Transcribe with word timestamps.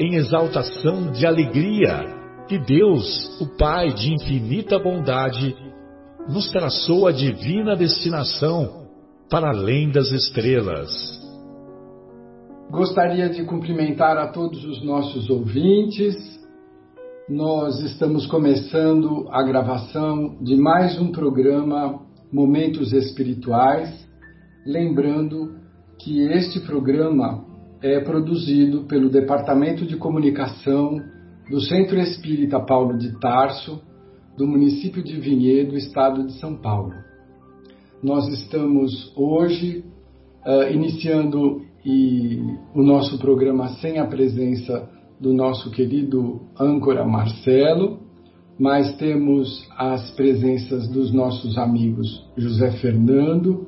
em 0.00 0.14
exaltação 0.14 1.12
de 1.12 1.26
alegria 1.26 2.06
que 2.48 2.58
Deus, 2.58 3.38
o 3.38 3.46
Pai 3.58 3.92
de 3.92 4.14
infinita 4.14 4.78
bondade, 4.78 5.54
nos 6.26 6.50
traçou 6.50 7.06
a 7.06 7.12
divina 7.12 7.76
destinação 7.76 8.86
para 9.28 9.50
além 9.50 9.90
das 9.90 10.10
estrelas. 10.10 10.90
Gostaria 12.70 13.28
de 13.28 13.44
cumprimentar 13.44 14.16
a 14.16 14.28
todos 14.28 14.64
os 14.64 14.82
nossos 14.82 15.28
ouvintes. 15.28 16.16
Nós 17.28 17.78
estamos 17.80 18.26
começando 18.26 19.28
a 19.30 19.42
gravação 19.42 20.38
de 20.40 20.56
mais 20.56 20.98
um 20.98 21.12
programa 21.12 22.00
Momentos 22.32 22.94
Espirituais. 22.94 24.08
Lembrando 24.64 25.56
que 25.98 26.22
este 26.22 26.58
programa 26.60 27.49
é 27.82 27.98
produzido 28.00 28.84
pelo 28.84 29.08
Departamento 29.08 29.86
de 29.86 29.96
Comunicação 29.96 31.00
do 31.50 31.60
Centro 31.60 31.98
Espírita 31.98 32.60
Paulo 32.60 32.96
de 32.96 33.18
Tarso, 33.18 33.80
do 34.36 34.46
município 34.46 35.02
de 35.02 35.18
Vinhedo, 35.18 35.76
estado 35.76 36.26
de 36.26 36.34
São 36.34 36.56
Paulo. 36.56 36.92
Nós 38.02 38.28
estamos 38.28 39.12
hoje 39.16 39.84
uh, 40.46 40.72
iniciando 40.72 41.62
e, 41.84 42.38
o 42.74 42.82
nosso 42.82 43.18
programa 43.18 43.68
sem 43.80 43.98
a 43.98 44.06
presença 44.06 44.88
do 45.18 45.32
nosso 45.32 45.70
querido 45.70 46.40
âncora 46.58 47.04
Marcelo, 47.04 48.00
mas 48.58 48.94
temos 48.96 49.66
as 49.76 50.10
presenças 50.10 50.86
dos 50.88 51.12
nossos 51.12 51.56
amigos 51.56 52.26
José 52.36 52.72
Fernando, 52.72 53.66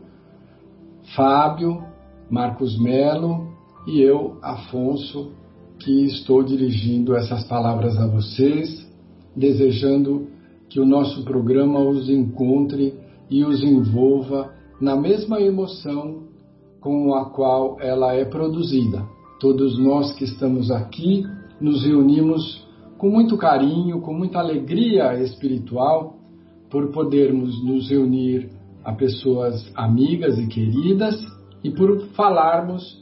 Fábio, 1.16 1.82
Marcos 2.30 2.78
Melo 2.78 3.52
e 3.86 4.00
eu, 4.00 4.38
Afonso, 4.42 5.33
que 5.78 6.05
estou 6.05 6.42
dirigindo 6.42 7.14
essas 7.16 7.44
palavras 7.44 7.97
a 7.97 8.06
vocês, 8.06 8.88
desejando 9.34 10.28
que 10.69 10.78
o 10.80 10.86
nosso 10.86 11.25
programa 11.25 11.80
os 11.80 12.08
encontre 12.08 12.94
e 13.28 13.44
os 13.44 13.62
envolva 13.62 14.53
na 14.81 14.97
mesma 14.97 15.41
emoção 15.41 16.22
com 16.81 17.15
a 17.15 17.26
qual 17.31 17.76
ela 17.81 18.15
é 18.15 18.25
produzida. 18.25 19.04
Todos 19.41 19.78
nós 19.78 20.12
que 20.12 20.25
estamos 20.25 20.70
aqui 20.70 21.25
nos 21.60 21.84
reunimos 21.84 22.66
com 22.99 23.10
muito 23.10 23.37
carinho, 23.37 24.00
com 24.00 24.14
muita 24.14 24.38
alegria 24.38 25.20
espiritual 25.20 26.16
por 26.70 26.91
podermos 26.93 27.62
nos 27.64 27.91
reunir 27.91 28.49
a 28.84 28.93
pessoas 28.93 29.70
amigas 29.75 30.38
e 30.38 30.47
queridas 30.47 31.20
e 31.62 31.70
por 31.70 32.00
falarmos 32.14 33.01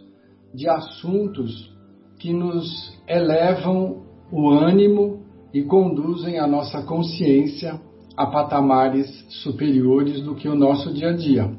de 0.55 0.69
assuntos 0.69 1.71
que 2.19 2.33
nos 2.33 2.99
elevam 3.09 4.03
o 4.31 4.49
ânimo 4.49 5.21
e 5.53 5.63
conduzem 5.63 6.39
a 6.39 6.47
nossa 6.47 6.83
consciência 6.83 7.81
a 8.17 8.27
patamares 8.27 9.09
superiores 9.43 10.21
do 10.23 10.35
que 10.35 10.49
o 10.49 10.55
nosso 10.55 10.93
dia 10.93 11.11
a 11.11 11.17
dia. 11.17 11.51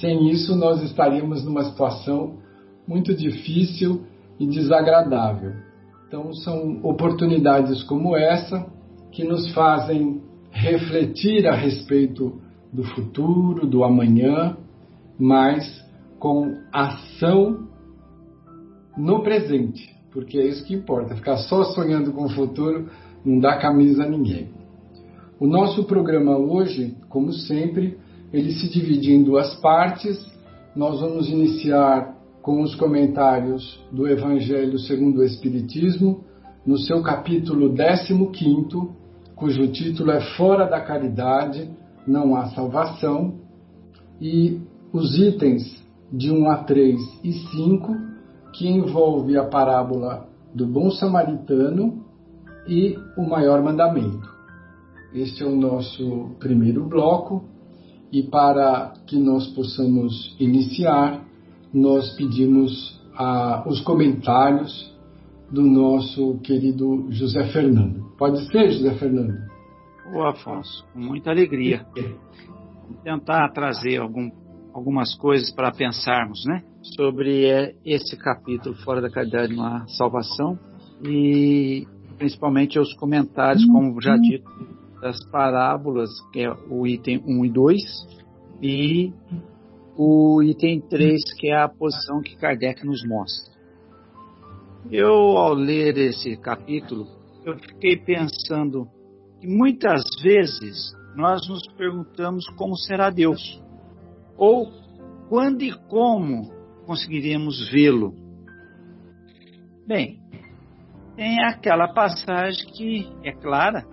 Sem 0.00 0.30
isso, 0.30 0.56
nós 0.56 0.82
estaríamos 0.82 1.44
numa 1.44 1.64
situação 1.64 2.38
muito 2.88 3.14
difícil 3.14 4.02
e 4.40 4.46
desagradável. 4.46 5.52
Então, 6.08 6.32
são 6.32 6.80
oportunidades 6.82 7.82
como 7.82 8.16
essa 8.16 8.66
que 9.10 9.24
nos 9.24 9.52
fazem 9.52 10.22
refletir 10.50 11.46
a 11.46 11.54
respeito 11.54 12.40
do 12.72 12.84
futuro, 12.84 13.66
do 13.66 13.84
amanhã, 13.84 14.56
mas 15.18 15.64
com 16.18 16.56
ação 16.72 17.68
no 18.96 19.22
presente, 19.22 19.94
porque 20.10 20.38
é 20.38 20.46
isso 20.46 20.64
que 20.64 20.74
importa. 20.74 21.14
Ficar 21.14 21.36
só 21.38 21.64
sonhando 21.64 22.12
com 22.12 22.24
o 22.24 22.30
futuro 22.30 22.88
não 23.24 23.38
dá 23.38 23.56
camisa 23.56 24.04
a 24.04 24.08
ninguém. 24.08 24.50
O 25.38 25.46
nosso 25.46 25.84
programa 25.84 26.36
hoje, 26.36 26.96
como 27.08 27.32
sempre, 27.32 27.98
ele 28.32 28.52
se 28.52 28.68
divide 28.70 29.12
em 29.12 29.22
duas 29.22 29.54
partes. 29.56 30.18
Nós 30.74 31.00
vamos 31.00 31.28
iniciar 31.28 32.16
com 32.40 32.62
os 32.62 32.74
comentários 32.74 33.80
do 33.90 34.06
Evangelho 34.08 34.78
segundo 34.78 35.18
o 35.18 35.24
Espiritismo, 35.24 36.24
no 36.66 36.78
seu 36.78 37.02
capítulo 37.02 37.74
15, 37.74 38.88
cujo 39.34 39.66
título 39.68 40.10
é 40.10 40.20
Fora 40.36 40.66
da 40.66 40.80
Caridade 40.80 41.70
não 42.06 42.34
há 42.36 42.46
salvação, 42.50 43.34
e 44.20 44.60
os 44.92 45.18
itens 45.18 45.82
de 46.12 46.30
1 46.30 46.50
a 46.50 46.56
3 46.64 47.00
e 47.24 47.32
5 47.32 48.11
que 48.52 48.68
envolve 48.68 49.36
a 49.36 49.44
parábola 49.44 50.28
do 50.54 50.66
bom 50.66 50.90
samaritano 50.90 52.04
e 52.66 52.98
o 53.16 53.22
maior 53.22 53.62
mandamento. 53.62 54.30
Este 55.14 55.42
é 55.42 55.46
o 55.46 55.56
nosso 55.56 56.36
primeiro 56.38 56.84
bloco 56.84 57.44
e 58.10 58.22
para 58.22 58.92
que 59.06 59.16
nós 59.18 59.46
possamos 59.48 60.36
iniciar, 60.38 61.24
nós 61.72 62.14
pedimos 62.16 63.00
os 63.66 63.80
comentários 63.80 64.92
do 65.50 65.62
nosso 65.62 66.38
querido 66.38 67.06
José 67.10 67.44
Fernando. 67.52 68.12
Pode 68.16 68.46
ser, 68.50 68.70
José 68.70 68.94
Fernando? 68.94 69.34
Ô 70.14 70.22
Afonso, 70.24 70.84
com 70.92 70.98
muita 70.98 71.30
alegria. 71.30 71.86
Vou 71.94 72.96
tentar 73.02 73.48
trazer 73.50 73.98
algum, 73.98 74.30
algumas 74.72 75.14
coisas 75.14 75.50
para 75.50 75.70
pensarmos, 75.70 76.44
né? 76.46 76.62
sobre 76.96 77.46
é, 77.46 77.74
esse 77.84 78.16
capítulo 78.16 78.74
Fora 78.76 79.00
da 79.00 79.10
Caridade 79.10 79.54
uma 79.54 79.86
Salvação 79.86 80.58
e 81.04 81.86
principalmente 82.18 82.78
os 82.78 82.92
comentários, 82.94 83.64
como 83.66 84.00
já 84.00 84.16
dito, 84.16 84.48
das 85.00 85.24
parábolas, 85.26 86.10
que 86.32 86.40
é 86.40 86.52
o 86.70 86.86
item 86.86 87.22
1 87.26 87.44
e 87.44 87.50
2, 87.50 87.82
e 88.62 89.12
o 89.96 90.42
item 90.42 90.80
3, 90.80 91.20
que 91.38 91.48
é 91.48 91.56
a 91.56 91.68
posição 91.68 92.20
que 92.22 92.36
Kardec 92.36 92.86
nos 92.86 93.04
mostra. 93.04 93.52
Eu, 94.90 95.12
ao 95.12 95.54
ler 95.54 95.96
esse 95.98 96.36
capítulo, 96.36 97.06
eu 97.44 97.58
fiquei 97.58 97.96
pensando 97.96 98.86
que 99.40 99.46
muitas 99.48 100.02
vezes 100.22 100.92
nós 101.16 101.48
nos 101.48 101.66
perguntamos 101.76 102.46
como 102.56 102.76
será 102.76 103.10
Deus, 103.10 103.61
ou 104.36 104.70
quando 105.28 105.62
e 105.62 105.72
como 105.88 106.50
conseguiríamos 106.86 107.70
vê-lo? 107.70 108.14
Bem, 109.86 110.20
tem 111.16 111.42
aquela 111.44 111.92
passagem 111.92 112.66
que 112.72 113.08
é 113.22 113.32
clara, 113.32 113.84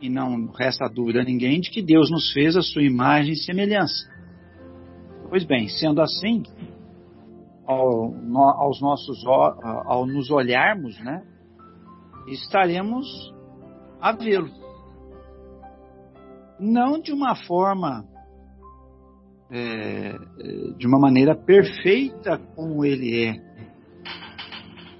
e 0.00 0.08
não 0.08 0.46
resta 0.46 0.88
dúvida 0.88 1.20
a 1.20 1.24
ninguém, 1.24 1.60
de 1.60 1.70
que 1.70 1.82
Deus 1.82 2.10
nos 2.10 2.32
fez 2.32 2.56
a 2.56 2.62
sua 2.62 2.82
imagem 2.82 3.32
e 3.32 3.36
semelhança. 3.36 4.08
Pois 5.28 5.44
bem, 5.44 5.68
sendo 5.68 6.00
assim, 6.00 6.42
ao, 7.66 8.14
aos 8.60 8.80
nossos, 8.80 9.22
ao 9.26 10.06
nos 10.06 10.30
olharmos, 10.30 10.98
né, 11.00 11.22
estaremos 12.28 13.06
a 14.00 14.12
vê-lo. 14.12 14.50
Não 16.58 17.00
de 17.00 17.12
uma 17.12 17.34
forma 17.34 18.04
é, 19.50 20.18
de 20.76 20.86
uma 20.86 20.98
maneira 20.98 21.34
perfeita 21.34 22.38
como 22.54 22.84
ele 22.84 23.24
é. 23.24 23.34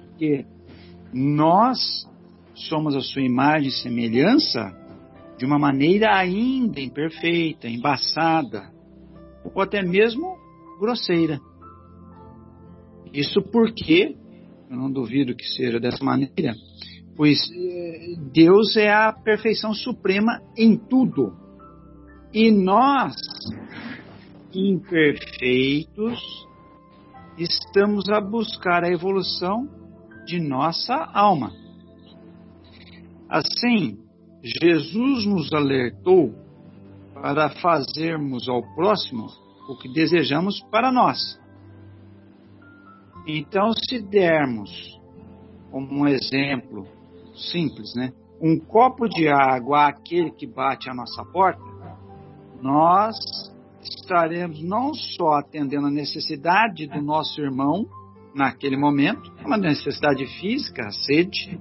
Porque 0.09 0.45
nós 1.13 1.79
somos 2.53 2.95
a 2.95 3.01
sua 3.01 3.21
imagem 3.21 3.69
e 3.69 3.71
semelhança 3.71 4.75
de 5.37 5.45
uma 5.45 5.57
maneira 5.57 6.13
ainda 6.15 6.81
imperfeita, 6.81 7.67
embaçada, 7.67 8.69
ou 9.43 9.61
até 9.61 9.81
mesmo 9.81 10.37
grosseira. 10.79 11.39
Isso 13.13 13.41
porque, 13.41 14.15
eu 14.69 14.77
não 14.77 14.91
duvido 14.91 15.35
que 15.35 15.45
seja 15.45 15.79
dessa 15.79 16.03
maneira, 16.03 16.53
pois 17.15 17.39
eh, 17.55 18.15
Deus 18.33 18.75
é 18.77 18.91
a 18.91 19.11
perfeição 19.13 19.73
suprema 19.73 20.41
em 20.57 20.77
tudo. 20.77 21.33
E 22.33 22.51
nós, 22.51 23.15
imperfeitos, 24.53 26.47
estamos 27.37 28.09
a 28.09 28.19
buscar 28.19 28.83
a 28.83 28.91
evolução 28.91 29.67
de 30.25 30.39
nossa 30.39 30.95
alma. 31.13 31.51
Assim, 33.29 33.99
Jesus 34.43 35.25
nos 35.25 35.53
alertou 35.53 36.33
para 37.13 37.49
fazermos 37.49 38.47
ao 38.47 38.61
próximo 38.75 39.27
o 39.69 39.77
que 39.77 39.91
desejamos 39.91 40.61
para 40.71 40.91
nós. 40.91 41.39
Então, 43.27 43.71
se 43.73 44.01
dermos 44.01 44.99
como 45.71 46.01
um 46.01 46.07
exemplo 46.07 46.87
simples, 47.35 47.93
né? 47.95 48.11
Um 48.41 48.59
copo 48.59 49.07
de 49.07 49.27
água 49.27 49.87
àquele 49.87 50.31
que 50.31 50.47
bate 50.47 50.89
à 50.89 50.93
nossa 50.93 51.23
porta, 51.25 51.61
nós 52.61 53.15
estaremos 53.81 54.61
não 54.61 54.93
só 54.93 55.33
atendendo 55.33 55.87
a 55.87 55.91
necessidade 55.91 56.87
do 56.87 57.01
nosso 57.01 57.39
irmão 57.41 57.87
naquele 58.35 58.77
momento, 58.77 59.31
uma 59.45 59.57
necessidade 59.57 60.25
física, 60.39 60.87
a 60.87 60.91
sede, 60.91 61.59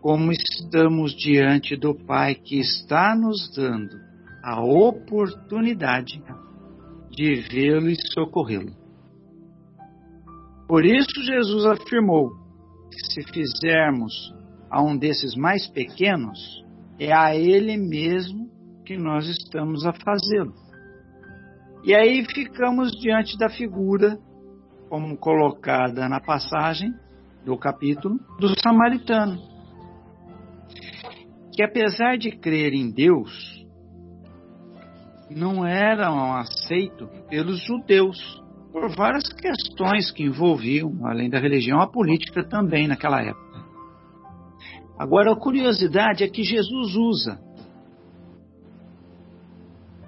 como 0.00 0.32
estamos 0.32 1.14
diante 1.14 1.76
do 1.76 1.94
Pai 1.94 2.34
que 2.34 2.58
está 2.58 3.14
nos 3.14 3.54
dando 3.54 3.96
a 4.42 4.60
oportunidade 4.60 6.22
de 7.10 7.34
vê-lo 7.48 7.88
e 7.88 7.96
socorrê-lo. 8.12 8.72
Por 10.66 10.84
isso, 10.84 11.22
Jesus 11.22 11.66
afirmou 11.66 12.30
que 12.90 13.12
se 13.12 13.32
fizermos 13.32 14.12
a 14.70 14.82
um 14.82 14.96
desses 14.96 15.36
mais 15.36 15.68
pequenos, 15.68 16.64
é 16.98 17.12
a 17.12 17.36
Ele 17.36 17.76
mesmo 17.76 18.50
que 18.84 18.96
nós 18.96 19.28
estamos 19.28 19.86
a 19.86 19.92
fazê-lo. 19.92 20.61
E 21.84 21.94
aí 21.94 22.24
ficamos 22.24 22.92
diante 22.92 23.36
da 23.36 23.48
figura, 23.48 24.18
como 24.88 25.16
colocada 25.16 26.08
na 26.08 26.20
passagem 26.20 26.92
do 27.44 27.56
capítulo, 27.58 28.18
do 28.38 28.58
samaritano 28.60 29.52
que 31.52 31.62
apesar 31.62 32.16
de 32.16 32.32
crer 32.32 32.72
em 32.72 32.90
Deus, 32.90 33.62
não 35.30 35.66
eram 35.66 36.34
aceitos 36.34 37.08
pelos 37.28 37.62
judeus 37.64 38.42
por 38.72 38.88
várias 38.96 39.28
questões 39.34 40.10
que 40.10 40.24
envolviam, 40.24 41.06
além 41.06 41.28
da 41.28 41.38
religião, 41.38 41.80
a 41.80 41.86
política 41.86 42.42
também 42.42 42.88
naquela 42.88 43.20
época. 43.20 43.62
Agora, 44.98 45.32
a 45.32 45.36
curiosidade 45.36 46.24
é 46.24 46.28
que 46.28 46.42
Jesus 46.42 46.94
usa 46.96 47.38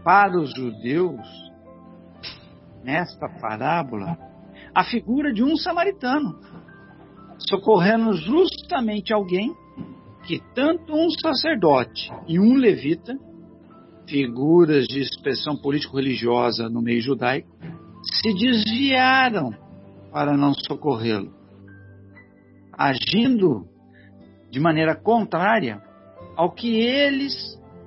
para 0.03 0.39
os 0.39 0.51
judeus, 0.55 1.27
nesta 2.85 3.29
parábola, 3.41 4.19
a 4.75 4.85
figura 4.85 5.33
de 5.33 5.43
um 5.43 5.57
samaritano, 5.57 6.39
socorrendo 7.39 8.13
justamente 8.13 9.13
alguém 9.13 9.55
que 10.27 10.41
tanto 10.55 10.95
um 10.95 11.11
sacerdote 11.11 12.11
e 12.29 12.39
um 12.39 12.55
levita, 12.55 13.15
figuras 14.07 14.87
de 14.87 15.01
expressão 15.01 15.57
político-religiosa 15.57 16.69
no 16.69 16.83
meio 16.83 17.01
judaico, 17.01 17.49
se 18.03 18.35
desviaram 18.35 19.51
para 20.13 20.37
não 20.37 20.53
socorrê-lo, 20.55 21.33
agindo 22.73 23.67
de 24.51 24.61
maneira 24.61 24.95
contrária 24.95 25.83
ao 26.37 26.53
que 26.53 26.77
eles, 26.77 27.35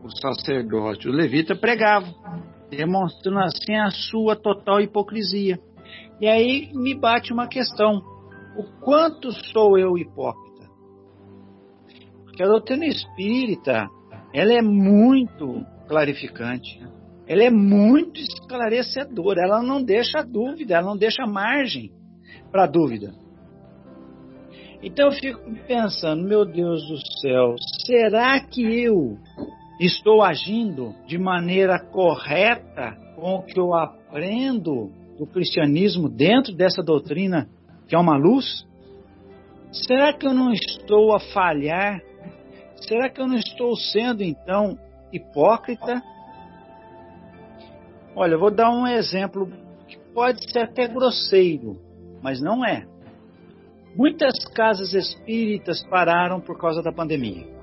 o 0.04 0.10
sacerdote 0.10 1.08
o 1.08 1.12
levita, 1.12 1.56
pregavam, 1.56 2.14
demonstrando 2.69 3.40
assim 3.40 3.75
a 3.75 3.90
sua 3.90 4.36
total 4.36 4.81
hipocrisia. 4.81 5.60
E 6.19 6.28
aí 6.28 6.72
me 6.74 6.94
bate 6.94 7.31
uma 7.31 7.48
questão: 7.48 8.02
o 8.58 8.64
quanto 8.81 9.31
sou 9.31 9.78
eu 9.78 9.98
hipócrita? 9.98 10.48
que 12.38 12.44
a 12.44 12.48
doutrina 12.48 12.86
espírita 12.86 13.90
ela 14.31 14.54
é 14.54 14.62
muito 14.62 15.66
clarificante, 15.88 16.80
ela 17.25 17.44
é 17.44 17.50
muito 17.50 18.19
esclarecedora, 18.19 19.42
ela 19.42 19.63
não 19.63 19.84
deixa 19.84 20.22
dúvida, 20.22 20.75
ela 20.75 20.86
não 20.86 20.96
deixa 20.96 21.25
margem 21.25 21.92
para 22.52 22.68
dúvida. 22.68 23.12
Então 24.84 25.08
eu 25.08 25.12
fico 25.13 25.42
pensando, 25.66 26.24
meu 26.24 26.46
Deus 26.46 26.88
do 26.88 26.98
céu, 27.20 27.56
será 27.84 28.40
que 28.40 28.62
eu 28.62 29.18
estou 29.79 30.21
agindo 30.24 30.95
de 31.06 31.18
maneira 31.18 31.79
correta 31.79 32.97
com 33.15 33.35
o 33.35 33.44
que 33.44 33.59
eu 33.59 33.74
aprendo 33.74 34.91
do 35.18 35.25
cristianismo 35.27 36.09
dentro 36.09 36.56
dessa 36.56 36.83
doutrina 36.83 37.47
que 37.88 37.95
é 37.95 38.00
uma 38.00 38.18
luz? 38.18 38.68
Será 39.71 40.13
que 40.13 40.25
eu 40.25 40.33
não 40.33 40.51
estou 40.51 41.15
a 41.15 41.19
falhar 41.19 42.01
Será 42.81 43.09
que 43.09 43.19
eu 43.19 43.27
não 43.27 43.35
estou 43.35 43.75
sendo 43.75 44.24
então 44.24 44.77
hipócrita? 45.12 46.01
Olha, 48.15 48.33
eu 48.33 48.39
vou 48.39 48.51
dar 48.51 48.71
um 48.71 48.88
exemplo 48.88 49.51
que 49.88 49.97
pode 50.13 50.51
ser 50.51 50.59
até 50.59 50.88
grosseiro, 50.88 51.79
mas 52.21 52.41
não 52.41 52.65
é. 52.65 52.85
Muitas 53.95 54.45
casas 54.53 54.94
espíritas 54.94 55.83
pararam 55.88 56.39
por 56.39 56.57
causa 56.57 56.81
da 56.81 56.91
pandemia. 56.91 57.56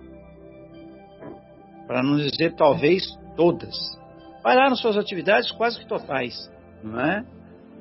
Para 1.87 2.03
não 2.03 2.17
dizer 2.17 2.55
talvez 2.55 3.05
todas. 3.37 3.75
Pararam 4.43 4.77
suas 4.77 4.97
atividades 4.97 5.51
quase 5.53 5.79
que 5.79 5.87
totais, 5.87 6.51
não 6.83 7.01
é? 7.01 7.25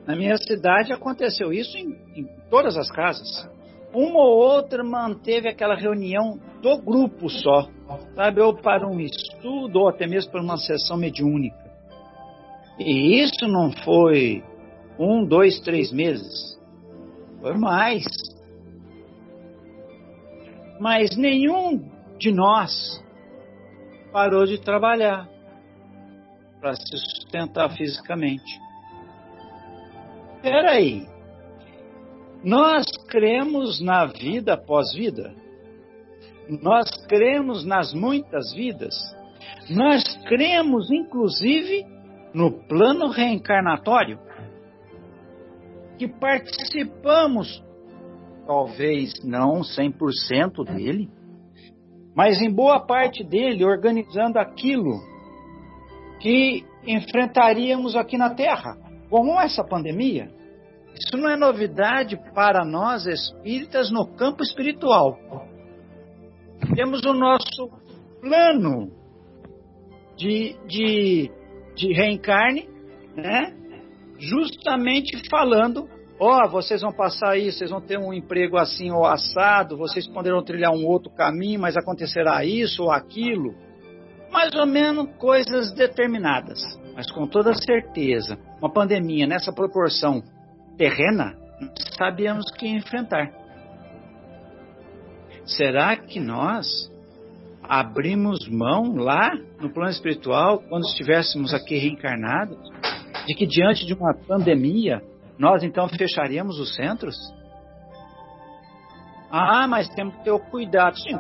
Na 0.06 0.16
minha 0.16 0.38
cidade 0.38 0.92
aconteceu 0.92 1.54
isso 1.54 1.78
em, 1.78 1.98
em 2.16 2.26
todas 2.50 2.78
as 2.78 2.92
casas 2.92 3.48
uma 3.94 4.20
ou 4.20 4.38
outra 4.38 4.84
manteve 4.84 5.48
aquela 5.48 5.76
reunião 5.76 6.40
do 6.62 6.78
grupo 6.82 7.30
só, 7.30 7.70
sabe? 8.16 8.42
Ou 8.42 8.56
para 8.56 8.88
um 8.88 9.00
estudo, 9.00 9.82
ou 9.82 9.90
até 9.90 10.08
mesmo 10.08 10.32
para 10.32 10.42
uma 10.42 10.58
sessão 10.58 10.98
mediúnica. 10.98 11.64
E 12.80 13.22
isso 13.22 13.48
não 13.48 13.72
foi 13.72 14.44
um, 14.98 15.24
dois, 15.24 15.60
três 15.60 15.92
meses. 15.92 16.60
Foi 17.40 17.56
mais. 17.56 18.04
Mas 20.80 21.16
nenhum 21.16 21.88
de 22.18 22.32
nós 22.32 23.03
parou 24.14 24.46
de 24.46 24.60
trabalhar 24.60 25.28
para 26.62 26.76
se 26.76 26.98
sustentar 26.98 27.76
fisicamente. 27.76 28.62
Peraí, 30.42 31.08
nós 32.44 32.86
cremos 33.08 33.82
na 33.82 34.06
vida 34.06 34.54
após 34.54 34.94
vida. 34.94 35.34
Nós 36.62 36.90
cremos 37.08 37.66
nas 37.66 37.92
muitas 37.94 38.54
vidas. 38.54 38.94
Nós 39.70 40.04
cremos, 40.28 40.92
inclusive, 40.92 41.86
no 42.34 42.52
plano 42.68 43.10
reencarnatório. 43.10 44.20
Que 45.98 46.08
participamos, 46.08 47.64
talvez 48.46 49.14
não 49.24 49.62
100% 49.62 50.66
dele, 50.66 51.10
mas 52.16 52.42
em 52.42 52.52
boa 52.52 52.80
parte 52.80 53.24
dele, 53.24 53.66
organizando 53.66 54.38
aquilo 54.38 55.02
que 56.20 56.64
enfrentaríamos 56.86 57.96
aqui 57.96 58.18
na 58.18 58.30
Terra, 58.30 58.78
como 59.10 59.40
essa 59.40 59.64
pandemia. 59.64 60.30
Isso 60.94 61.18
não 61.18 61.30
é 61.30 61.36
novidade 61.36 62.18
para 62.34 62.64
nós 62.64 63.06
espíritas 63.06 63.90
no 63.92 64.06
campo 64.16 64.44
espiritual. 64.44 65.18
Temos 66.76 67.04
o 67.04 67.14
nosso 67.14 67.70
plano 68.22 68.92
de, 70.16 70.56
de, 70.68 71.32
de 71.76 71.94
reencarne, 71.94 72.70
né? 73.16 73.54
justamente 74.20 75.30
falando: 75.30 75.90
ó, 76.24 76.46
oh, 76.46 76.50
vocês 76.50 76.82
vão 76.82 76.94
passar 76.94 77.38
isso, 77.38 77.60
vocês 77.60 77.70
vão 77.70 77.82
ter 77.82 77.98
um 78.00 78.14
emprego 78.14 78.58
assim 78.58 78.92
ou 78.92 79.06
assado, 79.06 79.78
vocês 79.78 80.08
poderão 80.08 80.44
trilhar 80.44 80.72
um 80.72 80.86
outro 80.86 81.12
caminho, 81.12 81.60
mas 81.60 81.76
acontecerá 81.76 82.46
isso 82.46 82.84
ou 82.84 82.92
aquilo. 82.92 83.54
Mais 84.32 84.54
ou 84.56 84.66
menos 84.66 85.10
coisas 85.18 85.72
determinadas, 85.74 86.60
mas 86.96 87.12
com 87.12 87.28
toda 87.28 87.54
certeza, 87.54 88.38
uma 88.60 88.72
pandemia 88.72 89.28
nessa 89.28 89.52
proporção 89.52 90.24
terrena, 90.78 91.36
sabíamos 91.98 92.50
que 92.52 92.68
enfrentar. 92.68 93.32
Será 95.46 95.96
que 95.98 96.20
nós 96.20 96.66
abrimos 97.62 98.48
mão 98.48 98.96
lá 98.96 99.32
no 99.60 99.70
plano 99.70 99.92
espiritual, 99.92 100.60
quando 100.70 100.86
estivéssemos 100.86 101.54
aqui 101.54 101.78
reencarnados, 101.78 102.58
de 103.28 103.36
que 103.36 103.46
diante 103.46 103.86
de 103.86 103.94
uma 103.94 104.14
pandemia 104.14 105.02
nós 105.38 105.64
então 105.64 105.88
fecharíamos 105.88 106.60
os 106.60 106.76
centros? 106.76 107.16
Ah, 109.32 109.68
mas 109.68 109.90
temos 109.90 110.16
que 110.16 110.24
ter 110.24 110.32
o 110.32 110.40
cuidado. 110.40 110.98
Sim, 111.00 111.18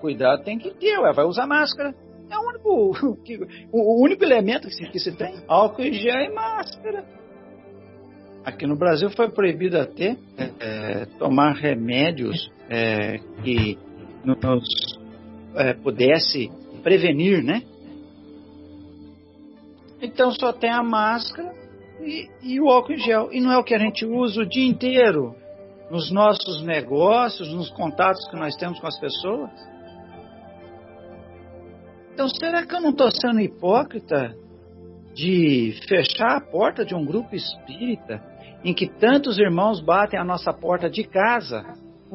cuidado 0.00 0.44
tem 0.44 0.58
que 0.58 0.70
ter, 0.70 0.98
ué, 0.98 1.12
vai 1.12 1.24
usar 1.24 1.46
máscara. 1.46 1.94
É 2.30 2.36
o 2.36 2.48
único, 2.48 3.48
o 3.72 4.02
único 4.02 4.24
elemento 4.24 4.68
que 4.68 4.74
se, 4.74 4.84
que 4.90 4.98
se 4.98 5.12
tem. 5.16 5.34
Álcool 5.48 5.82
e 5.82 5.92
gel 5.92 6.20
e 6.20 6.34
máscara. 6.34 7.04
Aqui 8.44 8.66
no 8.66 8.76
Brasil 8.76 9.10
foi 9.10 9.28
proibido 9.30 9.78
até 9.78 10.16
é, 10.60 11.06
tomar 11.18 11.54
remédios 11.54 12.50
é, 12.68 13.18
que 13.42 13.76
nos 14.24 14.98
é, 15.56 15.74
pudesse 15.74 16.50
prevenir, 16.82 17.42
né? 17.42 17.62
Então 20.00 20.30
só 20.30 20.52
tem 20.52 20.70
a 20.70 20.82
máscara 20.82 21.65
e, 22.00 22.28
e, 22.42 22.60
o 22.60 22.68
álcool 22.68 22.92
em 22.92 22.98
gel. 22.98 23.28
E 23.32 23.40
não 23.40 23.52
é 23.52 23.58
o 23.58 23.64
que 23.64 23.74
a 23.74 23.78
gente 23.78 24.04
usa 24.04 24.42
o 24.42 24.46
dia 24.46 24.66
inteiro 24.66 25.34
nos 25.90 26.10
nossos 26.10 26.62
negócios, 26.62 27.52
nos 27.52 27.70
contatos 27.70 28.28
que 28.28 28.36
nós 28.36 28.56
temos 28.56 28.78
com 28.80 28.86
as 28.86 28.98
pessoas. 28.98 29.50
Então 32.12 32.28
será 32.28 32.66
que 32.66 32.74
eu 32.74 32.80
não 32.80 32.90
estou 32.90 33.10
sendo 33.10 33.40
hipócrita 33.40 34.34
de 35.14 35.78
fechar 35.88 36.36
a 36.36 36.40
porta 36.40 36.84
de 36.84 36.94
um 36.94 37.04
grupo 37.04 37.34
espírita 37.34 38.22
em 38.64 38.74
que 38.74 38.88
tantos 38.88 39.38
irmãos 39.38 39.80
batem 39.80 40.18
a 40.18 40.24
nossa 40.24 40.52
porta 40.52 40.90
de 40.90 41.04
casa 41.04 41.64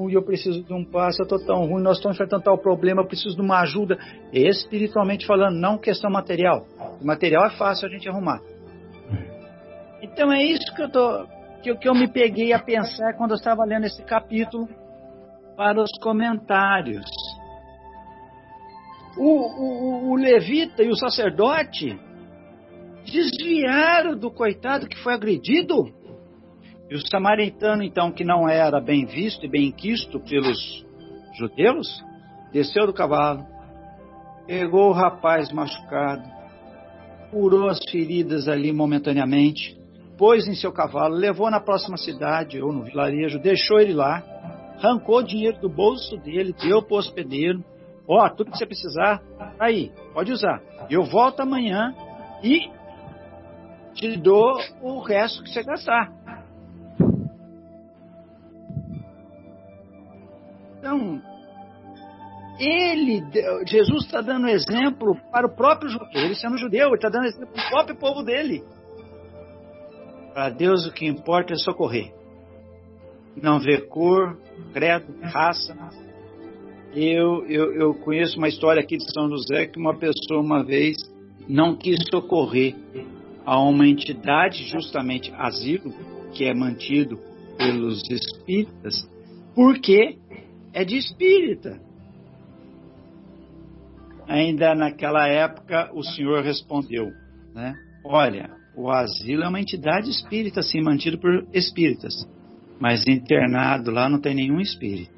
e 0.09 0.13
eu 0.13 0.23
preciso 0.23 0.63
de 0.63 0.73
um 0.73 0.83
passo, 0.83 1.21
eu 1.21 1.23
estou 1.23 1.39
tão 1.45 1.65
ruim, 1.65 1.83
nós 1.83 1.97
estamos 1.97 2.15
enfrentando 2.15 2.43
tal 2.43 2.57
problema, 2.57 3.01
eu 3.01 3.07
preciso 3.07 3.35
de 3.35 3.41
uma 3.41 3.59
ajuda, 3.59 3.97
espiritualmente 4.31 5.25
falando, 5.25 5.55
não 5.55 5.77
questão 5.77 6.09
material. 6.09 6.65
O 7.01 7.05
material 7.05 7.45
é 7.45 7.51
fácil 7.51 7.87
a 7.87 7.91
gente 7.91 8.07
arrumar. 8.09 8.41
Então 10.11 10.31
é 10.31 10.43
isso 10.43 10.73
que 10.75 10.81
eu, 10.81 10.89
tô, 10.89 11.27
que, 11.61 11.75
que 11.75 11.87
eu 11.87 11.95
me 11.95 12.07
peguei 12.07 12.53
a 12.53 12.59
pensar 12.59 13.13
quando 13.17 13.31
eu 13.31 13.37
estava 13.37 13.63
lendo 13.65 13.85
esse 13.85 14.03
capítulo 14.03 14.67
para 15.55 15.81
os 15.81 15.91
comentários. 16.01 17.05
O, 19.17 19.27
o, 19.27 20.11
o 20.11 20.15
levita 20.15 20.83
e 20.83 20.89
o 20.89 20.95
sacerdote 20.95 21.99
desviaram 23.05 24.17
do 24.17 24.31
coitado 24.31 24.87
que 24.87 24.97
foi 24.97 25.13
agredido 25.13 26.01
e 26.91 26.95
o 26.95 27.07
samaritano, 27.07 27.83
então, 27.83 28.11
que 28.11 28.25
não 28.25 28.49
era 28.49 28.81
bem 28.81 29.05
visto 29.05 29.45
e 29.45 29.49
bem 29.49 29.71
quisto 29.71 30.19
pelos 30.19 30.85
judeus, 31.37 32.03
desceu 32.51 32.85
do 32.85 32.91
cavalo, 32.91 33.45
pegou 34.45 34.89
o 34.89 34.93
rapaz 34.93 35.53
machucado, 35.53 36.29
curou 37.31 37.69
as 37.69 37.79
feridas 37.89 38.49
ali 38.49 38.73
momentaneamente, 38.73 39.79
pôs 40.21 40.47
em 40.47 40.53
seu 40.53 40.71
cavalo, 40.71 41.15
levou 41.15 41.49
na 41.49 41.59
próxima 41.59 41.97
cidade 41.97 42.61
ou 42.61 42.71
no 42.71 42.83
vilarejo, 42.83 43.39
deixou 43.39 43.79
ele 43.79 43.91
lá, 43.91 44.21
arrancou 44.77 45.17
o 45.17 45.23
dinheiro 45.23 45.59
do 45.59 45.67
bolso 45.67 46.15
dele, 46.17 46.53
deu 46.61 46.79
para 46.83 46.93
o 46.93 46.99
hospedeiro. 46.99 47.65
Ó, 48.07 48.23
oh, 48.23 48.29
tudo 48.29 48.51
que 48.51 48.57
você 48.59 48.67
precisar, 48.67 49.17
tá 49.35 49.55
aí, 49.59 49.91
pode 50.13 50.31
usar. 50.31 50.61
Eu 50.91 51.05
volto 51.05 51.39
amanhã 51.39 51.95
e 52.43 52.69
te 53.95 54.15
dou 54.15 54.59
o 54.83 54.99
resto 54.99 55.41
que 55.41 55.49
você 55.49 55.63
gastar. 55.63 56.11
Então, 60.77 61.19
ele, 62.59 63.23
Jesus 63.65 64.05
está 64.05 64.21
dando 64.21 64.47
exemplo 64.49 65.17
para 65.31 65.47
o 65.47 65.55
próprio 65.55 65.89
judeu, 65.89 66.21
ele 66.25 66.35
sendo 66.35 66.59
judeu, 66.59 66.89
ele 66.89 66.95
está 66.95 67.09
dando 67.09 67.25
exemplo 67.25 67.51
para 67.55 67.65
o 67.65 67.69
próprio 67.71 67.95
povo 67.95 68.21
dele. 68.21 68.63
Para 70.33 70.49
Deus 70.49 70.85
o 70.85 70.93
que 70.93 71.05
importa 71.05 71.53
é 71.53 71.57
socorrer. 71.57 72.13
Não 73.35 73.59
ver 73.59 73.87
cor, 73.87 74.37
credo, 74.73 75.13
raça. 75.21 75.75
Eu, 76.93 77.45
eu, 77.47 77.73
eu 77.73 77.93
conheço 77.93 78.37
uma 78.37 78.47
história 78.47 78.81
aqui 78.81 78.97
de 78.97 79.11
São 79.13 79.29
José 79.29 79.65
que 79.67 79.79
uma 79.79 79.97
pessoa 79.97 80.41
uma 80.41 80.63
vez 80.63 80.97
não 81.47 81.75
quis 81.75 81.97
socorrer 82.09 82.75
a 83.45 83.59
uma 83.59 83.87
entidade, 83.87 84.65
justamente 84.65 85.33
asilo, 85.35 85.93
que 86.33 86.45
é 86.45 86.53
mantido 86.53 87.17
pelos 87.57 88.01
espíritas, 88.09 89.09
porque 89.55 90.17
é 90.73 90.83
de 90.85 90.97
espírita. 90.97 91.79
Ainda 94.27 94.73
naquela 94.75 95.27
época, 95.27 95.91
o 95.93 96.03
senhor 96.03 96.43
respondeu, 96.43 97.07
né? 97.53 97.73
Olha, 98.05 98.60
o 98.75 98.89
asilo 98.89 99.43
é 99.43 99.47
uma 99.47 99.59
entidade 99.59 100.09
espírita, 100.09 100.61
sim, 100.61 100.81
mantido 100.81 101.17
por 101.17 101.45
espíritas. 101.53 102.27
Mas 102.79 103.05
internado 103.07 103.91
lá 103.91 104.09
não 104.09 104.19
tem 104.19 104.33
nenhum 104.33 104.59
espírito. 104.59 105.11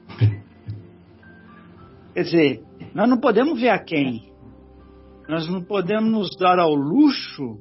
Quer 2.14 2.24
dizer, 2.24 2.64
nós 2.94 3.10
não 3.10 3.20
podemos 3.20 3.60
ver 3.60 3.70
a 3.70 3.80
quem. 3.80 4.32
Nós 5.28 5.48
não 5.48 5.64
podemos 5.64 6.12
nos 6.12 6.30
dar 6.38 6.60
ao 6.60 6.74
luxo. 6.76 7.58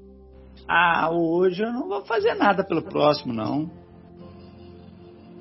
Ah, 0.69 1.11
hoje 1.11 1.63
eu 1.63 1.73
não 1.73 1.89
vou 1.89 2.05
fazer 2.05 2.35
nada 2.35 2.65
pelo 2.65 2.83
próximo, 2.83 3.33
não. 3.33 3.71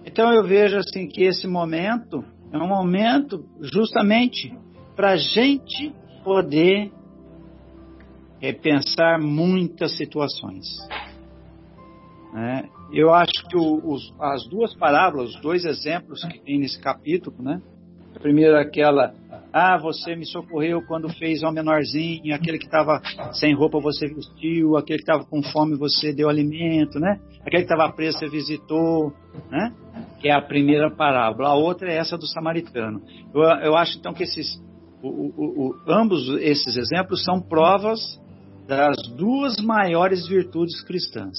Então 0.06 0.32
eu 0.32 0.44
vejo 0.44 0.78
assim 0.78 1.08
que 1.08 1.24
esse 1.24 1.48
momento 1.48 2.24
é 2.52 2.58
um 2.58 2.68
momento 2.68 3.46
justamente 3.62 4.54
para 4.96 5.12
a 5.12 5.18
gente 5.18 5.94
poder 6.24 6.92
repensar 8.42 9.20
muitas 9.22 9.96
situações. 9.96 10.66
Né? 12.34 12.68
Eu 12.92 13.14
acho 13.14 13.48
que 13.50 13.56
o, 13.56 13.94
os, 13.94 14.14
as 14.20 14.48
duas 14.48 14.74
parábolas, 14.76 15.36
os 15.36 15.42
dois 15.42 15.64
exemplos 15.64 16.24
que 16.24 16.40
tem 16.40 16.60
nesse 16.60 16.80
capítulo, 16.80 17.36
né? 17.40 17.62
A 18.16 18.20
primeira 18.20 18.62
aquela, 18.62 19.14
ah, 19.54 19.78
você 19.78 20.16
me 20.16 20.26
socorreu 20.26 20.82
quando 20.86 21.10
fez 21.10 21.44
ao 21.44 21.54
menorzinho, 21.54 22.36
aquele 22.36 22.58
que 22.58 22.66
estava 22.66 23.02
sem 23.34 23.54
roupa 23.54 23.80
você 23.80 24.08
vestiu, 24.08 24.76
aquele 24.76 25.00
que 25.00 25.10
estava 25.10 25.24
com 25.24 25.42
fome 25.42 25.78
você 25.78 26.12
deu 26.12 26.28
alimento, 26.28 27.00
né? 27.00 27.20
Aquele 27.42 27.64
que 27.64 27.72
estava 27.72 27.92
preso 27.94 28.20
você 28.20 28.28
visitou, 28.28 29.14
né? 29.50 29.74
que 30.20 30.28
é 30.30 30.34
a 30.34 30.42
primeira 30.42 30.90
parábola. 30.92 31.50
A 31.50 31.56
outra 31.56 31.92
é 31.92 31.98
essa 31.98 32.18
do 32.18 32.28
samaritano. 32.28 33.02
Eu, 33.34 33.42
eu 33.42 33.76
acho 33.76 33.98
então 33.98 34.14
que 34.14 34.24
esses, 34.24 34.62
o, 35.02 35.08
o, 35.08 35.70
o, 35.70 35.76
ambos 35.88 36.28
esses 36.42 36.78
exemplos 36.78 37.24
são 37.24 37.42
provas 37.42 38.00
das 38.68 38.96
duas 39.16 39.58
maiores 39.58 40.28
virtudes 40.28 40.82
cristãs, 40.82 41.38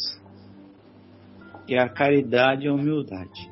que 1.67 1.75
é 1.75 1.81
a 1.81 1.89
caridade 1.89 2.65
e 2.65 2.69
a 2.69 2.75
humildade. 2.75 3.51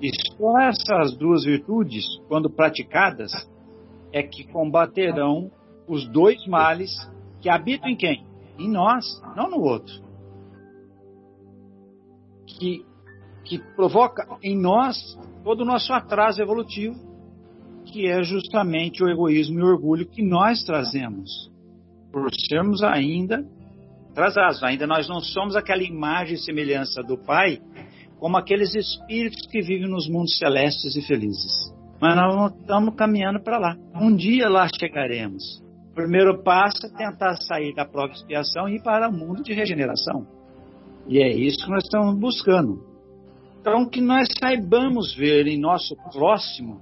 E 0.00 0.10
só 0.36 0.58
essas 0.60 1.16
duas 1.16 1.44
virtudes, 1.44 2.04
quando 2.28 2.50
praticadas, 2.50 3.32
é 4.12 4.22
que 4.22 4.44
combaterão 4.44 5.50
os 5.86 6.06
dois 6.08 6.44
males 6.46 6.90
que 7.40 7.48
habitam 7.48 7.88
em 7.88 7.96
quem? 7.96 8.26
Em 8.58 8.68
nós, 8.68 9.04
não 9.36 9.48
no 9.48 9.60
outro. 9.60 10.02
Que 12.46 12.84
que 13.44 13.58
provoca 13.58 14.38
em 14.42 14.58
nós 14.58 14.96
todo 15.44 15.60
o 15.60 15.64
nosso 15.64 15.92
atraso 15.92 16.40
evolutivo, 16.40 16.96
que 17.84 18.06
é 18.06 18.22
justamente 18.22 19.02
o 19.02 19.08
egoísmo 19.08 19.58
e 19.58 19.62
o 19.62 19.66
orgulho 19.66 20.08
que 20.08 20.22
nós 20.22 20.62
trazemos, 20.62 21.51
por 22.12 22.28
sermos 22.48 22.82
ainda 22.82 23.44
atrasados. 24.10 24.62
Ainda 24.62 24.86
nós 24.86 25.08
não 25.08 25.20
somos 25.20 25.56
aquela 25.56 25.82
imagem 25.82 26.34
e 26.34 26.38
semelhança 26.38 27.02
do 27.02 27.16
Pai, 27.16 27.58
como 28.18 28.36
aqueles 28.36 28.74
espíritos 28.74 29.46
que 29.46 29.60
vivem 29.60 29.88
nos 29.88 30.08
mundos 30.08 30.36
celestes 30.38 30.94
e 30.94 31.02
felizes. 31.02 31.72
Mas 32.00 32.16
nós 32.16 32.52
estamos 32.60 32.94
caminhando 32.94 33.40
para 33.40 33.58
lá. 33.58 33.76
Um 33.94 34.14
dia 34.14 34.48
lá 34.48 34.68
chegaremos. 34.78 35.62
O 35.90 35.94
primeiro 35.94 36.42
passo 36.42 36.86
é 36.86 36.88
tentar 36.90 37.36
sair 37.36 37.74
da 37.74 37.84
própria 37.84 38.16
expiação 38.16 38.68
e 38.68 38.76
ir 38.76 38.82
para 38.82 39.08
o 39.08 39.12
mundo 39.12 39.42
de 39.42 39.52
regeneração. 39.52 40.26
E 41.08 41.18
é 41.18 41.28
isso 41.32 41.64
que 41.64 41.70
nós 41.70 41.84
estamos 41.84 42.18
buscando. 42.18 42.84
Então, 43.60 43.88
que 43.88 44.00
nós 44.00 44.28
saibamos 44.40 45.14
ver 45.14 45.46
em 45.46 45.58
nosso 45.58 45.94
próximo 46.12 46.80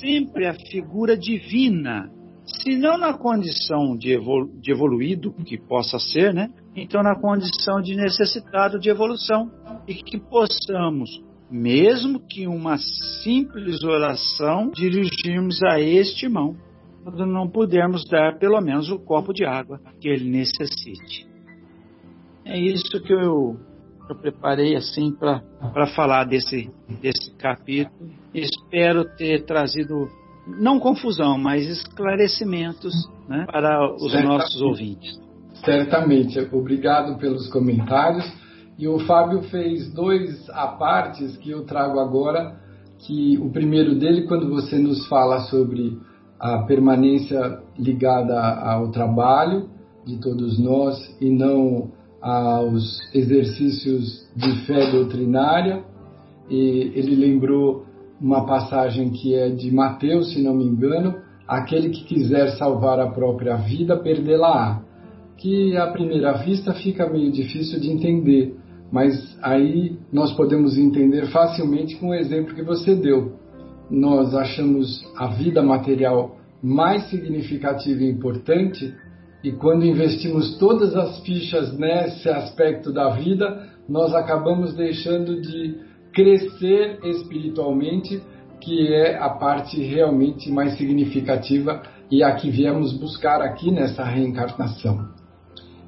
sempre 0.00 0.46
a 0.46 0.54
figura 0.54 1.16
divina, 1.16 2.10
se 2.46 2.76
não 2.76 2.96
na 2.96 3.12
condição 3.12 3.96
de, 3.96 4.12
evolu 4.12 4.48
de 4.60 4.70
evoluído, 4.70 5.32
que 5.32 5.58
possa 5.58 5.98
ser, 5.98 6.32
né? 6.32 6.50
Então, 6.74 7.02
na 7.02 7.14
condição 7.14 7.80
de 7.80 7.96
necessitado 7.96 8.78
de 8.78 8.88
evolução. 8.88 9.50
E 9.86 9.94
que 9.94 10.18
possamos, 10.18 11.22
mesmo 11.50 12.20
que 12.20 12.46
uma 12.46 12.76
simples 13.22 13.82
oração, 13.84 14.70
dirigirmos 14.70 15.62
a 15.62 15.80
este 15.80 16.26
irmão, 16.26 16.56
quando 17.02 17.24
não 17.24 17.48
pudermos 17.48 18.04
dar 18.08 18.38
pelo 18.38 18.60
menos 18.60 18.90
o 18.90 18.98
copo 18.98 19.32
de 19.32 19.44
água 19.44 19.80
que 20.00 20.08
ele 20.08 20.28
necessite. 20.28 21.26
É 22.44 22.58
isso 22.58 23.00
que 23.02 23.12
eu 23.12 23.56
eu 24.08 24.14
preparei 24.14 24.76
assim 24.76 25.12
para 25.12 25.86
falar 25.88 26.24
desse, 26.24 26.70
desse 27.00 27.34
capítulo. 27.36 28.10
Espero 28.32 29.04
ter 29.16 29.44
trazido 29.44 30.08
não 30.46 30.78
confusão, 30.78 31.36
mas 31.36 31.66
esclarecimentos 31.66 32.94
né, 33.28 33.46
para 33.50 33.92
os 33.94 34.12
Certamente. 34.12 34.26
nossos 34.26 34.62
ouvintes. 34.62 35.20
Certamente. 35.64 36.38
Obrigado 36.52 37.18
pelos 37.18 37.48
comentários. 37.48 38.24
E 38.78 38.86
o 38.86 38.98
Fábio 39.00 39.42
fez 39.44 39.92
dois 39.92 40.48
apartes 40.50 41.36
que 41.38 41.50
eu 41.50 41.64
trago 41.64 41.98
agora, 41.98 42.60
que 42.98 43.38
o 43.38 43.50
primeiro 43.50 43.94
dele, 43.94 44.26
quando 44.26 44.50
você 44.50 44.78
nos 44.78 45.06
fala 45.08 45.40
sobre 45.46 45.98
a 46.38 46.58
permanência 46.64 47.58
ligada 47.78 48.38
ao 48.38 48.90
trabalho 48.90 49.70
de 50.04 50.18
todos 50.20 50.58
nós 50.58 50.96
e 51.20 51.30
não 51.30 51.90
aos 52.20 53.00
exercícios 53.14 54.28
de 54.36 54.66
fé 54.66 54.90
doutrinária, 54.90 55.82
e 56.50 56.92
ele 56.94 57.14
lembrou 57.16 57.85
uma 58.20 58.46
passagem 58.46 59.10
que 59.10 59.34
é 59.34 59.48
de 59.50 59.70
Mateus, 59.70 60.32
se 60.32 60.42
não 60.42 60.54
me 60.54 60.64
engano, 60.64 61.16
aquele 61.46 61.90
que 61.90 62.04
quiser 62.04 62.56
salvar 62.56 62.98
a 62.98 63.10
própria 63.10 63.56
vida, 63.56 63.96
perdê-la-á. 63.96 64.82
Que 65.36 65.76
à 65.76 65.88
primeira 65.88 66.32
vista 66.32 66.72
fica 66.72 67.08
meio 67.08 67.30
difícil 67.30 67.78
de 67.78 67.90
entender, 67.90 68.56
mas 68.90 69.38
aí 69.42 69.98
nós 70.12 70.32
podemos 70.32 70.78
entender 70.78 71.26
facilmente 71.26 71.96
com 71.96 72.08
o 72.08 72.14
exemplo 72.14 72.54
que 72.54 72.62
você 72.62 72.94
deu. 72.94 73.34
Nós 73.90 74.34
achamos 74.34 75.04
a 75.16 75.28
vida 75.28 75.62
material 75.62 76.36
mais 76.62 77.08
significativa 77.10 78.02
e 78.02 78.10
importante, 78.10 78.94
e 79.44 79.52
quando 79.52 79.84
investimos 79.84 80.56
todas 80.58 80.96
as 80.96 81.20
fichas 81.20 81.76
nesse 81.78 82.28
aspecto 82.28 82.92
da 82.92 83.10
vida, 83.10 83.68
nós 83.88 84.14
acabamos 84.14 84.74
deixando 84.74 85.40
de 85.40 85.85
crescer 86.16 86.98
espiritualmente, 87.04 88.22
que 88.58 88.90
é 88.90 89.18
a 89.18 89.28
parte 89.28 89.78
realmente 89.82 90.50
mais 90.50 90.78
significativa 90.78 91.82
e 92.10 92.24
a 92.24 92.34
que 92.34 92.50
viemos 92.50 92.94
buscar 92.94 93.42
aqui 93.42 93.70
nessa 93.70 94.02
reencarnação. 94.02 95.10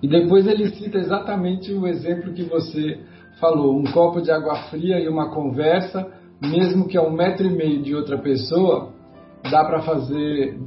E 0.02 0.06
depois 0.06 0.46
ele 0.46 0.68
cita 0.68 0.98
exatamente 0.98 1.72
o 1.72 1.86
exemplo 1.86 2.34
que 2.34 2.42
você 2.42 3.00
falou: 3.40 3.74
um 3.74 3.84
copo 3.84 4.20
de 4.20 4.30
água 4.30 4.54
fria 4.64 5.00
e 5.00 5.08
uma 5.08 5.30
conversa, 5.30 6.06
mesmo 6.42 6.86
que 6.86 6.98
a 6.98 7.02
um 7.02 7.10
metro 7.10 7.46
e 7.46 7.50
meio 7.50 7.82
de 7.82 7.94
outra 7.94 8.18
pessoa, 8.18 8.92
dá 9.50 9.64
para 9.64 9.80
fazer 9.80 10.58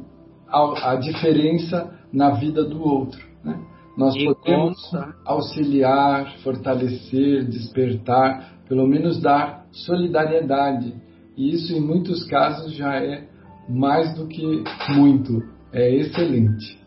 a, 0.48 0.94
a, 0.94 0.96
diferença 0.96 1.94
na 2.12 2.32
vida 2.32 2.64
do 2.64 2.82
outro. 2.82 3.22
Né? 3.44 3.60
Nós 3.98 4.16
podemos 4.24 4.78
auxiliar, 5.26 6.38
fortalecer, 6.44 7.46
despertar, 7.46 8.62
pelo 8.68 8.88
menos 8.88 9.20
dar 9.20 9.66
solidariedade. 9.72 10.94
E 11.36 11.54
isso, 11.54 11.74
em 11.74 11.82
muitos 11.82 12.24
casos, 12.26 12.74
já 12.74 12.96
é 12.96 13.28
mais 13.68 14.14
do 14.16 14.28
que 14.28 14.64
muito, 14.96 15.44
é 15.74 15.94
excelente. 15.96 16.80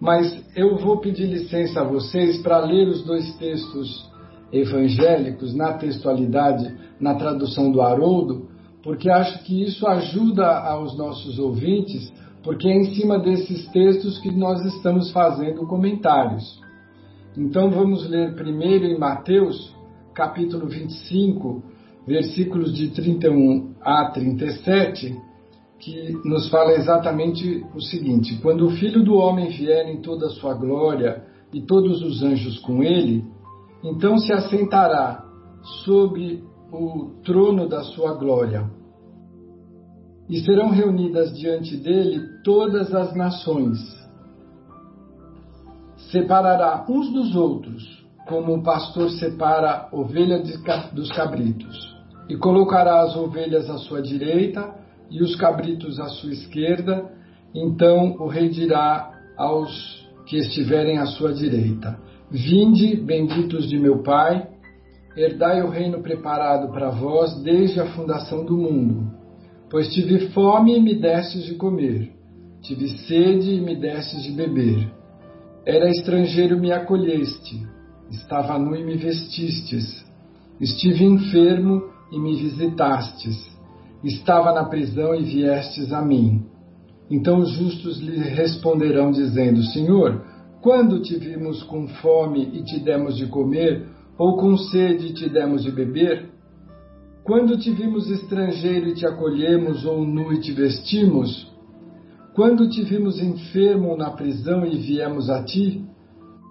Mas 0.00 0.44
eu 0.56 0.76
vou 0.78 0.98
pedir 0.98 1.26
licença 1.26 1.80
a 1.80 1.84
vocês 1.84 2.42
para 2.42 2.58
ler 2.58 2.88
os 2.88 3.04
dois 3.04 3.36
textos 3.36 4.10
evangélicos 4.52 5.54
na 5.54 5.74
textualidade, 5.74 6.76
na 7.00 7.14
tradução 7.14 7.70
do 7.70 7.80
Haroldo, 7.80 8.48
porque 8.82 9.08
acho 9.08 9.44
que 9.44 9.62
isso 9.62 9.86
ajuda 9.86 10.46
aos 10.46 10.96
nossos 10.98 11.38
ouvintes, 11.38 12.12
porque 12.42 12.68
é 12.68 12.76
em 12.76 12.94
cima 12.94 13.18
desses 13.18 13.68
textos 13.68 14.18
que 14.18 14.30
nós 14.30 14.64
estamos 14.64 15.10
fazendo 15.12 15.66
comentários. 15.66 16.60
Então 17.36 17.70
vamos 17.70 18.08
ler 18.08 18.34
primeiro 18.34 18.84
em 18.84 18.98
Mateus, 18.98 19.74
capítulo 20.12 20.66
25, 20.66 21.62
versículos 22.06 22.74
de 22.74 22.90
31 22.90 23.74
a 23.80 24.10
37, 24.10 25.16
que 25.78 26.12
nos 26.24 26.48
fala 26.48 26.72
exatamente 26.72 27.64
o 27.74 27.80
seguinte: 27.80 28.38
Quando 28.42 28.66
o 28.66 28.70
Filho 28.70 29.02
do 29.02 29.14
Homem 29.14 29.48
vier 29.48 29.88
em 29.88 30.02
toda 30.02 30.26
a 30.26 30.30
sua 30.30 30.54
glória 30.54 31.24
e 31.52 31.62
todos 31.62 32.02
os 32.02 32.22
anjos 32.22 32.58
com 32.58 32.82
ele, 32.82 33.24
então 33.84 34.18
se 34.18 34.32
assentará 34.32 35.24
sobre 35.84 36.42
o 36.72 37.12
trono 37.24 37.68
da 37.68 37.82
sua 37.82 38.14
glória. 38.14 38.68
E 40.28 40.40
serão 40.40 40.70
reunidas 40.70 41.36
diante 41.36 41.76
dele 41.76 42.31
todas 42.42 42.94
as 42.94 43.14
nações. 43.14 43.78
Separará 46.10 46.84
uns 46.88 47.12
dos 47.12 47.34
outros 47.34 48.02
como 48.26 48.54
um 48.54 48.62
pastor 48.62 49.10
separa 49.10 49.88
ovelha 49.92 50.42
dos 50.92 51.10
cabritos, 51.12 51.96
e 52.28 52.36
colocará 52.36 53.02
as 53.02 53.16
ovelhas 53.16 53.68
à 53.68 53.78
sua 53.78 54.00
direita 54.00 54.74
e 55.10 55.22
os 55.22 55.34
cabritos 55.36 55.98
à 56.00 56.08
sua 56.08 56.32
esquerda. 56.32 57.10
Então 57.54 58.16
o 58.18 58.26
rei 58.26 58.48
dirá 58.48 59.12
aos 59.36 60.08
que 60.26 60.36
estiverem 60.36 60.98
à 60.98 61.06
sua 61.06 61.32
direita: 61.32 61.98
Vinde, 62.30 62.96
benditos 62.96 63.68
de 63.68 63.78
meu 63.78 64.02
Pai, 64.02 64.48
herdai 65.16 65.62
o 65.62 65.68
reino 65.68 66.00
preparado 66.00 66.72
para 66.72 66.90
vós 66.90 67.42
desde 67.42 67.80
a 67.80 67.86
fundação 67.86 68.44
do 68.44 68.56
mundo. 68.56 69.10
Pois 69.68 69.88
tive 69.92 70.28
fome 70.30 70.76
e 70.76 70.80
me 70.80 70.94
destes 70.94 71.44
de 71.44 71.54
comer, 71.54 72.12
tive 72.62 72.88
sede 73.06 73.54
e 73.56 73.60
me 73.60 73.76
destes 73.76 74.22
de 74.22 74.32
beber. 74.32 74.90
Era 75.66 75.88
estrangeiro 75.88 76.56
e 76.56 76.60
me 76.60 76.72
acolheste 76.72 77.72
Estava 78.12 78.58
nu 78.58 78.76
e 78.76 78.84
me 78.84 78.96
vestistes. 78.96 80.04
Estive 80.60 81.02
enfermo 81.02 81.82
e 82.12 82.18
me 82.18 82.36
visitastes. 82.36 83.50
Estava 84.04 84.52
na 84.52 84.64
prisão 84.64 85.14
e 85.14 85.22
viestes 85.22 85.90
a 85.92 86.02
mim. 86.02 86.44
Então 87.10 87.38
os 87.38 87.50
justos 87.52 87.98
lhe 88.00 88.18
responderão, 88.18 89.10
dizendo: 89.10 89.62
Senhor, 89.62 90.22
quando 90.60 91.00
te 91.00 91.16
vimos 91.16 91.62
com 91.62 91.88
fome 91.88 92.50
e 92.52 92.62
te 92.62 92.80
demos 92.80 93.16
de 93.16 93.26
comer, 93.26 93.88
ou 94.18 94.36
com 94.36 94.58
sede 94.58 95.06
e 95.06 95.14
te 95.14 95.28
demos 95.30 95.62
de 95.62 95.70
beber? 95.70 96.28
Quando 97.24 97.56
te 97.56 97.70
vimos 97.70 98.10
estrangeiro 98.10 98.88
e 98.88 98.94
te 98.94 99.06
acolhemos, 99.06 99.86
ou 99.86 100.04
nu 100.04 100.32
e 100.34 100.40
te 100.40 100.52
vestimos? 100.52 101.50
Quando 102.34 102.68
te 102.68 102.82
vimos 102.82 103.20
enfermo 103.20 103.94
na 103.94 104.10
prisão 104.10 104.64
e 104.64 104.78
viemos 104.78 105.28
a 105.28 105.42
ti? 105.42 105.84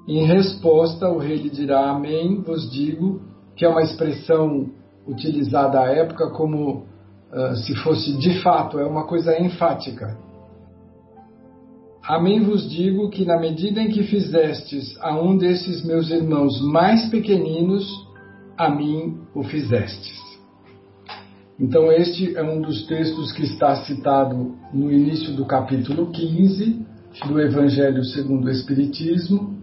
Em 0.07 0.25
resposta, 0.25 1.09
o 1.09 1.17
rei 1.17 1.37
lhe 1.37 1.49
dirá: 1.49 1.89
Amém, 1.89 2.41
vos 2.41 2.69
digo, 2.71 3.21
que 3.55 3.65
é 3.65 3.69
uma 3.69 3.81
expressão 3.81 4.69
utilizada 5.07 5.79
à 5.79 5.87
época 5.87 6.29
como 6.31 6.85
uh, 7.31 7.55
se 7.65 7.75
fosse 7.77 8.15
de 8.17 8.41
fato, 8.41 8.79
é 8.79 8.85
uma 8.85 9.07
coisa 9.07 9.39
enfática. 9.39 10.17
Amém 12.03 12.43
vos 12.43 12.69
digo 12.69 13.09
que, 13.09 13.25
na 13.25 13.39
medida 13.39 13.81
em 13.81 13.89
que 13.89 14.03
fizestes 14.03 14.95
a 15.01 15.19
um 15.19 15.35
desses 15.35 15.83
meus 15.83 16.11
irmãos 16.11 16.61
mais 16.61 17.09
pequeninos, 17.09 17.87
a 18.57 18.69
mim 18.69 19.19
o 19.33 19.43
fizestes. 19.43 20.20
Então, 21.61 21.91
este 21.91 22.35
é 22.35 22.41
um 22.41 22.59
dos 22.59 22.87
textos 22.87 23.31
que 23.33 23.43
está 23.43 23.75
citado 23.85 24.55
no 24.73 24.91
início 24.91 25.35
do 25.35 25.45
capítulo 25.45 26.09
15 26.09 26.83
do 27.27 27.39
Evangelho 27.39 28.03
segundo 28.03 28.47
o 28.47 28.49
Espiritismo, 28.49 29.61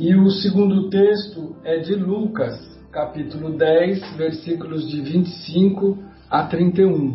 e 0.00 0.16
o 0.16 0.28
segundo 0.30 0.90
texto 0.90 1.54
é 1.62 1.78
de 1.78 1.94
Lucas, 1.94 2.58
capítulo 2.90 3.56
10, 3.56 4.16
versículos 4.16 4.90
de 4.90 5.00
25 5.00 5.96
a 6.28 6.42
31. 6.42 7.14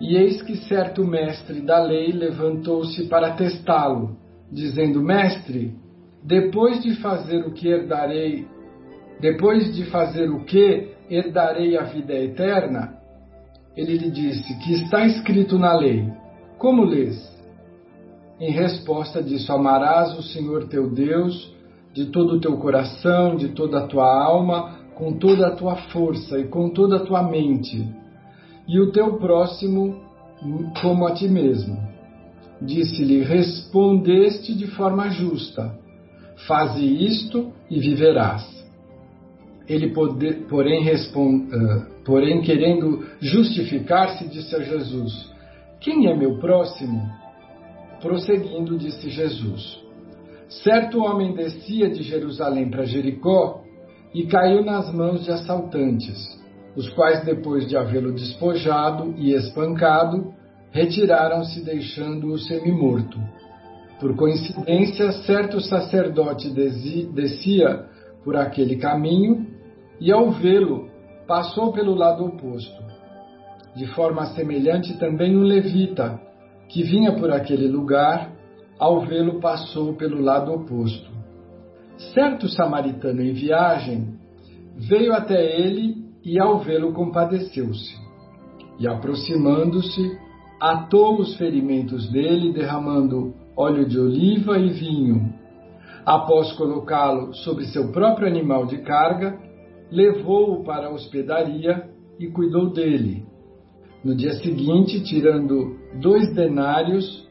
E 0.00 0.16
eis 0.16 0.40
que 0.40 0.56
certo 0.66 1.04
mestre 1.04 1.60
da 1.60 1.78
lei 1.84 2.10
levantou-se 2.10 3.06
para 3.06 3.34
testá-lo, 3.34 4.16
dizendo: 4.50 5.02
Mestre, 5.02 5.76
depois 6.24 6.82
de 6.82 6.96
fazer 7.02 7.46
o 7.46 7.52
que 7.52 7.68
herdarei, 7.68 8.46
depois 9.22 9.72
de 9.76 9.84
fazer 9.84 10.28
o 10.28 10.44
que 10.44 10.88
herdarei 11.08 11.78
a 11.78 11.84
vida 11.84 12.12
eterna? 12.12 12.94
Ele 13.76 13.96
lhe 13.96 14.10
disse: 14.10 14.58
Que 14.58 14.72
está 14.74 15.06
escrito 15.06 15.56
na 15.56 15.72
lei. 15.74 16.12
Como 16.58 16.84
lês? 16.84 17.16
Em 18.40 18.50
resposta 18.50 19.22
disso, 19.22 19.52
amarás 19.52 20.18
o 20.18 20.22
Senhor 20.22 20.66
teu 20.66 20.90
Deus 20.90 21.54
de 21.94 22.06
todo 22.06 22.34
o 22.34 22.40
teu 22.40 22.56
coração, 22.56 23.36
de 23.36 23.50
toda 23.50 23.78
a 23.78 23.86
tua 23.86 24.24
alma, 24.24 24.78
com 24.96 25.12
toda 25.12 25.46
a 25.46 25.54
tua 25.54 25.76
força 25.76 26.38
e 26.38 26.48
com 26.48 26.70
toda 26.70 26.96
a 26.96 27.04
tua 27.04 27.22
mente, 27.22 27.88
e 28.66 28.80
o 28.80 28.90
teu 28.90 29.18
próximo 29.18 30.00
como 30.80 31.06
a 31.06 31.12
ti 31.12 31.28
mesmo. 31.28 31.78
Disse-lhe: 32.60 33.22
Respondeste 33.22 34.52
de 34.52 34.66
forma 34.66 35.10
justa. 35.10 35.78
Faze 36.48 36.84
isto 36.84 37.52
e 37.70 37.78
viverás. 37.78 38.61
Ele, 39.72 39.94
porém, 40.50 40.82
respond, 40.82 41.48
porém 42.04 42.42
querendo 42.42 43.06
justificar-se, 43.20 44.28
disse 44.28 44.54
a 44.54 44.60
Jesus: 44.60 45.30
Quem 45.80 46.08
é 46.08 46.14
meu 46.14 46.38
próximo? 46.38 47.00
Prosseguindo, 48.02 48.76
disse 48.76 49.08
Jesus: 49.08 49.80
Certo 50.62 50.98
homem 50.98 51.32
descia 51.32 51.88
de 51.88 52.02
Jerusalém 52.02 52.68
para 52.70 52.84
Jericó 52.84 53.62
e 54.14 54.26
caiu 54.26 54.62
nas 54.62 54.92
mãos 54.92 55.24
de 55.24 55.30
assaltantes. 55.30 56.40
os 56.74 56.88
quais, 56.90 57.24
depois 57.24 57.68
de 57.68 57.76
havê-lo 57.76 58.12
despojado 58.12 59.14
e 59.18 59.34
espancado, 59.34 60.32
retiraram-se 60.70 61.62
deixando-o 61.62 62.38
semi-morto. 62.38 63.18
Por 64.00 64.16
coincidência, 64.16 65.12
certo 65.24 65.60
sacerdote 65.60 66.50
descia 66.50 67.84
por 68.24 68.36
aquele 68.36 68.76
caminho 68.76 69.51
e, 70.02 70.10
ao 70.10 70.32
vê-lo, 70.32 70.88
passou 71.28 71.72
pelo 71.72 71.94
lado 71.94 72.24
oposto. 72.24 72.82
De 73.76 73.86
forma 73.94 74.26
semelhante, 74.34 74.98
também 74.98 75.36
um 75.36 75.44
levita, 75.44 76.20
que 76.68 76.82
vinha 76.82 77.12
por 77.12 77.30
aquele 77.30 77.68
lugar, 77.68 78.32
ao 78.80 79.02
vê-lo, 79.02 79.38
passou 79.38 79.94
pelo 79.94 80.20
lado 80.20 80.52
oposto. 80.52 81.08
Certo 82.12 82.48
samaritano 82.48 83.22
em 83.22 83.32
viagem 83.32 84.18
veio 84.76 85.12
até 85.12 85.40
ele 85.60 86.04
e, 86.24 86.36
ao 86.36 86.58
vê-lo, 86.58 86.92
compadeceu-se. 86.92 87.94
E, 88.80 88.88
aproximando-se, 88.88 90.18
atou 90.60 91.20
os 91.20 91.36
ferimentos 91.36 92.10
dele, 92.10 92.52
derramando 92.52 93.34
óleo 93.56 93.88
de 93.88 94.00
oliva 94.00 94.58
e 94.58 94.68
vinho. 94.70 95.32
Após 96.04 96.52
colocá-lo 96.54 97.32
sobre 97.34 97.66
seu 97.66 97.92
próprio 97.92 98.26
animal 98.26 98.66
de 98.66 98.78
carga, 98.78 99.51
levou-o 99.92 100.64
para 100.64 100.86
a 100.86 100.90
hospedaria 100.90 101.88
e 102.18 102.26
cuidou 102.28 102.72
dele. 102.72 103.24
No 104.02 104.16
dia 104.16 104.32
seguinte, 104.32 105.04
tirando 105.04 105.76
dois 106.00 106.34
denários, 106.34 107.28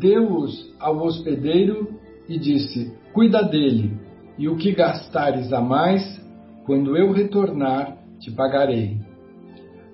deu-os 0.00 0.74
ao 0.80 0.96
hospedeiro 1.04 1.88
e 2.28 2.38
disse: 2.38 2.92
Cuida 3.12 3.42
dele, 3.42 3.92
e 4.38 4.48
o 4.48 4.56
que 4.56 4.72
gastares 4.72 5.52
a 5.52 5.60
mais, 5.60 6.02
quando 6.64 6.96
eu 6.96 7.12
retornar, 7.12 7.98
te 8.18 8.30
pagarei. 8.30 8.96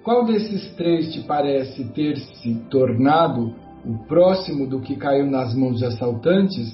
Qual 0.03 0.25
desses 0.25 0.73
três 0.77 1.13
te 1.13 1.21
parece 1.23 1.85
ter 1.93 2.17
se 2.17 2.55
tornado 2.71 3.55
o 3.85 3.99
próximo 4.07 4.67
do 4.67 4.81
que 4.81 4.97
caiu 4.97 5.27
nas 5.27 5.55
mãos 5.55 5.79
de 5.79 5.85
assaltantes? 5.85 6.73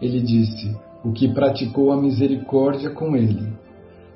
Ele 0.00 0.20
disse: 0.20 0.76
O 1.02 1.12
que 1.12 1.32
praticou 1.32 1.92
a 1.92 2.00
misericórdia 2.00 2.90
com 2.90 3.16
ele. 3.16 3.55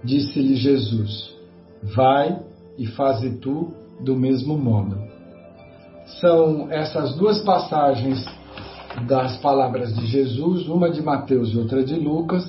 Disse-lhe 0.02 0.56
Jesus: 0.56 1.34
Vai 1.82 2.38
e 2.78 2.86
faze 2.86 3.38
tu 3.38 3.72
do 4.00 4.16
mesmo 4.16 4.56
modo. 4.56 4.96
São 6.20 6.70
essas 6.70 7.14
duas 7.16 7.40
passagens 7.44 8.24
das 9.06 9.36
palavras 9.38 9.94
de 9.94 10.06
Jesus, 10.06 10.66
uma 10.68 10.90
de 10.90 11.02
Mateus 11.02 11.52
e 11.52 11.58
outra 11.58 11.84
de 11.84 11.94
Lucas, 11.94 12.44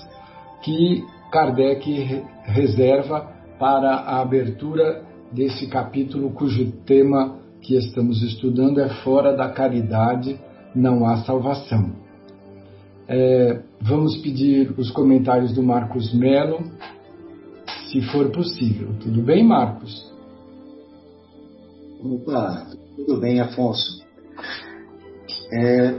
que 0.64 1.04
Kardec 1.32 2.24
reserva 2.44 3.28
para 3.60 3.96
a 3.96 4.22
abertura 4.22 5.04
desse 5.32 5.68
capítulo 5.68 6.32
cujo 6.32 6.72
tema 6.86 7.40
que 7.62 7.76
estamos 7.76 8.22
estudando 8.24 8.82
é 8.82 8.90
Fora 9.04 9.36
da 9.36 9.50
Caridade 9.50 10.40
não 10.76 11.06
há 11.06 11.18
salvação. 11.18 11.92
É, 13.08 13.62
vamos 13.80 14.18
pedir 14.18 14.74
os 14.78 14.90
comentários 14.90 15.54
do 15.54 15.62
Marcos 15.62 16.14
Melo, 16.14 16.60
se 17.91 18.01
for 18.04 18.32
possível. 18.32 18.93
Tudo 19.01 19.21
bem, 19.21 19.43
Marcos? 19.43 20.10
Opa, 22.01 22.67
tudo 22.95 23.19
bem, 23.19 23.41
Afonso. 23.41 24.04
É, 25.51 25.93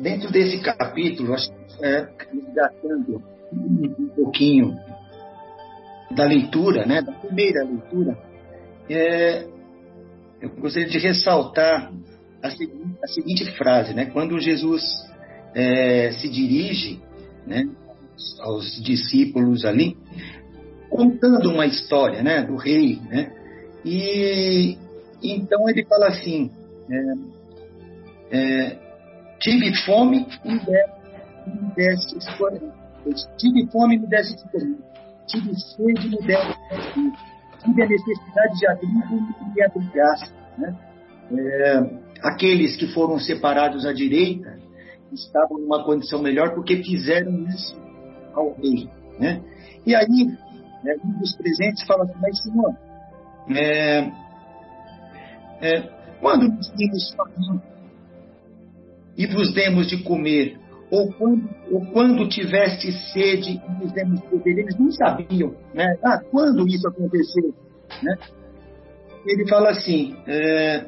dentro 0.00 0.30
desse 0.30 0.60
capítulo, 0.60 1.34
acho 1.34 1.50
que 1.50 1.84
é, 1.84 2.08
gastando 2.54 3.22
um 3.52 4.08
pouquinho 4.14 4.76
da 6.12 6.24
leitura, 6.24 6.86
né, 6.86 7.02
da 7.02 7.12
primeira 7.12 7.64
leitura, 7.64 8.16
é, 8.88 9.46
eu 10.40 10.50
gostaria 10.60 10.88
de 10.88 10.98
ressaltar 10.98 11.92
a 12.40 12.50
seguinte, 12.50 12.98
a 13.02 13.06
seguinte 13.08 13.50
frase, 13.56 13.94
né, 13.94 14.06
quando 14.06 14.38
Jesus 14.38 14.82
é, 15.54 16.12
se 16.12 16.28
dirige 16.28 17.00
né, 17.46 17.68
aos 18.40 18.80
discípulos 18.80 19.64
ali, 19.64 19.96
contando 20.94 21.50
uma 21.50 21.66
história 21.66 22.22
né, 22.22 22.42
do 22.42 22.54
rei, 22.54 23.00
né, 23.10 23.32
e 23.84 24.78
então 25.20 25.68
ele 25.68 25.84
fala 25.84 26.06
assim, 26.06 26.52
é, 26.88 27.14
é, 28.30 28.78
tive 29.40 29.74
fome 29.84 30.24
e 30.44 30.52
me 30.52 30.60
deste 31.74 32.16
tive 33.36 33.66
fome 33.72 33.96
e 33.96 33.98
me 33.98 34.06
deste 34.06 34.36
tive 35.26 35.54
sede 35.54 36.10
no 36.10 36.22
dela, 36.22 36.54
tive 36.94 37.82
a 37.82 37.88
necessidade 37.88 38.58
de 38.58 38.66
abrigo 38.68 39.34
e 39.40 39.54
me 39.54 39.62
abrigasse. 39.62 40.32
Né? 40.58 40.78
É, 41.32 41.90
aqueles 42.22 42.76
que 42.76 42.86
foram 42.88 43.18
separados 43.18 43.84
à 43.84 43.92
direita 43.92 44.58
estavam 45.12 45.58
numa 45.58 45.84
condição 45.84 46.22
melhor 46.22 46.54
porque 46.54 46.82
fizeram 46.82 47.46
isso 47.48 47.76
ao 48.32 48.54
rei. 48.54 48.88
Né? 49.18 49.42
E 49.86 49.94
aí, 49.94 50.36
né, 50.84 50.96
um 51.04 51.18
dos 51.18 51.34
presentes 51.34 51.84
fala 51.86 52.04
assim, 52.04 52.14
mas 52.20 52.42
Senhor, 52.42 52.76
é, 53.50 54.12
é, 55.60 55.80
quando 56.20 56.48
nos 56.48 56.68
famintos 57.14 57.74
e 59.16 59.26
vos 59.26 59.52
demos 59.54 59.88
de 59.88 60.02
comer, 60.02 60.58
ou 60.90 61.12
quando, 61.12 61.48
ou 61.70 61.86
quando 61.86 62.28
tiveste 62.28 62.92
sede 63.12 63.60
e 63.64 63.82
nos 63.82 63.92
demos 63.92 64.20
beber. 64.30 64.58
Eles 64.58 64.78
não 64.78 64.90
sabiam, 64.90 65.54
né? 65.72 65.96
Ah, 66.04 66.20
quando 66.30 66.66
isso 66.68 66.86
aconteceu, 66.86 67.54
né? 68.02 68.16
Ele 69.26 69.48
fala 69.48 69.70
assim, 69.70 70.16
é, 70.26 70.84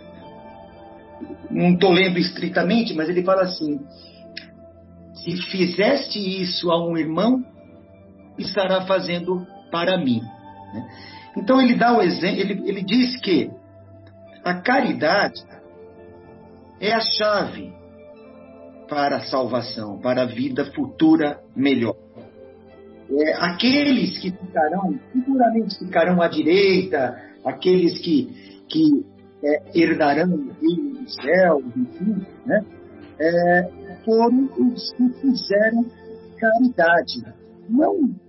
não 1.51 1.73
estou 1.73 1.91
lendo 1.93 2.19
estritamente, 2.19 2.95
mas 2.95 3.09
ele 3.09 3.23
fala 3.23 3.43
assim: 3.43 3.81
se 5.15 5.37
fizeste 5.51 6.19
isso 6.19 6.71
a 6.71 6.87
um 6.87 6.97
irmão, 6.97 7.45
estará 8.39 8.83
fazendo 8.83 9.47
para 9.77 9.99
mim. 9.99 10.23
Né? 10.73 10.89
Então 11.37 11.61
ele 11.61 11.75
dá 11.75 11.95
o 11.95 12.01
exemplo, 12.01 12.41
ele, 12.41 12.63
ele 12.67 12.83
diz 12.83 13.21
que 13.21 13.51
a 14.43 14.55
caridade 14.55 15.45
é 16.81 16.95
a 16.95 17.01
chave 17.01 17.75
para 18.89 19.19
a 19.19 19.25
salvação, 19.25 19.99
para 19.99 20.23
a 20.23 20.27
vida 20.27 20.65
futura 20.73 21.41
melhor. 21.55 21.95
É, 23.11 23.35
aqueles 23.35 24.19
que 24.19 24.31
ficarão, 24.31 24.99
futuramente 25.13 25.79
ficarão 25.79 26.23
à 26.23 26.29
direita, 26.29 27.21
aqueles 27.45 27.99
que, 27.99 28.63
que 28.69 29.05
é, 29.45 29.79
herdarão 29.79 30.33
o 30.33 30.53
reino 30.61 31.03
dos 31.03 31.15
céus, 31.15 31.65
enfim, 31.77 32.27
né? 32.47 32.65
É, 33.19 33.71
foram 34.05 34.49
os 34.59 34.93
que 34.95 35.09
fizeram 35.21 35.85
caridade. 36.39 37.25
Não 37.69 38.26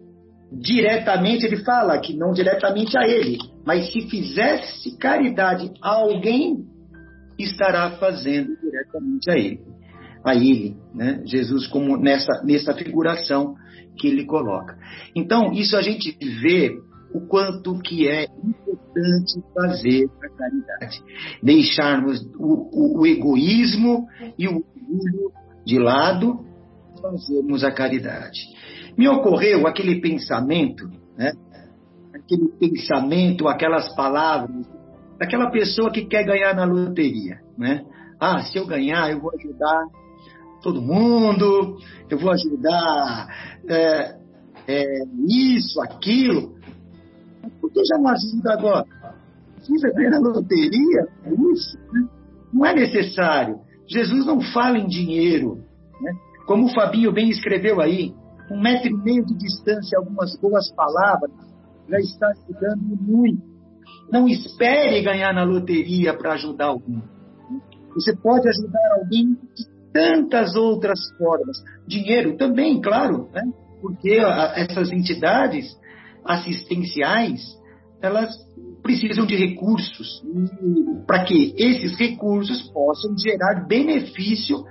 diretamente, 0.51 1.45
ele 1.45 1.63
fala 1.63 1.99
que 1.99 2.15
não 2.15 2.31
diretamente 2.31 2.97
a 2.97 3.07
ele, 3.07 3.38
mas 3.65 3.91
se 3.91 4.10
fizesse 4.10 4.97
caridade 4.97 5.71
a 5.81 5.95
alguém, 5.95 6.65
estará 7.38 7.91
fazendo 7.97 8.55
diretamente 8.62 9.29
a 9.29 9.38
ele 9.38 9.77
a 10.23 10.36
ele, 10.36 10.75
né? 10.93 11.21
Jesus 11.25 11.67
como 11.67 11.97
nessa, 11.97 12.43
nessa 12.43 12.73
figuração 12.73 13.55
que 13.97 14.07
ele 14.07 14.25
coloca. 14.25 14.77
Então, 15.15 15.53
isso 15.53 15.75
a 15.77 15.81
gente 15.81 16.17
vê 16.41 16.77
o 17.13 17.21
quanto 17.21 17.79
que 17.79 18.07
é 18.07 18.25
importante 18.25 19.41
fazer 19.53 20.10
a 20.21 20.29
caridade. 20.29 21.01
Deixarmos 21.41 22.21
o, 22.38 22.69
o, 22.73 22.99
o 22.99 23.07
egoísmo 23.07 24.07
e 24.38 24.47
o 24.47 24.55
orgulho 24.55 25.31
de 25.65 25.79
lado, 25.79 26.45
fazermos 27.01 27.63
a 27.63 27.71
caridade. 27.71 28.39
Me 28.97 29.07
ocorreu 29.07 29.67
aquele 29.67 30.01
pensamento, 30.01 30.89
né? 31.17 31.33
aquele 32.13 32.47
pensamento, 32.60 33.47
aquelas 33.47 33.93
palavras, 33.95 34.67
daquela 35.19 35.49
pessoa 35.51 35.91
que 35.91 36.05
quer 36.05 36.23
ganhar 36.25 36.55
na 36.55 36.65
loteria. 36.65 37.39
Né? 37.57 37.86
Ah, 38.19 38.41
se 38.41 38.57
eu 38.57 38.65
ganhar, 38.65 39.12
eu 39.12 39.19
vou 39.19 39.31
ajudar 39.33 39.86
todo 40.62 40.81
mundo, 40.81 41.77
eu 42.10 42.17
vou 42.17 42.31
ajudar 42.31 43.27
é, 43.69 44.17
é, 44.67 44.83
isso, 45.27 45.79
aquilo. 45.81 46.55
Por 47.62 47.71
que 47.71 47.81
já 47.86 47.97
não 47.97 48.10
ajuda 48.10 48.53
agora? 48.53 48.86
Precisa 49.55 49.91
ganhar 49.93 50.12
na 50.12 50.19
loteria? 50.19 51.07
É 51.23 51.31
isso? 51.53 51.77
Né? 51.93 52.07
Não 52.53 52.65
é 52.65 52.73
necessário. 52.73 53.60
Jesus 53.88 54.25
não 54.25 54.41
fala 54.41 54.77
em 54.77 54.88
dinheiro. 54.88 55.63
Né? 56.01 56.12
Como 56.45 56.65
o 56.65 56.73
Fabinho 56.73 57.12
bem 57.12 57.29
escreveu 57.29 57.79
aí, 57.79 58.13
um 58.49 58.60
metro 58.62 58.89
e 58.89 58.93
meio 58.93 59.25
de 59.25 59.36
distância, 59.36 59.97
algumas 59.97 60.36
boas 60.39 60.71
palavras, 60.73 61.31
já 61.89 61.99
está 61.99 62.27
ajudando 62.29 62.97
muito. 63.01 63.41
Não 64.12 64.27
espere 64.27 65.01
ganhar 65.01 65.33
na 65.33 65.43
loteria 65.43 66.13
para 66.13 66.33
ajudar 66.33 66.67
alguém. 66.67 67.01
Você 67.93 68.15
pode 68.15 68.47
ajudar 68.47 68.99
alguém 68.99 69.33
de 69.55 69.65
tantas 69.91 70.55
outras 70.55 70.99
formas. 71.17 71.57
Dinheiro 71.88 72.38
também, 72.38 72.79
claro, 72.79 73.29
né? 73.33 73.41
porque 73.81 74.17
essas 74.55 74.91
entidades 74.91 75.65
assistenciais, 76.23 77.41
elas 78.01 78.33
precisam 78.83 79.25
de 79.25 79.36
recursos 79.36 80.23
para 81.05 81.23
que 81.23 81.53
esses 81.57 81.97
recursos 81.97 82.69
possam 82.69 83.17
gerar 83.17 83.65
benefício 83.67 84.63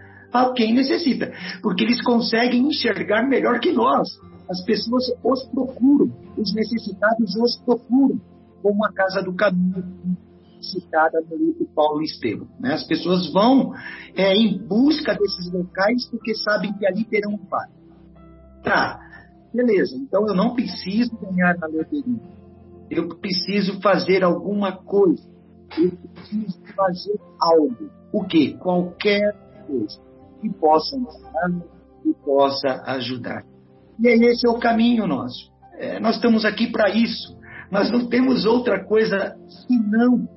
quem 0.55 0.75
necessita, 0.75 1.33
porque 1.63 1.85
eles 1.85 2.03
conseguem 2.03 2.67
enxergar 2.69 3.27
melhor 3.29 3.61
que 3.61 3.73
nós. 3.73 4.09
As 4.49 4.65
pessoas 4.65 5.05
os 5.25 5.45
procuram, 5.49 6.13
os 6.37 6.55
necessitados 6.55 7.35
os 7.37 7.57
procuram, 7.65 8.21
como 8.63 8.85
a 8.85 8.93
Casa 8.93 9.23
do 9.23 9.35
Caminho 9.35 9.85
citada 10.61 11.21
no 11.31 11.37
livro 11.37 11.67
Paulo 11.75 12.03
Estevam. 12.03 12.49
Né? 12.59 12.75
As 12.75 12.85
pessoas 12.85 13.31
vão 13.33 13.73
é, 14.17 14.35
em 14.35 14.59
busca 14.67 15.15
desses 15.15 15.53
locais 15.53 16.07
porque 16.11 16.35
sabem 16.35 16.73
que 16.73 16.87
ali 16.87 17.05
terão 17.05 17.35
um 17.35 17.39
pai. 17.39 17.69
Tá, 18.63 18.99
beleza, 19.55 19.97
então 19.97 20.27
eu 20.27 20.35
não 20.35 20.55
preciso 20.55 21.17
ganhar 21.19 21.57
na 21.59 21.67
loteria 21.69 22.37
eu 22.91 23.09
preciso 23.09 23.81
fazer 23.81 24.23
alguma 24.23 24.73
coisa. 24.73 25.23
Eu 25.77 25.91
preciso 26.15 26.61
fazer 26.75 27.21
algo. 27.41 27.91
O 28.13 28.25
que? 28.25 28.55
Qualquer 28.55 29.35
coisa 29.67 30.06
que 30.41 30.51
possa 30.51 30.97
ensinar, 30.97 31.67
que 32.03 32.13
possa 32.25 32.83
ajudar. 32.87 33.45
E 33.99 34.09
aí 34.09 34.21
esse 34.25 34.47
é 34.47 34.51
o 34.51 34.59
caminho 34.59 35.07
nosso. 35.07 35.51
É, 35.79 35.99
nós 36.01 36.17
estamos 36.17 36.45
aqui 36.45 36.71
para 36.71 36.91
isso. 36.91 37.37
Nós 37.71 37.91
não 37.91 38.09
temos 38.09 38.45
outra 38.45 38.85
coisa 38.85 39.37
senão 39.67 40.29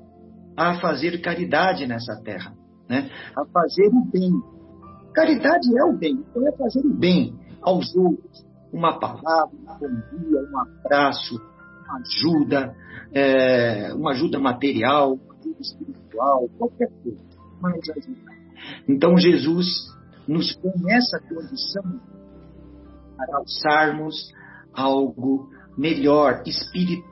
a 0.55 0.79
fazer 0.79 1.21
caridade 1.21 1.88
nessa 1.88 2.21
terra, 2.23 2.53
né? 2.89 3.09
A 3.35 3.45
fazer 3.45 3.88
o 3.88 4.03
bem. 4.12 4.31
Caridade 5.13 5.67
é 5.77 5.83
o 5.85 5.97
bem, 5.97 6.23
então 6.29 6.47
é 6.47 6.51
fazer 6.51 6.85
o 6.85 6.93
bem 6.93 7.38
aos 7.62 7.95
outros. 7.95 8.45
Uma 8.71 8.99
palavra, 8.99 9.49
um 9.53 9.79
bom 9.79 9.88
dia, 9.88 10.39
um 10.41 10.59
abraço, 10.59 11.41
ajuda, 11.89 12.75
é, 13.13 13.93
uma 13.93 14.12
ajuda 14.12 14.39
material, 14.39 15.13
uma 15.13 15.33
ajuda 15.35 15.62
espiritual, 15.62 16.49
qualquer 16.57 16.89
coisa, 17.03 17.23
mas 17.62 17.89
ajuda. 17.89 18.38
Então 18.88 19.17
Jesus 19.17 19.67
nos 20.28 20.54
põe 20.54 20.74
nessa 20.78 21.19
condição 21.19 22.00
para 23.17 23.38
alçarmos 23.38 24.15
algo 24.74 25.50
melhor, 25.78 26.43
espiritual. 26.45 27.10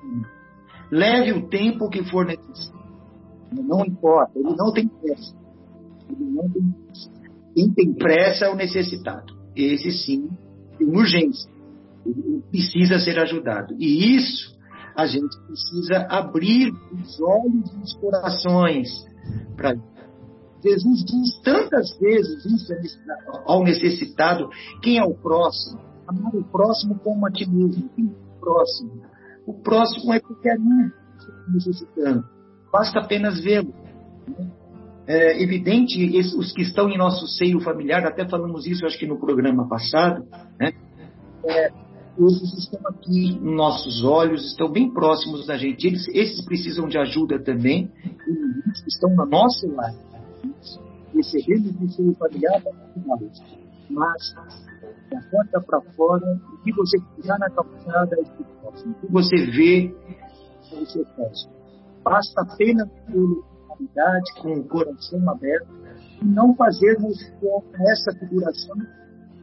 Leve 0.92 1.34
o 1.34 1.50
tempo 1.50 1.90
que 1.90 2.04
for 2.04 2.26
necessário. 2.26 2.78
Não 3.52 3.86
importa, 3.86 4.38
ele 4.38 4.56
não 4.56 4.72
tem 4.72 4.88
pressa. 4.88 5.36
Ele 6.10 6.30
não 6.30 6.50
tem 6.50 6.72
pressa. 6.72 7.12
Quem 7.54 7.74
tem 7.74 7.94
pressa 7.94 8.46
é 8.46 8.50
o 8.50 8.56
necessitado. 8.56 9.36
Esse 9.56 9.92
sim 9.92 10.30
tem 10.78 10.88
urgência. 10.88 11.50
Ele 12.06 12.44
precisa 12.52 13.00
ser 13.00 13.20
ajudado. 13.20 13.76
E 13.80 14.16
isso 14.16 14.56
a 14.96 15.06
gente 15.06 15.38
precisa 15.46 16.08
abrir 16.10 16.72
os 16.92 17.20
olhos 17.22 17.74
e 17.74 17.78
os 17.84 17.94
corações 17.96 18.88
para 19.56 19.76
Jesus 20.63 21.06
diz 21.06 21.41
tantas 21.43 21.98
vezes 22.00 22.46
isso 22.46 22.74
ao 23.46 23.63
necessitado, 23.63 24.50
quem 24.82 24.98
é 24.98 25.04
o 25.04 25.13
próximo? 25.13 25.80
Amar 26.08 26.36
o 26.36 26.43
próximo 26.43 26.96
como 27.00 27.26
a 27.28 27.32
ti 27.32 27.50
mesmo. 27.50 27.89
Quem 27.96 28.06
é 28.06 28.10
o 28.10 28.39
próximo? 28.39 29.02
O 29.46 29.54
próximo 29.54 30.13
é 30.13 30.20
qualquer 30.20 30.58
um 30.60 30.89
necessitando. 31.54 32.24
Basta 32.72 33.00
apenas 33.00 33.39
vê-lo. 33.39 33.74
É 35.06 35.41
evidente, 35.41 36.17
os 36.20 36.52
que 36.52 36.63
estão 36.63 36.89
em 36.89 36.98
nosso 36.98 37.28
seio 37.28 37.62
familiar, 37.62 38.06
até 38.06 38.28
falamos 38.28 38.65
isso, 38.65 38.86
acho 38.86 39.00
que 39.00 39.08
no 39.08 39.17
programa 39.17 39.67
passado, 39.67 40.26
né? 40.60 40.74
É, 41.46 41.72
estão 42.20 42.82
aqui 42.89 43.39
nos 43.39 43.56
nossos 43.56 44.04
olhos, 44.04 44.46
estão 44.46 44.70
bem 44.70 44.91
próximos 44.91 45.46
da 45.46 45.56
gente. 45.56 45.88
Eles, 45.88 46.08
esses 46.10 46.43
precisam 46.43 46.89
de 46.89 46.98
ajuda 46.98 47.41
também, 47.41 47.89
e 48.06 48.88
estão 48.88 49.10
no 49.15 49.26
nosso 49.26 49.65
lar. 51.18 51.24
Recebemos 51.24 51.72
do 51.74 51.90
seu 51.92 52.14
familiar 52.16 52.64
mas 53.90 54.36
da 55.10 55.22
porta 55.32 55.62
para 55.62 55.82
fora, 55.94 56.40
o 56.54 56.58
que 56.64 56.74
você 56.74 56.98
criar 57.16 57.40
na 57.40 57.50
calçada 57.50 58.16
é 58.16 58.22
o 58.22 58.72
que 58.96 59.12
você 59.12 59.36
vê 59.46 59.96
é 60.74 60.76
o 60.76 60.86
seu 60.86 61.06
próximo. 61.06 61.54
Basta 62.04 62.42
apenas 62.42 62.90
ter 62.90 63.14
qualidade, 63.68 64.34
com 64.42 64.54
o 64.54 64.64
coração 64.66 65.30
aberto, 65.30 65.68
e 66.22 66.26
não 66.26 66.54
fazermos 66.56 67.18
essa 67.92 68.12
figuração 68.20 68.76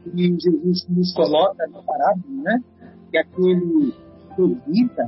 que 0.03 0.37
Jesus 0.39 0.87
nos 0.89 1.13
coloca 1.13 1.67
na 1.67 1.81
parábola, 1.81 2.43
né? 2.43 2.63
Que 3.09 3.17
aquele 3.17 3.93
levita 4.37 5.05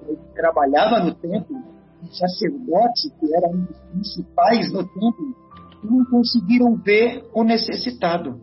que 0.00 0.16
trabalhava 0.34 1.04
no 1.04 1.14
templo, 1.14 1.62
sacerdote 2.10 3.10
que 3.20 3.34
era 3.34 3.48
um 3.48 3.64
dos 3.64 3.78
principais 3.92 4.72
no 4.72 4.86
templo, 4.88 5.36
não 5.82 6.04
conseguiram 6.04 6.76
ver 6.76 7.24
o 7.34 7.44
necessitado, 7.44 8.40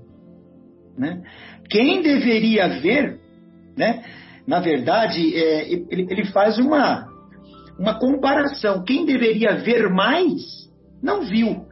né? 0.97 1.21
Quem 1.69 2.01
deveria 2.01 2.67
ver, 2.79 3.19
né? 3.77 4.03
Na 4.45 4.59
verdade, 4.59 5.35
é, 5.35 5.71
ele, 5.71 6.07
ele 6.09 6.25
faz 6.25 6.57
uma 6.57 7.11
uma 7.77 7.97
comparação. 7.97 8.83
Quem 8.83 9.05
deveria 9.05 9.55
ver 9.55 9.89
mais 9.89 10.41
não 11.01 11.21
viu. 11.23 11.65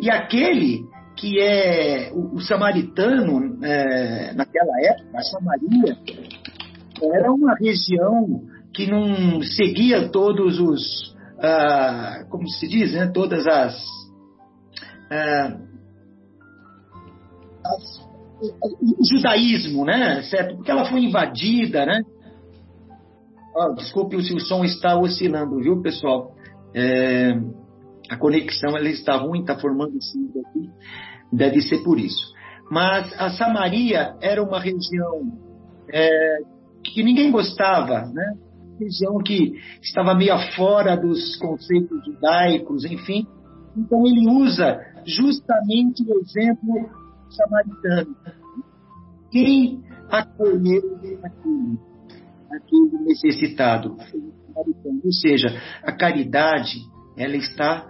E 0.00 0.10
aquele 0.10 0.84
que 1.16 1.40
é 1.40 2.12
o, 2.12 2.36
o 2.36 2.40
samaritano, 2.40 3.58
é, 3.62 4.32
naquela 4.34 4.72
época, 4.82 5.18
a 5.18 5.22
Samaria, 5.22 5.96
era 7.02 7.32
uma 7.32 7.54
região 7.56 8.42
que 8.72 8.86
não 8.86 9.42
seguia 9.42 10.08
todos 10.10 10.60
os, 10.60 11.16
ah, 11.40 12.24
como 12.30 12.48
se 12.48 12.68
diz, 12.68 12.92
né, 12.92 13.10
todas 13.12 13.46
as, 13.48 13.74
ah, 15.10 15.56
o 18.40 19.04
judaísmo, 19.04 19.84
né, 19.84 20.22
certo? 20.22 20.56
Porque 20.56 20.70
ela 20.70 20.84
foi 20.84 21.04
invadida, 21.04 21.84
né? 21.84 22.02
Oh, 23.56 23.74
desculpe 23.74 24.22
se 24.22 24.32
o 24.34 24.40
som 24.40 24.64
está 24.64 24.96
oscilando, 24.96 25.58
viu, 25.58 25.82
pessoal? 25.82 26.32
É, 26.74 27.32
a 28.08 28.16
conexão 28.16 28.76
ela 28.76 28.88
está 28.88 29.16
ruim, 29.16 29.40
está 29.40 29.58
formando 29.58 30.00
sim 30.00 30.30
aqui. 30.46 30.70
Deve 31.32 31.60
ser 31.62 31.82
por 31.82 31.98
isso. 31.98 32.32
Mas 32.70 33.12
a 33.18 33.30
Samaria 33.30 34.14
era 34.20 34.42
uma 34.42 34.60
região 34.60 35.22
é, 35.92 36.38
que 36.84 37.02
ninguém 37.02 37.30
gostava, 37.30 38.06
né? 38.06 38.34
Região 38.78 39.18
que 39.18 39.54
estava 39.82 40.14
meio 40.14 40.38
fora 40.54 40.96
dos 40.96 41.36
conceitos 41.36 42.04
judaicos, 42.04 42.84
enfim. 42.84 43.26
Então 43.76 44.06
ele 44.06 44.30
usa 44.30 44.78
justamente 45.08 46.02
o 46.02 46.20
exemplo 46.20 46.90
samaritano. 47.30 48.16
Quem 49.30 49.82
acolheu 50.10 50.98
aquele, 51.22 51.78
aquele 52.50 53.04
necessitado? 53.04 53.96
Ou 54.54 55.12
seja, 55.12 55.48
a 55.82 55.92
caridade 55.92 56.78
ela 57.16 57.36
está 57.36 57.86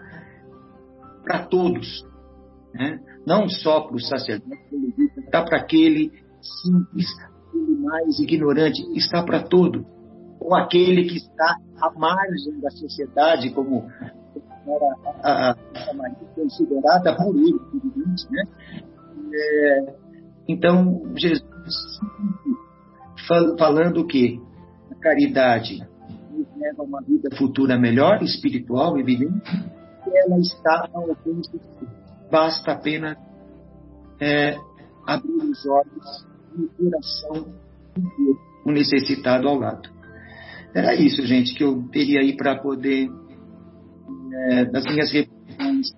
para 1.25 1.47
todos, 1.47 2.05
né? 2.75 3.01
não 3.27 3.49
só 3.49 3.83
para 3.83 3.97
o 3.97 4.01
sacerdote, 4.01 4.59
está 5.19 5.43
para 5.43 5.59
aquele 5.59 6.11
simples, 6.41 7.07
aquele 7.47 7.77
mais 7.77 8.19
ignorante, 8.19 8.83
está 8.97 9.23
para 9.23 9.43
todo, 9.43 9.85
ou 10.41 10.55
aquele 10.55 11.05
que 11.05 11.17
está 11.17 11.57
à 11.81 11.91
margem 11.99 12.61
da 12.61 12.71
sociedade, 12.71 13.51
como 13.51 13.89
era 14.75 14.97
a, 15.23 15.51
a, 15.51 15.51
a 15.51 16.11
considerada 16.35 17.17
por 17.17 17.35
ele, 17.37 17.59
né? 18.31 18.45
É, 19.33 19.95
então, 20.49 21.03
Jesus 21.17 21.45
falando 23.59 24.07
que 24.07 24.41
a 24.91 24.95
caridade 24.95 25.79
nos 26.31 26.47
leva 26.57 26.83
a 26.83 26.85
uma 26.85 27.03
vida 27.03 27.29
futura 27.37 27.79
melhor, 27.79 28.23
espiritual, 28.23 28.99
evidente, 28.99 29.43
ela 30.07 30.39
está 30.39 30.89
ao 30.93 31.11
alcance 31.11 31.53
de 31.53 31.89
Basta 32.31 32.73
apenas 32.73 33.17
é, 34.21 34.57
abrir 35.07 35.37
os 35.37 35.67
olhos 35.67 36.27
e 36.57 36.63
o 36.63 36.69
coração 36.69 37.55
e 37.97 38.01
ver 38.01 38.37
o 38.67 38.71
necessitado 38.71 39.49
ao 39.49 39.59
lado. 39.59 39.89
Era 40.75 40.95
isso, 40.95 41.25
gente, 41.27 41.55
que 41.55 41.65
eu 41.65 41.89
teria 41.91 42.21
aí 42.21 42.37
para 42.37 42.61
poder, 42.61 43.09
é, 44.33 44.65
das 44.67 44.85
minhas 44.85 45.11
reflexões. 45.11 45.93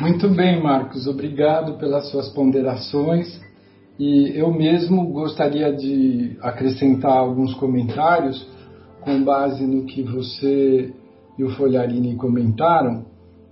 Muito 0.00 0.28
bem, 0.30 0.62
Marcos. 0.62 1.06
Obrigado 1.06 1.78
pelas 1.78 2.10
suas 2.10 2.28
ponderações. 2.30 3.40
E 3.98 4.32
eu 4.34 4.50
mesmo 4.50 5.12
gostaria 5.12 5.70
de 5.72 6.38
acrescentar 6.40 7.12
alguns 7.12 7.52
comentários 7.54 8.48
com 9.02 9.22
base 9.22 9.66
no 9.66 9.84
que 9.84 10.02
você 10.02 10.92
e 11.38 11.44
o 11.44 11.50
Folharini 11.50 12.16
comentaram 12.16 13.04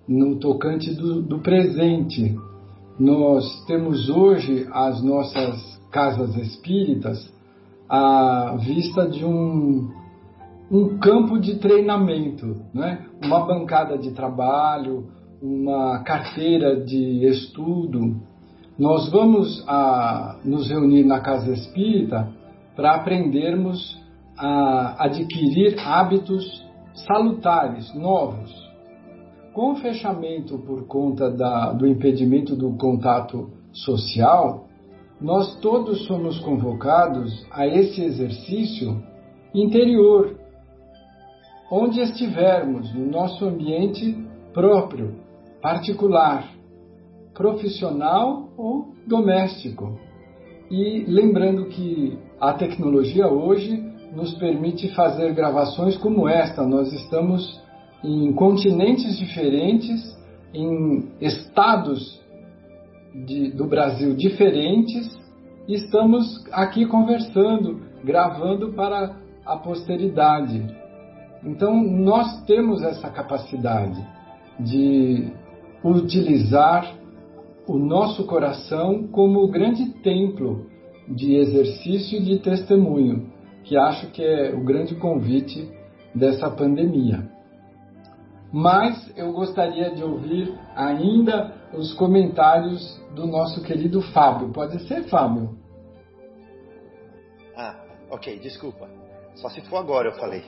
no 0.06 0.36
tocante 0.36 0.94
do, 0.94 1.20
do 1.20 1.40
presente. 1.40 2.34
Nós 2.98 3.64
temos 3.66 4.08
hoje 4.08 4.66
as 4.72 5.02
nossas 5.02 5.78
casas 5.90 6.34
espíritas 6.36 7.30
à 7.88 8.56
vista 8.58 9.06
de 9.06 9.24
um 9.24 9.90
um 10.70 10.98
campo 10.98 11.38
de 11.38 11.56
treinamento, 11.58 12.56
né? 12.74 13.06
uma 13.24 13.40
bancada 13.46 13.96
de 13.96 14.10
trabalho, 14.12 15.06
uma 15.40 16.02
carteira 16.02 16.84
de 16.84 17.24
estudo. 17.26 18.16
Nós 18.78 19.10
vamos 19.10 19.64
a, 19.66 20.38
nos 20.44 20.68
reunir 20.68 21.04
na 21.04 21.20
Casa 21.20 21.52
Espírita 21.52 22.28
para 22.76 22.94
aprendermos 22.94 23.98
a 24.36 25.04
adquirir 25.04 25.78
hábitos 25.80 26.44
salutares, 27.06 27.92
novos. 27.94 28.52
Com 29.52 29.72
o 29.72 29.76
fechamento 29.76 30.58
por 30.58 30.86
conta 30.86 31.30
da, 31.30 31.72
do 31.72 31.86
impedimento 31.86 32.54
do 32.54 32.76
contato 32.76 33.50
social, 33.72 34.66
nós 35.20 35.56
todos 35.60 36.06
somos 36.06 36.38
convocados 36.40 37.44
a 37.50 37.66
esse 37.66 38.04
exercício 38.04 39.02
interior, 39.52 40.36
onde 41.70 42.00
estivermos, 42.00 42.92
no 42.94 43.06
nosso 43.06 43.44
ambiente 43.44 44.16
próprio, 44.52 45.14
particular, 45.60 46.48
profissional 47.34 48.48
ou 48.56 48.88
doméstico. 49.06 49.98
E 50.70 51.04
lembrando 51.06 51.66
que 51.66 52.18
a 52.40 52.52
tecnologia 52.52 53.28
hoje 53.28 53.82
nos 54.14 54.34
permite 54.34 54.88
fazer 54.94 55.34
gravações 55.34 55.96
como 55.96 56.28
esta. 56.28 56.66
Nós 56.66 56.92
estamos 56.92 57.60
em 58.02 58.32
continentes 58.32 59.16
diferentes, 59.18 60.16
em 60.54 61.10
estados 61.20 62.20
de, 63.26 63.50
do 63.50 63.66
Brasil 63.66 64.14
diferentes, 64.14 65.18
e 65.66 65.74
estamos 65.74 66.44
aqui 66.52 66.86
conversando, 66.86 67.80
gravando 68.02 68.72
para 68.72 69.16
a 69.44 69.56
posteridade. 69.56 70.77
Então, 71.44 71.82
nós 71.82 72.42
temos 72.44 72.82
essa 72.82 73.08
capacidade 73.10 74.04
de 74.58 75.32
utilizar 75.84 76.94
o 77.66 77.78
nosso 77.78 78.24
coração 78.26 79.06
como 79.08 79.46
grande 79.48 79.90
templo 80.02 80.66
de 81.06 81.36
exercício 81.36 82.18
e 82.18 82.22
de 82.22 82.38
testemunho, 82.40 83.30
que 83.62 83.76
acho 83.76 84.10
que 84.10 84.22
é 84.22 84.54
o 84.54 84.64
grande 84.64 84.94
convite 84.96 85.70
dessa 86.14 86.50
pandemia. 86.50 87.30
Mas 88.52 89.12
eu 89.16 89.32
gostaria 89.32 89.94
de 89.94 90.02
ouvir 90.02 90.54
ainda 90.74 91.54
os 91.74 91.92
comentários 91.94 92.98
do 93.14 93.26
nosso 93.26 93.62
querido 93.62 94.00
Fábio. 94.00 94.50
Pode 94.52 94.80
ser, 94.86 95.04
Fábio? 95.04 95.58
Ah, 97.54 97.76
ok, 98.10 98.38
desculpa. 98.38 98.88
Só 99.34 99.50
se 99.50 99.60
for 99.62 99.76
agora 99.76 100.08
eu 100.08 100.14
falei. 100.14 100.42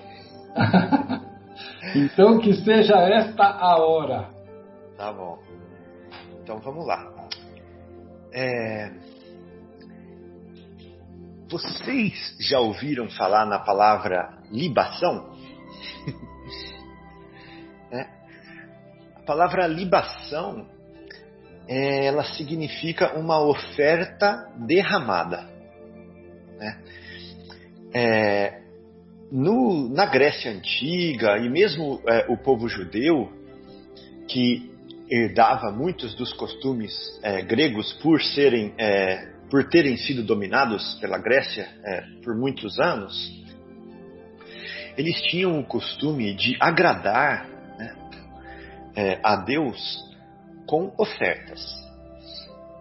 então 1.95 2.39
que 2.39 2.55
seja 2.55 2.97
esta 2.97 3.45
a 3.45 3.79
hora. 3.79 4.31
Tá 4.97 5.13
bom. 5.13 5.39
Então 6.43 6.59
vamos 6.59 6.87
lá. 6.87 7.11
É... 8.33 8.91
Vocês 11.49 12.37
já 12.41 12.61
ouviram 12.61 13.09
falar 13.11 13.45
na 13.45 13.59
palavra 13.59 14.39
libação? 14.51 15.37
é. 17.91 18.07
A 19.17 19.23
palavra 19.27 19.67
libação, 19.67 20.69
é, 21.67 22.07
ela 22.07 22.25
significa 22.25 23.19
uma 23.19 23.41
oferta 23.41 24.49
derramada. 24.57 25.49
Né? 26.57 26.83
É, 27.93 28.63
no, 29.31 29.89
na 29.89 30.07
Grécia 30.07 30.51
Antiga 30.51 31.39
e 31.39 31.49
mesmo 31.49 32.01
é, 32.07 32.27
o 32.29 32.37
povo 32.37 32.69
judeu, 32.69 33.31
que 34.29 34.71
herdava 35.11 35.71
muitos 35.71 36.15
dos 36.15 36.33
costumes 36.33 36.93
é, 37.23 37.43
gregos 37.43 37.93
por 37.95 38.23
serem 38.23 38.73
é, 38.79 39.29
por 39.51 39.69
terem 39.69 39.97
sido 39.97 40.23
dominados 40.23 40.95
pela 41.01 41.19
Grécia 41.19 41.69
é, 41.85 42.03
por 42.23 42.37
muitos 42.37 42.79
anos, 42.79 43.45
eles 44.97 45.21
tinham 45.23 45.59
o 45.59 45.65
costume 45.65 46.33
de 46.35 46.57
agradar 46.61 47.49
né, 47.77 47.97
é, 48.95 49.21
a 49.25 49.37
Deus 49.37 49.99
com 50.67 50.95
ofertas. 50.97 51.61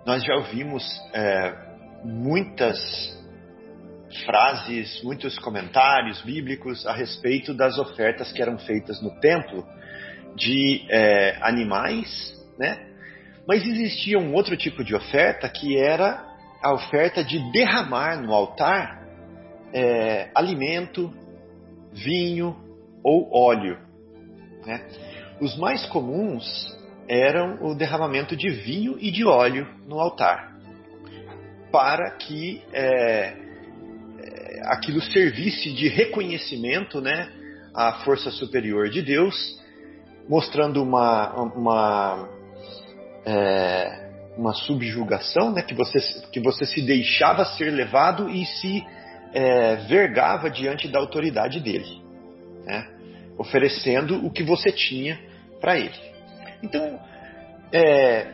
Nós 0.05 0.23
já 0.23 0.35
ouvimos 0.35 0.83
é, 1.11 1.55
muitas 2.03 3.18
frases, 4.25 5.01
muitos 5.03 5.37
comentários 5.39 6.21
bíblicos 6.21 6.85
a 6.85 6.93
respeito 6.93 7.53
das 7.53 7.77
ofertas 7.77 8.31
que 8.31 8.41
eram 8.41 8.57
feitas 8.57 9.01
no 9.01 9.11
templo 9.19 9.65
de 10.35 10.85
é, 10.89 11.37
animais, 11.41 12.33
né? 12.57 12.87
Mas 13.47 13.65
existia 13.65 14.19
um 14.19 14.33
outro 14.33 14.55
tipo 14.55 14.83
de 14.83 14.95
oferta 14.95 15.49
que 15.49 15.77
era 15.77 16.23
a 16.61 16.73
oferta 16.73 17.23
de 17.23 17.51
derramar 17.51 18.21
no 18.21 18.33
altar 18.33 19.07
é, 19.73 20.29
alimento, 20.35 21.13
vinho 21.91 22.55
ou 23.03 23.29
óleo. 23.33 23.79
Né? 24.65 24.85
Os 25.39 25.57
mais 25.57 25.85
comuns 25.87 26.77
eram 27.07 27.57
o 27.61 27.75
derramamento 27.75 28.35
de 28.35 28.49
vinho 28.49 28.97
e 28.99 29.09
de 29.09 29.25
óleo 29.25 29.67
no 29.87 29.99
altar, 29.99 30.55
para 31.71 32.11
que 32.11 32.61
é, 32.71 33.48
aquilo 34.63 35.01
servisse 35.01 35.71
de 35.71 35.87
reconhecimento 35.87 37.01
né, 37.01 37.29
à 37.73 37.93
força 38.03 38.31
superior 38.31 38.89
de 38.89 39.01
Deus, 39.01 39.59
mostrando 40.27 40.81
uma, 40.81 41.33
uma 41.33 42.29
é, 43.25 44.09
uma 44.37 44.53
subjugação, 44.53 45.51
né, 45.51 45.61
que, 45.61 45.73
você, 45.73 45.99
que 46.31 46.39
você 46.39 46.65
se 46.65 46.81
deixava 46.81 47.43
ser 47.43 47.71
levado 47.71 48.29
e 48.29 48.45
se 48.45 48.85
é, 49.33 49.75
vergava 49.87 50.49
diante 50.49 50.87
da 50.87 50.99
autoridade 50.99 51.59
dele, 51.59 52.01
né, 52.65 52.87
oferecendo 53.37 54.25
o 54.25 54.31
que 54.31 54.43
você 54.43 54.71
tinha 54.71 55.19
para 55.59 55.77
ele. 55.77 55.99
Então, 56.63 56.99
é, 57.71 58.31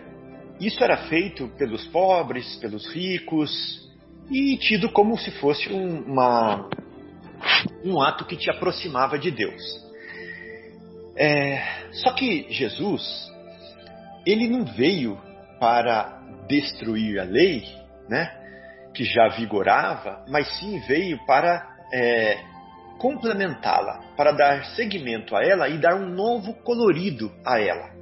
isso 0.59 0.83
era 0.83 0.97
feito 1.07 1.47
pelos 1.57 1.85
pobres, 1.87 2.55
pelos 2.57 2.87
ricos 2.93 3.84
e 4.29 4.57
tido 4.57 4.89
como 4.89 5.17
se 5.17 5.31
fosse 5.31 5.71
um, 5.71 6.01
uma, 6.01 6.69
um 7.83 8.01
ato 8.01 8.25
que 8.25 8.35
te 8.35 8.49
aproximava 8.49 9.17
de 9.17 9.31
Deus. 9.31 9.61
É, 11.15 11.61
só 11.91 12.11
que 12.11 12.47
Jesus, 12.49 13.31
ele 14.25 14.47
não 14.47 14.65
veio 14.65 15.17
para 15.59 16.21
destruir 16.47 17.19
a 17.19 17.23
lei, 17.23 17.63
né, 18.09 18.31
que 18.93 19.03
já 19.03 19.29
vigorava, 19.29 20.25
mas 20.27 20.47
sim 20.59 20.79
veio 20.87 21.17
para 21.25 21.75
é, 21.93 22.37
complementá-la, 22.97 24.03
para 24.17 24.31
dar 24.31 24.65
seguimento 24.75 25.35
a 25.35 25.43
ela 25.43 25.69
e 25.69 25.77
dar 25.77 25.95
um 25.95 26.09
novo 26.09 26.53
colorido 26.63 27.31
a 27.45 27.59
ela. 27.59 27.93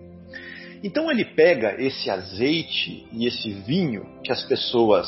Então 0.84 1.10
ele 1.10 1.24
pega 1.24 1.82
esse 1.82 2.10
azeite 2.10 3.08
e 3.12 3.26
esse 3.26 3.52
vinho 3.52 4.06
que 4.24 4.32
as 4.32 4.44
pessoas 4.44 5.08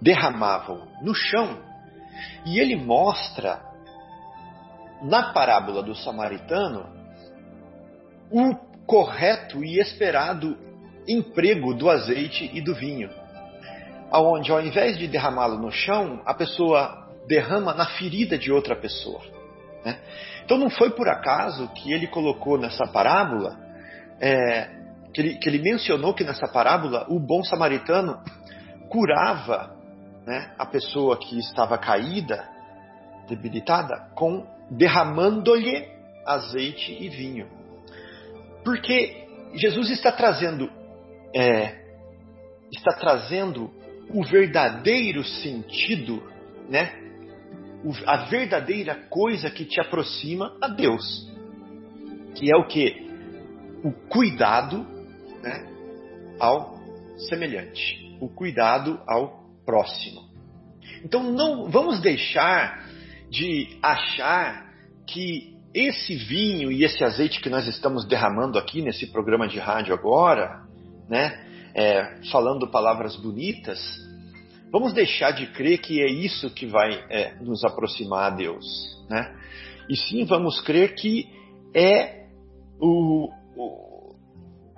derramavam 0.00 0.86
no 1.02 1.14
chão 1.14 1.58
e 2.44 2.58
ele 2.58 2.76
mostra 2.76 3.60
na 5.02 5.32
parábola 5.32 5.82
do 5.82 5.94
samaritano 5.94 6.86
o 8.30 8.54
correto 8.86 9.64
e 9.64 9.78
esperado 9.78 10.56
emprego 11.06 11.74
do 11.74 11.88
azeite 11.88 12.50
e 12.52 12.60
do 12.60 12.74
vinho. 12.74 13.10
Aonde 14.10 14.50
ao 14.50 14.60
invés 14.60 14.98
de 14.98 15.06
derramá-lo 15.06 15.58
no 15.58 15.70
chão, 15.70 16.22
a 16.24 16.34
pessoa 16.34 17.06
derrama 17.26 17.74
na 17.74 17.86
ferida 17.86 18.38
de 18.38 18.50
outra 18.50 18.74
pessoa. 18.74 19.20
Né? 19.84 19.98
Então 20.44 20.58
não 20.58 20.70
foi 20.70 20.90
por 20.90 21.08
acaso 21.08 21.68
que 21.68 21.92
ele 21.92 22.06
colocou 22.06 22.58
nessa 22.58 22.86
parábola, 22.86 23.56
é, 24.20 24.70
que, 25.12 25.20
ele, 25.20 25.34
que, 25.36 25.48
ele, 25.48 25.58
mencionou 25.58 26.14
que 26.14 26.24
nessa 26.24 26.48
parábola 26.48 27.06
o 27.08 27.20
bom 27.20 27.42
samaritano 27.44 28.18
curava 28.88 29.77
né, 30.28 30.52
a 30.58 30.66
pessoa 30.66 31.16
que 31.16 31.38
estava 31.38 31.78
caída, 31.78 32.46
debilitada, 33.26 34.10
com 34.14 34.46
derramando-lhe 34.70 35.88
azeite 36.26 36.92
e 37.02 37.08
vinho. 37.08 37.48
Porque 38.62 39.26
Jesus 39.54 39.88
está 39.88 40.12
trazendo 40.12 40.70
é, 41.34 41.82
está 42.70 42.92
trazendo 42.92 43.70
o 44.10 44.22
verdadeiro 44.22 45.24
sentido, 45.24 46.22
né? 46.68 46.92
A 48.04 48.26
verdadeira 48.26 48.94
coisa 49.08 49.50
que 49.50 49.64
te 49.64 49.80
aproxima 49.80 50.54
a 50.60 50.68
Deus, 50.68 51.26
que 52.34 52.52
é 52.52 52.56
o 52.56 52.66
que? 52.66 53.08
O 53.82 53.92
cuidado, 54.10 54.86
né? 55.42 55.66
Ao 56.38 56.78
semelhante, 57.30 58.18
o 58.20 58.28
cuidado 58.28 59.00
ao 59.06 59.47
próximo. 59.68 60.22
Então 61.04 61.30
não 61.30 61.68
vamos 61.68 62.00
deixar 62.00 62.88
de 63.28 63.78
achar 63.82 64.72
que 65.06 65.54
esse 65.74 66.14
vinho 66.14 66.72
e 66.72 66.84
esse 66.84 67.04
azeite 67.04 67.38
que 67.38 67.50
nós 67.50 67.68
estamos 67.68 68.06
derramando 68.06 68.58
aqui 68.58 68.80
nesse 68.80 69.08
programa 69.08 69.46
de 69.46 69.58
rádio 69.58 69.92
agora, 69.92 70.62
né, 71.06 71.46
é, 71.74 72.22
falando 72.32 72.70
palavras 72.70 73.14
bonitas, 73.16 73.78
vamos 74.72 74.94
deixar 74.94 75.32
de 75.32 75.46
crer 75.48 75.82
que 75.82 76.00
é 76.00 76.10
isso 76.10 76.48
que 76.48 76.64
vai 76.64 77.04
é, 77.10 77.34
nos 77.42 77.62
aproximar 77.62 78.32
a 78.32 78.34
Deus, 78.34 78.64
né? 79.10 79.36
E 79.90 79.96
sim 79.96 80.24
vamos 80.24 80.62
crer 80.62 80.94
que 80.94 81.28
é 81.74 82.24
o, 82.80 83.28
o, 83.54 84.16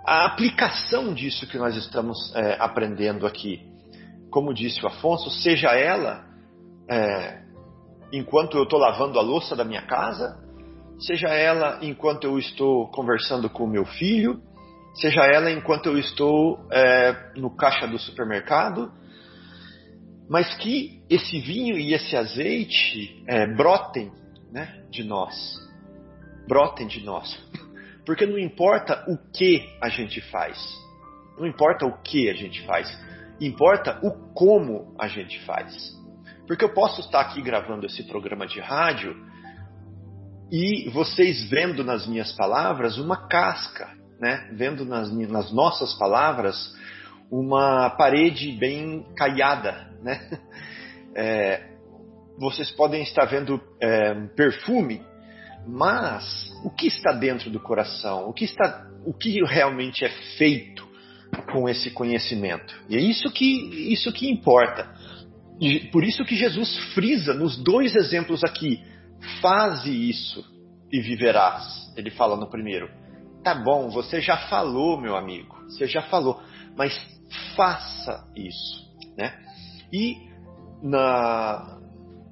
a 0.04 0.24
aplicação 0.24 1.14
disso 1.14 1.46
que 1.46 1.58
nós 1.58 1.76
estamos 1.76 2.34
é, 2.34 2.56
aprendendo 2.58 3.24
aqui. 3.24 3.69
Como 4.30 4.54
disse 4.54 4.82
o 4.84 4.88
Afonso, 4.88 5.30
seja 5.30 5.70
ela 5.70 6.24
é, 6.88 7.42
enquanto 8.12 8.56
eu 8.56 8.64
estou 8.64 8.78
lavando 8.78 9.18
a 9.18 9.22
louça 9.22 9.54
da 9.54 9.64
minha 9.64 9.82
casa, 9.82 10.38
seja 10.98 11.28
ela 11.28 11.78
enquanto 11.82 12.24
eu 12.24 12.38
estou 12.38 12.88
conversando 12.88 13.48
com 13.48 13.64
o 13.64 13.70
meu 13.70 13.84
filho, 13.84 14.40
seja 14.94 15.22
ela 15.24 15.50
enquanto 15.50 15.86
eu 15.86 15.98
estou 15.98 16.58
é, 16.70 17.32
no 17.36 17.54
caixa 17.54 17.86
do 17.86 17.98
supermercado, 17.98 18.92
mas 20.28 20.54
que 20.56 21.02
esse 21.08 21.40
vinho 21.40 21.78
e 21.78 21.94
esse 21.94 22.16
azeite 22.16 23.24
é, 23.26 23.46
brotem 23.46 24.12
né, 24.52 24.84
de 24.90 25.04
nós, 25.04 25.34
brotem 26.46 26.86
de 26.86 27.04
nós, 27.04 27.36
porque 28.04 28.26
não 28.26 28.38
importa 28.38 29.04
o 29.08 29.16
que 29.32 29.68
a 29.80 29.88
gente 29.88 30.20
faz, 30.30 30.56
não 31.38 31.46
importa 31.46 31.86
o 31.86 32.00
que 32.02 32.28
a 32.28 32.34
gente 32.34 32.64
faz, 32.66 32.88
importa 33.40 33.98
o 34.02 34.32
como 34.34 34.94
a 34.98 35.08
gente 35.08 35.40
faz. 35.44 35.98
Porque 36.46 36.64
eu 36.64 36.74
posso 36.74 37.00
estar 37.00 37.20
aqui 37.20 37.40
gravando 37.40 37.86
esse 37.86 38.02
programa 38.04 38.46
de 38.46 38.60
rádio 38.60 39.16
e 40.50 40.90
vocês 40.90 41.48
vendo 41.48 41.84
nas 41.84 42.06
minhas 42.06 42.32
palavras 42.32 42.98
uma 42.98 43.28
casca, 43.28 43.88
né? 44.20 44.50
Vendo 44.52 44.84
nas, 44.84 45.10
nas 45.12 45.52
nossas 45.52 45.94
palavras 45.94 46.74
uma 47.30 47.90
parede 47.90 48.52
bem 48.52 49.06
caiada, 49.16 49.90
né? 50.02 50.28
É, 51.12 51.70
vocês 52.38 52.70
podem 52.70 53.02
estar 53.02 53.24
vendo 53.24 53.60
é, 53.82 54.14
perfume, 54.36 55.04
mas 55.66 56.52
o 56.64 56.70
que 56.70 56.86
está 56.86 57.12
dentro 57.12 57.50
do 57.50 57.58
coração? 57.58 58.28
O 58.28 58.32
que 58.32 58.44
está, 58.44 58.86
o 59.04 59.12
que 59.12 59.44
realmente 59.44 60.04
é 60.04 60.08
feito 60.38 60.88
com 61.52 61.68
esse 61.68 61.90
conhecimento? 61.90 62.74
E 62.88 62.96
é 62.96 63.00
isso 63.00 63.30
que 63.30 63.92
isso 63.92 64.12
que 64.12 64.30
importa. 64.30 64.92
E 65.60 65.80
por 65.90 66.02
isso 66.04 66.24
que 66.24 66.36
Jesus 66.36 66.76
frisa 66.94 67.34
nos 67.34 67.56
dois 67.62 67.94
exemplos 67.94 68.42
aqui: 68.42 68.82
faze 69.40 69.90
isso 69.90 70.44
e 70.90 71.00
viverás. 71.00 71.92
Ele 71.96 72.10
fala 72.10 72.36
no 72.36 72.48
primeiro. 72.48 72.88
Tá 73.42 73.54
bom, 73.54 73.88
você 73.88 74.20
já 74.20 74.36
falou, 74.36 75.00
meu 75.00 75.16
amigo, 75.16 75.56
você 75.68 75.86
já 75.86 76.02
falou, 76.02 76.42
mas 76.76 76.98
faça 77.56 78.24
isso, 78.36 78.86
né? 79.16 79.34
E 79.92 80.16
na 80.82 81.78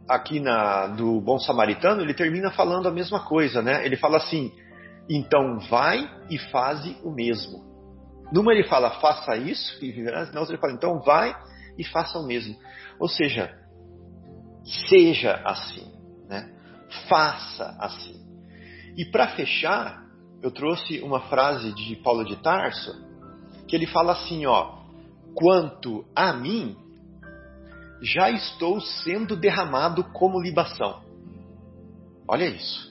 aqui 0.08 0.40
na 0.40 0.86
do 0.86 1.20
Bom 1.20 1.38
Samaritano 1.38 2.00
ele 2.00 2.14
termina 2.14 2.50
falando 2.50 2.88
a 2.88 2.92
mesma 2.92 3.20
coisa, 3.20 3.60
né? 3.60 3.84
Ele 3.84 3.96
fala 3.96 4.16
assim: 4.16 4.50
então 5.08 5.58
vai 5.70 6.08
e 6.30 6.38
faze 6.38 6.96
o 7.02 7.10
mesmo. 7.10 7.67
Numa 8.32 8.52
ele 8.52 8.64
fala 8.64 8.90
faça 9.00 9.36
isso 9.36 9.82
e 9.84 9.90
viverás, 9.90 10.32
na 10.32 10.40
outra 10.40 10.54
ele 10.54 10.60
fala 10.60 10.74
então 10.74 11.00
vai 11.00 11.34
e 11.78 11.84
faça 11.84 12.18
o 12.18 12.26
mesmo. 12.26 12.56
Ou 12.98 13.08
seja, 13.08 13.54
seja 14.88 15.40
assim, 15.44 15.90
né? 16.28 16.52
faça 17.08 17.76
assim. 17.80 18.20
E 18.96 19.04
para 19.04 19.28
fechar, 19.28 20.02
eu 20.42 20.50
trouxe 20.50 21.00
uma 21.00 21.20
frase 21.20 21.72
de 21.72 21.96
Paulo 21.96 22.24
de 22.24 22.36
Tarso, 22.36 22.92
que 23.66 23.76
ele 23.76 23.86
fala 23.86 24.12
assim, 24.12 24.44
ó: 24.46 24.78
"Quanto 25.34 26.04
a 26.14 26.32
mim, 26.32 26.76
já 28.02 28.30
estou 28.30 28.80
sendo 28.80 29.36
derramado 29.36 30.04
como 30.04 30.40
libação". 30.40 31.02
Olha 32.26 32.44
isso. 32.44 32.88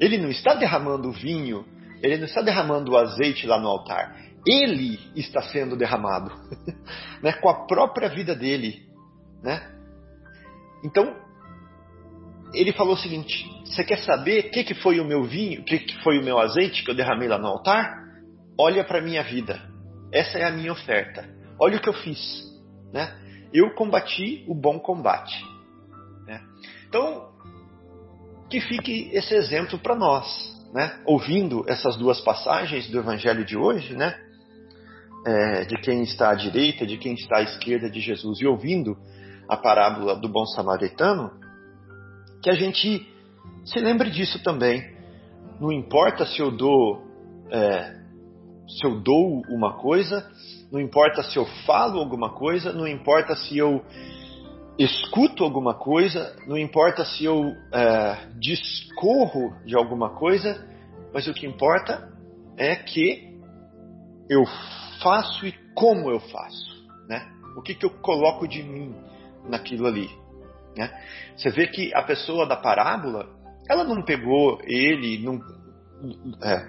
Ele 0.00 0.16
não 0.16 0.30
está 0.30 0.54
derramando 0.54 1.12
vinho, 1.12 1.66
ele 2.02 2.16
não 2.16 2.24
está 2.24 2.40
derramando 2.40 2.96
azeite 2.96 3.46
lá 3.46 3.60
no 3.60 3.68
altar. 3.68 4.27
Ele 4.46 4.98
está 5.16 5.42
sendo 5.42 5.76
derramado, 5.76 6.30
né, 7.22 7.32
com 7.34 7.48
a 7.48 7.66
própria 7.66 8.08
vida 8.08 8.34
dele 8.34 8.88
né? 9.42 9.70
Então, 10.84 11.14
ele 12.52 12.72
falou 12.72 12.94
o 12.94 12.98
seguinte: 12.98 13.44
você 13.64 13.84
quer 13.84 13.98
saber 13.98 14.46
o 14.46 14.50
que, 14.50 14.64
que 14.64 14.74
foi 14.74 15.00
o 15.00 15.04
meu 15.04 15.24
vinho, 15.24 15.60
o 15.60 15.64
que, 15.64 15.78
que 15.78 16.02
foi 16.02 16.18
o 16.18 16.24
meu 16.24 16.38
azeite 16.38 16.84
que 16.84 16.90
eu 16.90 16.94
derramei 16.94 17.28
lá 17.28 17.38
no 17.38 17.46
altar? 17.46 18.06
Olha 18.58 18.84
para 18.84 18.98
a 18.98 19.02
minha 19.02 19.22
vida. 19.22 19.60
Essa 20.12 20.38
é 20.38 20.44
a 20.44 20.50
minha 20.50 20.72
oferta. 20.72 21.28
Olha 21.60 21.76
o 21.76 21.80
que 21.80 21.88
eu 21.88 21.92
fiz. 21.92 22.44
Né? 22.92 23.16
Eu 23.52 23.74
combati 23.74 24.44
o 24.48 24.54
bom 24.54 24.80
combate. 24.80 25.44
Né? 26.26 26.42
Então, 26.88 27.28
que 28.50 28.60
fique 28.60 29.10
esse 29.12 29.34
exemplo 29.34 29.78
para 29.78 29.94
nós. 29.94 30.26
Né? 30.72 31.00
Ouvindo 31.04 31.64
essas 31.68 31.96
duas 31.96 32.20
passagens 32.20 32.90
do 32.90 32.98
Evangelho 32.98 33.44
de 33.44 33.56
hoje, 33.56 33.94
né? 33.94 34.18
É, 35.30 35.64
de 35.64 35.76
quem 35.82 36.04
está 36.04 36.30
à 36.30 36.34
direita, 36.34 36.86
de 36.86 36.96
quem 36.96 37.12
está 37.12 37.38
à 37.38 37.42
esquerda 37.42 37.90
de 37.90 38.00
Jesus, 38.00 38.40
e 38.40 38.46
ouvindo 38.46 38.96
a 39.46 39.58
parábola 39.58 40.16
do 40.16 40.26
bom 40.26 40.46
samaritano, 40.46 41.30
que 42.42 42.48
a 42.48 42.54
gente 42.54 43.06
se 43.64 43.78
lembre 43.78 44.10
disso 44.10 44.42
também. 44.42 44.82
Não 45.60 45.70
importa 45.70 46.24
se 46.24 46.40
eu 46.40 46.50
dou 46.50 47.02
é, 47.50 47.98
se 48.68 48.86
eu 48.86 49.00
dou 49.00 49.42
uma 49.48 49.78
coisa, 49.78 50.26
não 50.70 50.80
importa 50.80 51.22
se 51.22 51.36
eu 51.36 51.46
falo 51.66 51.98
alguma 51.98 52.30
coisa, 52.34 52.72
não 52.72 52.86
importa 52.86 53.34
se 53.34 53.56
eu 53.56 53.82
escuto 54.78 55.42
alguma 55.42 55.74
coisa, 55.74 56.36
não 56.46 56.56
importa 56.56 57.04
se 57.04 57.24
eu 57.24 57.52
é, 57.72 58.28
discorro 58.38 59.54
de 59.64 59.74
alguma 59.74 60.10
coisa, 60.10 60.66
mas 61.12 61.26
o 61.26 61.32
que 61.32 61.46
importa 61.46 62.12
é 62.56 62.76
que 62.76 63.27
eu 64.28 64.44
faço 65.02 65.46
e 65.46 65.52
como 65.74 66.10
eu 66.10 66.20
faço, 66.20 66.86
né? 67.08 67.26
O 67.56 67.62
que, 67.62 67.74
que 67.74 67.86
eu 67.86 67.90
coloco 67.90 68.46
de 68.46 68.62
mim, 68.62 68.94
naquilo 69.48 69.86
ali. 69.86 70.08
Né? 70.76 70.90
Você 71.36 71.50
vê 71.50 71.66
que 71.66 71.92
a 71.94 72.02
pessoa 72.02 72.46
da 72.46 72.56
parábola, 72.56 73.28
ela 73.68 73.84
não 73.84 74.02
pegou 74.02 74.60
ele 74.64 75.18
não, 75.18 75.40
é, 76.42 76.66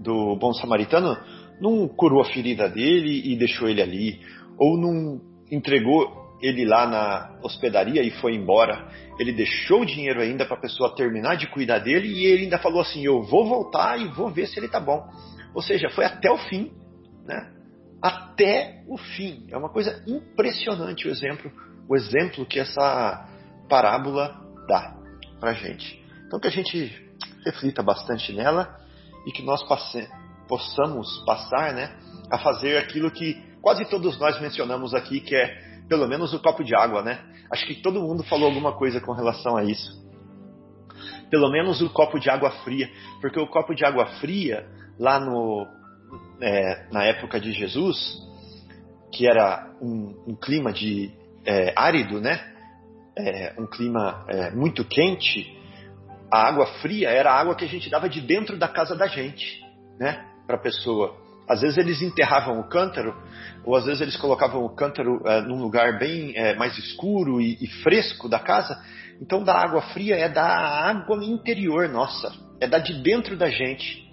do 0.00 0.36
bom 0.36 0.52
samaritano, 0.52 1.16
não 1.60 1.86
curou 1.88 2.20
a 2.20 2.24
ferida 2.24 2.68
dele 2.68 3.32
e 3.32 3.36
deixou 3.36 3.68
ele 3.68 3.82
ali, 3.82 4.20
ou 4.58 4.76
não 4.78 5.20
entregou 5.50 6.26
ele 6.40 6.64
lá 6.64 6.86
na 6.86 7.38
hospedaria 7.42 8.02
e 8.02 8.10
foi 8.10 8.34
embora. 8.34 8.88
Ele 9.18 9.32
deixou 9.32 9.82
o 9.82 9.86
dinheiro 9.86 10.20
ainda 10.20 10.44
para 10.44 10.56
a 10.56 10.60
pessoa 10.60 10.94
terminar 10.94 11.36
de 11.36 11.46
cuidar 11.46 11.78
dele 11.78 12.08
e 12.08 12.26
ele 12.26 12.44
ainda 12.44 12.58
falou 12.58 12.80
assim: 12.80 13.04
Eu 13.04 13.22
vou 13.22 13.46
voltar 13.46 13.98
e 13.98 14.08
vou 14.08 14.30
ver 14.30 14.46
se 14.46 14.58
ele 14.58 14.68
tá 14.68 14.80
bom. 14.80 15.02
Ou 15.54 15.62
seja, 15.62 15.88
foi 15.90 16.04
até 16.04 16.30
o 16.30 16.36
fim, 16.36 16.70
né? 17.26 17.52
Até 18.00 18.82
o 18.86 18.96
fim. 18.96 19.46
É 19.50 19.56
uma 19.56 19.68
coisa 19.68 20.02
impressionante 20.06 21.06
o 21.06 21.10
exemplo 21.10 21.50
o 21.88 21.96
exemplo 21.96 22.44
que 22.44 22.58
essa 22.58 23.28
parábola 23.68 24.36
dá 24.68 24.96
para 25.40 25.52
gente. 25.52 26.02
Então 26.26 26.40
que 26.40 26.48
a 26.48 26.50
gente 26.50 26.92
reflita 27.44 27.82
bastante 27.82 28.32
nela 28.32 28.76
e 29.26 29.32
que 29.32 29.42
nós 29.42 29.62
passe, 29.68 30.08
possamos 30.48 31.24
passar, 31.24 31.72
né, 31.72 31.96
a 32.30 32.38
fazer 32.38 32.76
aquilo 32.78 33.10
que 33.10 33.40
quase 33.60 33.84
todos 33.84 34.18
nós 34.18 34.40
mencionamos 34.40 34.94
aqui, 34.94 35.20
que 35.20 35.34
é 35.34 35.66
pelo 35.88 36.08
menos 36.08 36.32
o 36.32 36.40
copo 36.40 36.64
de 36.64 36.74
água, 36.74 37.02
né? 37.02 37.24
Acho 37.50 37.64
que 37.66 37.76
todo 37.76 38.02
mundo 38.02 38.24
falou 38.24 38.48
alguma 38.48 38.72
coisa 38.72 39.00
com 39.00 39.12
relação 39.12 39.56
a 39.56 39.64
isso. 39.64 40.04
Pelo 41.30 41.48
menos 41.50 41.80
o 41.80 41.90
copo 41.90 42.18
de 42.18 42.28
água 42.28 42.50
fria, 42.64 42.90
porque 43.20 43.38
o 43.38 43.46
copo 43.46 43.74
de 43.74 43.84
água 43.84 44.06
fria 44.20 44.68
lá 44.98 45.20
no 45.20 45.66
é, 46.40 46.86
na 46.92 47.04
época 47.04 47.40
de 47.40 47.52
Jesus, 47.52 47.96
que 49.12 49.26
era 49.26 49.70
um, 49.80 50.14
um 50.28 50.36
clima 50.36 50.72
de 50.72 51.10
é, 51.44 51.72
árido, 51.76 52.20
né? 52.20 52.40
É, 53.18 53.54
um 53.58 53.66
clima 53.66 54.26
é, 54.28 54.50
muito 54.50 54.84
quente, 54.84 55.56
a 56.30 56.48
água 56.48 56.66
fria 56.80 57.08
era 57.08 57.30
a 57.30 57.40
água 57.40 57.54
que 57.54 57.64
a 57.64 57.68
gente 57.68 57.88
dava 57.88 58.08
de 58.08 58.20
dentro 58.20 58.58
da 58.58 58.68
casa 58.68 58.94
da 58.94 59.06
gente, 59.06 59.64
né? 59.98 60.24
Para 60.46 60.56
a 60.56 60.60
pessoa. 60.60 61.16
Às 61.48 61.60
vezes 61.60 61.78
eles 61.78 62.02
enterravam 62.02 62.58
o 62.58 62.68
cântaro, 62.68 63.14
ou 63.64 63.76
às 63.76 63.86
vezes 63.86 64.00
eles 64.00 64.16
colocavam 64.16 64.64
o 64.64 64.74
cântaro 64.74 65.22
é, 65.24 65.40
num 65.42 65.62
lugar 65.62 65.98
bem 65.98 66.32
é, 66.36 66.54
mais 66.56 66.76
escuro 66.76 67.40
e, 67.40 67.56
e, 67.60 67.66
fresco 67.82 68.28
da 68.28 68.38
casa. 68.38 68.76
Então, 69.20 69.42
da 69.42 69.54
água 69.54 69.80
fria 69.92 70.16
é 70.16 70.28
da 70.28 70.44
água 70.44 71.24
interior 71.24 71.88
nossa, 71.88 72.32
é 72.60 72.66
da 72.66 72.78
de 72.78 73.00
dentro 73.02 73.36
da 73.36 73.48
gente 73.48 74.05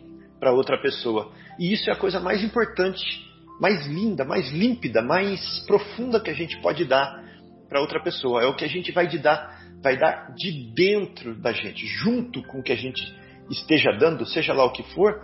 para 0.44 0.52
outra 0.52 0.78
pessoa. 0.78 1.32
E 1.58 1.72
isso 1.72 1.90
é 1.90 1.94
a 1.94 1.96
coisa 1.96 2.20
mais 2.20 2.44
importante, 2.44 3.26
mais 3.62 3.88
linda, 3.88 4.26
mais 4.26 4.52
límpida, 4.52 5.02
mais 5.02 5.40
profunda 5.66 6.20
que 6.20 6.30
a 6.30 6.34
gente 6.34 6.60
pode 6.62 6.84
dar 6.84 7.24
para 7.70 7.80
outra 7.80 8.04
pessoa. 8.04 8.44
É 8.44 8.46
o 8.46 8.54
que 8.54 8.66
a 8.66 8.68
gente 8.68 8.92
vai 8.92 9.08
dar 9.18 9.64
vai 9.82 9.98
dar 9.98 10.34
de 10.36 10.74
dentro 10.74 11.36
da 11.36 11.52
gente, 11.52 11.86
junto 11.86 12.42
com 12.44 12.60
o 12.60 12.64
que 12.64 12.72
a 12.72 12.76
gente 12.76 13.02
esteja 13.50 13.92
dando, 13.98 14.26
seja 14.26 14.54
lá 14.54 14.64
o 14.64 14.72
que 14.72 14.84
for, 14.94 15.22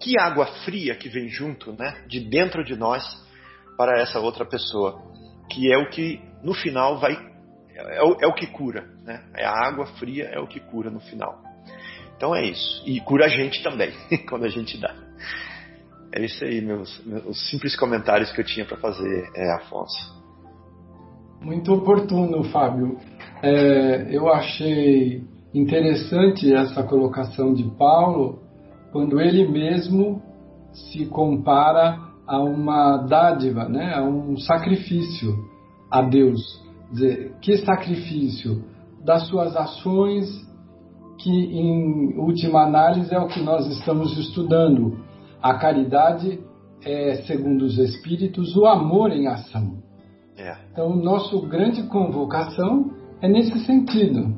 que 0.00 0.18
água 0.18 0.46
fria 0.64 0.94
que 0.94 1.08
vem 1.08 1.28
junto, 1.28 1.72
né, 1.72 2.04
de 2.06 2.20
dentro 2.20 2.64
de 2.64 2.76
nós 2.76 3.02
para 3.76 4.00
essa 4.00 4.20
outra 4.20 4.44
pessoa, 4.44 5.02
que 5.50 5.72
é 5.72 5.78
o 5.78 5.90
que 5.90 6.20
no 6.44 6.54
final 6.54 6.98
vai 6.98 7.16
é 7.74 8.02
o, 8.02 8.16
é 8.20 8.26
o 8.26 8.34
que 8.34 8.46
cura, 8.48 8.86
né? 9.02 9.24
É 9.36 9.44
a 9.44 9.66
água 9.66 9.86
fria 9.98 10.24
é 10.26 10.38
o 10.38 10.46
que 10.46 10.60
cura 10.60 10.90
no 10.90 11.00
final. 11.00 11.42
Então 12.22 12.36
é 12.36 12.46
isso. 12.46 12.80
E 12.86 13.00
cura 13.00 13.24
a 13.24 13.28
gente 13.28 13.60
também, 13.64 13.90
quando 14.30 14.44
a 14.44 14.48
gente 14.48 14.80
dá. 14.80 14.94
É 16.14 16.24
isso 16.24 16.44
aí, 16.44 16.60
meus, 16.60 17.04
meus 17.04 17.50
simples 17.50 17.74
comentários 17.74 18.30
que 18.30 18.40
eu 18.40 18.44
tinha 18.44 18.64
para 18.64 18.76
fazer, 18.76 19.28
é, 19.34 19.52
Afonso. 19.54 20.22
Muito 21.40 21.74
oportuno, 21.74 22.44
Fábio. 22.44 22.96
É, 23.42 24.06
eu 24.08 24.32
achei 24.32 25.24
interessante 25.52 26.54
essa 26.54 26.84
colocação 26.84 27.52
de 27.52 27.64
Paulo, 27.76 28.40
quando 28.92 29.20
ele 29.20 29.48
mesmo 29.48 30.22
se 30.72 31.06
compara 31.06 31.98
a 32.24 32.38
uma 32.38 32.98
dádiva, 32.98 33.68
né, 33.68 33.94
a 33.96 34.02
um 34.04 34.36
sacrifício 34.36 35.34
a 35.90 36.02
Deus. 36.02 36.40
Dizer, 36.92 37.32
que 37.40 37.56
sacrifício? 37.56 38.62
Das 39.04 39.26
suas 39.26 39.56
ações, 39.56 40.51
que 41.22 41.30
em 41.30 42.18
última 42.18 42.64
análise 42.64 43.14
é 43.14 43.18
o 43.18 43.28
que 43.28 43.40
nós 43.40 43.66
estamos 43.66 44.16
estudando. 44.18 44.98
A 45.40 45.54
caridade 45.54 46.40
é, 46.84 47.22
segundo 47.26 47.62
os 47.62 47.78
Espíritos, 47.78 48.56
o 48.56 48.66
amor 48.66 49.12
em 49.12 49.26
ação. 49.26 49.82
É. 50.36 50.56
Então, 50.72 50.96
nossa 50.96 51.36
grande 51.46 51.84
convocação 51.84 52.90
é 53.20 53.28
nesse 53.28 53.58
sentido, 53.60 54.36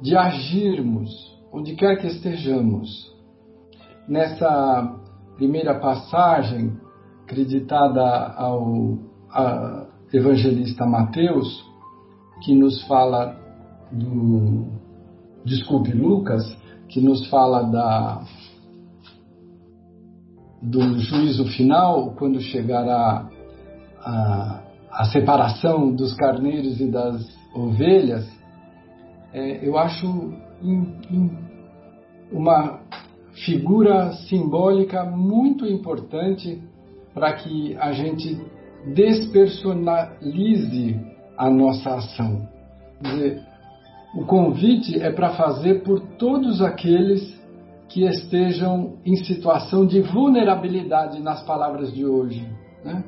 de 0.00 0.16
agirmos 0.16 1.10
onde 1.52 1.74
quer 1.74 1.96
que 1.96 2.06
estejamos. 2.06 3.10
Nessa 4.08 4.98
primeira 5.36 5.78
passagem, 5.78 6.72
acreditada 7.24 8.02
ao 8.36 8.98
evangelista 10.12 10.86
Mateus, 10.86 11.64
que 12.42 12.54
nos 12.54 12.82
fala 12.86 13.36
do. 13.92 14.79
Desculpe, 15.44 15.92
Lucas, 15.92 16.56
que 16.88 17.00
nos 17.00 17.28
fala 17.28 17.62
da, 17.62 18.22
do 20.62 20.98
juízo 20.98 21.46
final, 21.46 22.14
quando 22.16 22.40
chegará 22.40 23.28
a, 24.00 24.62
a 24.90 25.04
separação 25.06 25.94
dos 25.94 26.14
carneiros 26.14 26.80
e 26.80 26.90
das 26.90 27.26
ovelhas, 27.54 28.28
é, 29.32 29.66
eu 29.66 29.78
acho 29.78 30.06
in, 30.62 30.94
in, 31.10 31.30
uma 32.30 32.80
figura 33.44 34.12
simbólica 34.28 35.04
muito 35.04 35.66
importante 35.66 36.62
para 37.14 37.32
que 37.34 37.76
a 37.76 37.92
gente 37.92 38.38
despersonalize 38.94 40.98
a 41.36 41.50
nossa 41.50 41.94
ação. 41.94 42.48
Quer 43.02 43.08
dizer, 43.08 43.49
o 44.14 44.24
convite 44.24 45.00
é 45.00 45.10
para 45.10 45.30
fazer 45.30 45.82
por 45.82 46.00
todos 46.18 46.60
aqueles 46.60 47.38
que 47.88 48.04
estejam 48.04 48.98
em 49.04 49.16
situação 49.16 49.86
de 49.86 50.00
vulnerabilidade 50.00 51.20
nas 51.20 51.42
palavras 51.42 51.92
de 51.92 52.04
hoje. 52.04 52.46
Né? 52.84 53.04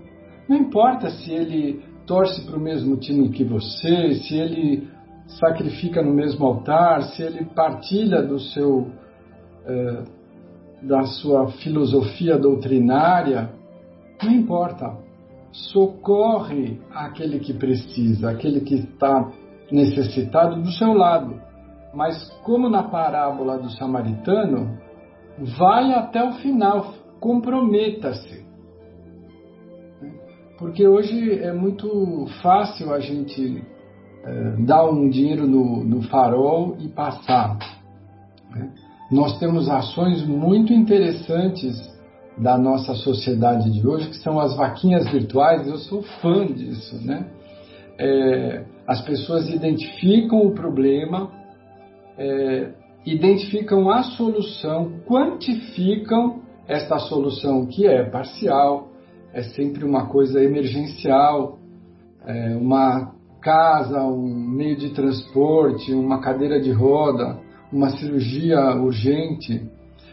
Não 0.49 0.57
importa 0.57 1.11
se 1.11 1.33
ele 1.33 1.83
torce 2.07 2.45
para 2.45 2.57
o 2.57 2.61
mesmo 2.61 2.97
time 2.97 3.31
que 3.31 3.45
você, 3.45 4.15
se 4.15 4.37
ele 4.37 4.89
sacrifica 5.27 6.03
no 6.03 6.13
mesmo 6.13 6.45
altar, 6.45 7.03
se 7.03 7.23
ele 7.23 7.45
partilha 7.47 8.23
do 8.23 8.39
seu 8.39 8.91
eh, 9.65 10.03
da 10.83 11.05
sua 11.05 11.49
filosofia 11.53 12.37
doutrinária, 12.37 13.51
não 14.23 14.33
importa. 14.33 14.99
Socorre 15.53 16.81
aquele 16.91 17.39
que 17.39 17.53
precisa, 17.53 18.31
aquele 18.31 18.61
que 18.63 18.75
está 18.75 19.31
necessitado 19.73 20.61
do 20.61 20.71
seu 20.73 20.93
lado. 20.93 21.41
Mas 21.95 22.31
como 22.43 22.69
na 22.69 22.83
parábola 22.83 23.59
do 23.59 23.71
samaritano, 23.71 24.79
vai 25.59 25.93
até 25.93 26.23
o 26.23 26.33
final, 26.35 26.95
comprometa-se. 27.21 28.43
Porque 30.59 30.87
hoje 30.87 31.41
é 31.41 31.53
muito 31.53 32.27
fácil 32.43 32.93
a 32.93 33.01
gente 33.01 33.65
é, 34.25 34.57
dar 34.65 34.85
um 34.85 35.09
dinheiro 35.09 35.47
no, 35.47 35.83
no 35.83 36.03
farol 36.03 36.77
e 36.79 36.89
passar. 36.89 37.59
Né? 38.51 38.71
Nós 39.11 39.39
temos 39.39 39.69
ações 39.69 40.25
muito 40.27 40.73
interessantes 40.73 41.93
da 42.39 42.57
nossa 42.57 42.95
sociedade 42.95 43.71
de 43.71 43.87
hoje, 43.87 44.09
que 44.09 44.17
são 44.17 44.41
as 44.41 44.57
vaquinhas 44.57 45.11
virtuais. 45.11 45.67
Eu 45.67 45.77
sou 45.77 46.03
fã 46.03 46.47
disso, 46.47 46.97
né? 47.05 47.27
É, 48.05 48.65
as 48.85 49.01
pessoas 49.03 49.49
identificam 49.49 50.45
o 50.45 50.53
problema, 50.53 51.31
é, 52.19 52.73
identificam 53.07 53.89
a 53.89 54.03
solução, 54.03 55.01
quantificam 55.07 56.41
esta 56.67 56.99
solução 56.99 57.65
que 57.67 57.87
é 57.87 58.03
parcial, 58.03 58.89
é 59.33 59.43
sempre 59.43 59.85
uma 59.85 60.07
coisa 60.07 60.43
emergencial, 60.43 61.61
é 62.27 62.57
uma 62.57 63.15
casa, 63.41 64.03
um 64.03 64.27
meio 64.27 64.77
de 64.77 64.91
transporte, 64.91 65.95
uma 65.95 66.21
cadeira 66.21 66.61
de 66.61 66.73
roda, 66.73 67.39
uma 67.73 67.91
cirurgia 67.91 68.75
urgente. 68.75 69.65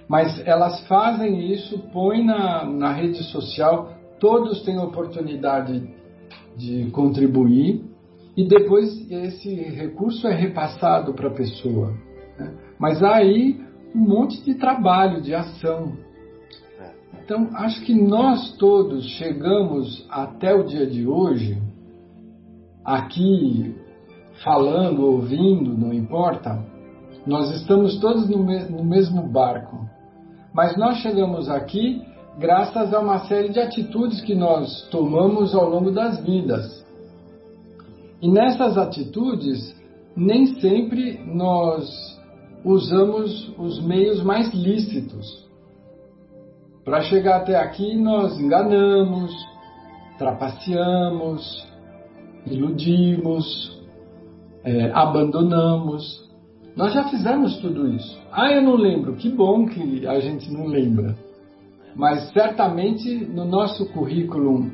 Mas 0.08 0.40
elas 0.46 0.88
fazem 0.88 1.52
isso, 1.52 1.80
põem 1.92 2.24
na, 2.24 2.66
na 2.66 2.94
rede 2.94 3.24
social, 3.24 3.94
todos 4.20 4.62
têm 4.62 4.78
oportunidade 4.78 5.99
de 6.60 6.92
contribuir 6.92 7.82
e 8.36 8.46
depois 8.48 9.10
esse 9.10 9.54
recurso 9.54 10.28
é 10.28 10.36
repassado 10.36 11.14
para 11.14 11.30
a 11.30 11.34
pessoa. 11.34 11.94
Né? 12.38 12.54
Mas 12.78 13.02
há 13.02 13.16
aí 13.16 13.60
um 13.96 14.00
monte 14.00 14.44
de 14.44 14.56
trabalho, 14.56 15.22
de 15.22 15.34
ação. 15.34 15.94
Então, 17.24 17.50
acho 17.54 17.82
que 17.86 17.94
nós 17.94 18.56
todos 18.58 19.06
chegamos 19.18 20.06
até 20.10 20.54
o 20.54 20.64
dia 20.64 20.86
de 20.86 21.08
hoje, 21.08 21.62
aqui 22.84 23.76
falando, 24.44 25.06
ouvindo, 25.06 25.78
não 25.78 25.94
importa, 25.94 26.64
nós 27.26 27.52
estamos 27.56 28.00
todos 28.00 28.28
no, 28.30 28.44
me 28.44 28.60
no 28.64 28.84
mesmo 28.84 29.28
barco. 29.28 29.88
Mas 30.54 30.76
nós 30.78 30.98
chegamos 30.98 31.50
aqui 31.50 32.02
graças 32.40 32.94
a 32.94 33.00
uma 33.00 33.20
série 33.28 33.50
de 33.50 33.60
atitudes 33.60 34.22
que 34.22 34.34
nós 34.34 34.88
tomamos 34.90 35.54
ao 35.54 35.70
longo 35.70 35.92
das 35.92 36.24
vidas. 36.24 36.86
E 38.22 38.32
nessas 38.32 38.78
atitudes, 38.78 39.76
nem 40.16 40.60
sempre 40.60 41.20
nós 41.26 41.90
usamos 42.64 43.54
os 43.58 43.82
meios 43.86 44.24
mais 44.24 44.54
lícitos. 44.54 45.48
Para 46.86 47.02
chegar 47.02 47.42
até 47.42 47.56
aqui, 47.58 47.96
nós 47.98 48.40
enganamos, 48.40 49.32
trapaceamos, 50.18 51.68
iludimos, 52.48 53.80
é, 54.64 54.92
abandonamos. 54.94 56.28
Nós 56.76 56.94
já 56.94 57.04
fizemos 57.10 57.58
tudo 57.58 57.88
isso. 57.90 58.18
Ah, 58.32 58.52
eu 58.52 58.62
não 58.62 58.76
lembro. 58.76 59.16
Que 59.16 59.30
bom 59.30 59.66
que 59.66 60.08
a 60.08 60.20
gente 60.20 60.52
não 60.52 60.66
lembra. 60.68 61.16
Mas 62.00 62.32
certamente 62.32 63.14
no 63.14 63.44
nosso 63.44 63.86
currículo 63.88 64.72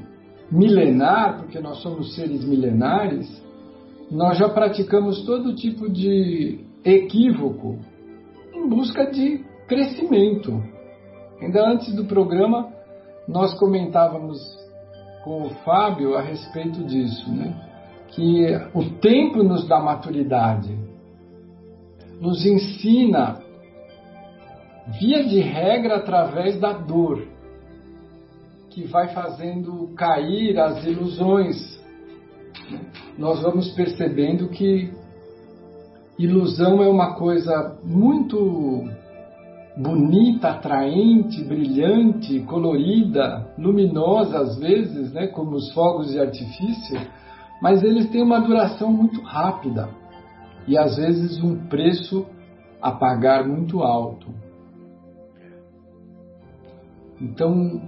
milenar, 0.52 1.40
porque 1.40 1.60
nós 1.60 1.80
somos 1.80 2.14
seres 2.14 2.46
milenares, 2.46 3.28
nós 4.12 4.38
já 4.38 4.48
praticamos 4.48 5.26
todo 5.26 5.56
tipo 5.56 5.90
de 5.90 6.64
equívoco 6.84 7.80
em 8.54 8.70
busca 8.70 9.10
de 9.10 9.44
crescimento. 9.68 10.62
Ainda 11.42 11.68
antes 11.68 11.96
do 11.96 12.06
programa, 12.06 12.72
nós 13.28 13.58
comentávamos 13.58 14.38
com 15.24 15.48
o 15.48 15.50
Fábio 15.66 16.16
a 16.16 16.22
respeito 16.22 16.84
disso, 16.84 17.28
né? 17.34 17.60
que 18.10 18.46
o 18.72 19.00
tempo 19.00 19.42
nos 19.42 19.68
dá 19.68 19.80
maturidade, 19.80 20.78
nos 22.22 22.46
ensina, 22.46 23.42
via 24.88 25.24
de 25.24 25.40
regra, 25.40 25.98
através 25.98 26.60
da 26.60 26.74
dor, 26.74 27.28
que 28.70 28.84
vai 28.84 29.10
fazendo 29.10 29.94
cair 29.96 30.60
as 30.60 30.86
ilusões. 30.86 31.80
Nós 33.18 33.42
vamos 33.42 33.72
percebendo 33.72 34.50
que 34.50 34.92
ilusão 36.20 36.82
é 36.82 36.88
uma 36.88 37.16
coisa 37.16 37.78
muito 37.84 38.88
bonita, 39.78 40.50
atraente, 40.50 41.44
brilhante, 41.44 42.40
colorida, 42.42 43.54
luminosa 43.58 44.40
às 44.40 44.58
vezes, 44.58 45.12
né, 45.12 45.28
como 45.28 45.52
os 45.56 45.72
fogos 45.74 46.12
de 46.12 46.20
artifício, 46.20 47.00
mas 47.62 47.84
eles 47.84 48.10
têm 48.10 48.24
uma 48.24 48.40
duração 48.40 48.92
muito 48.92 49.22
rápida. 49.22 49.90
e 50.68 50.78
às 50.78 50.96
vezes 50.98 51.44
um 51.44 51.68
preço 51.68 52.26
a 52.82 52.92
pagar 52.92 53.48
muito 53.48 53.84
alto. 53.84 54.28
Então, 57.22 57.82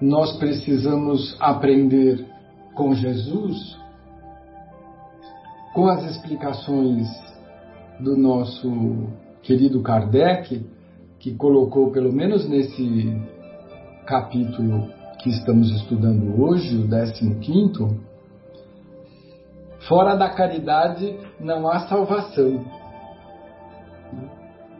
nós 0.00 0.36
precisamos 0.36 1.36
aprender 1.40 2.26
com 2.74 2.94
Jesus, 2.94 3.78
com 5.72 5.88
as 5.88 6.04
explicações 6.04 7.08
do 8.00 8.16
nosso 8.16 9.08
querido 9.42 9.82
Kardec, 9.82 10.66
que 11.18 11.34
colocou, 11.34 11.90
pelo 11.90 12.12
menos 12.12 12.48
nesse 12.48 13.16
capítulo 14.06 14.88
que 15.22 15.30
estamos 15.30 15.70
estudando 15.70 16.38
hoje, 16.42 16.76
o 16.76 16.86
15, 17.38 17.98
fora 19.88 20.14
da 20.16 20.28
caridade 20.28 21.16
não 21.40 21.66
há 21.68 21.80
salvação. 21.88 22.62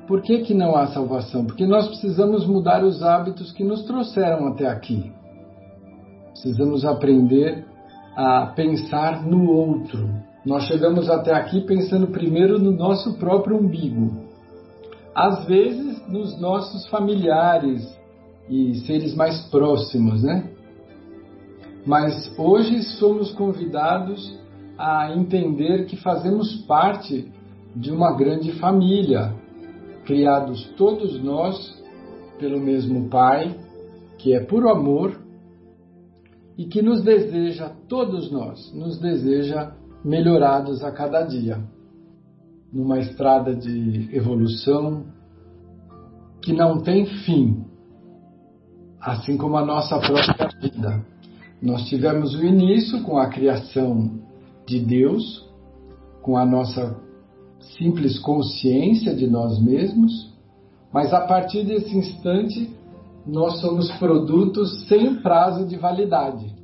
Por 0.06 0.20
que, 0.22 0.40
que 0.40 0.54
não 0.54 0.76
há 0.76 0.86
salvação? 0.88 1.46
Porque 1.46 1.66
nós 1.66 1.88
precisamos 1.88 2.46
mudar 2.46 2.84
os 2.84 3.02
hábitos 3.02 3.52
que 3.52 3.64
nos 3.64 3.82
trouxeram 3.84 4.48
até 4.48 4.66
aqui. 4.66 5.12
Precisamos 6.32 6.84
aprender 6.84 7.64
a 8.16 8.46
pensar 8.54 9.24
no 9.24 9.50
outro. 9.50 10.08
Nós 10.44 10.64
chegamos 10.64 11.08
até 11.08 11.32
aqui 11.32 11.62
pensando 11.62 12.08
primeiro 12.08 12.58
no 12.58 12.70
nosso 12.70 13.14
próprio 13.18 13.56
umbigo. 13.56 14.24
Às 15.14 15.44
vezes 15.46 16.06
nos 16.06 16.38
nossos 16.38 16.86
familiares 16.88 17.82
e 18.48 18.74
seres 18.86 19.14
mais 19.14 19.40
próximos, 19.48 20.22
né? 20.22 20.50
Mas 21.86 22.32
hoje 22.38 22.82
somos 22.82 23.32
convidados 23.32 24.38
a 24.76 25.14
entender 25.14 25.86
que 25.86 25.96
fazemos 25.96 26.54
parte 26.66 27.32
de 27.74 27.90
uma 27.90 28.16
grande 28.16 28.52
família, 28.52 29.34
criados 30.04 30.64
todos 30.76 31.22
nós 31.22 31.82
pelo 32.38 32.60
mesmo 32.60 33.08
Pai, 33.08 33.54
que 34.18 34.34
é 34.34 34.40
puro 34.40 34.68
amor 34.68 35.18
e 36.56 36.66
que 36.66 36.82
nos 36.82 37.02
deseja, 37.02 37.70
todos 37.88 38.30
nós, 38.30 38.72
nos 38.74 38.98
deseja 38.98 39.72
melhorados 40.04 40.84
a 40.84 40.92
cada 40.92 41.22
dia, 41.22 41.58
numa 42.72 42.98
estrada 42.98 43.54
de 43.54 44.08
evolução 44.14 45.04
que 46.42 46.52
não 46.52 46.80
tem 46.80 47.06
fim, 47.24 47.64
assim 49.00 49.36
como 49.36 49.56
a 49.56 49.64
nossa 49.64 49.98
própria 49.98 50.48
vida. 50.60 51.04
Nós 51.60 51.84
tivemos 51.84 52.34
o 52.34 52.44
início 52.44 53.02
com 53.02 53.18
a 53.18 53.28
criação 53.28 54.20
de 54.66 54.78
Deus, 54.80 55.48
com 56.22 56.36
a 56.36 56.44
nossa 56.44 57.03
simples 57.76 58.18
consciência 58.18 59.14
de 59.14 59.26
nós 59.26 59.60
mesmos, 59.60 60.32
mas 60.92 61.12
a 61.12 61.20
partir 61.22 61.64
desse 61.64 61.96
instante 61.96 62.70
nós 63.26 63.60
somos 63.60 63.90
produtos 63.98 64.86
sem 64.86 65.16
prazo 65.16 65.66
de 65.66 65.76
validade. 65.76 66.54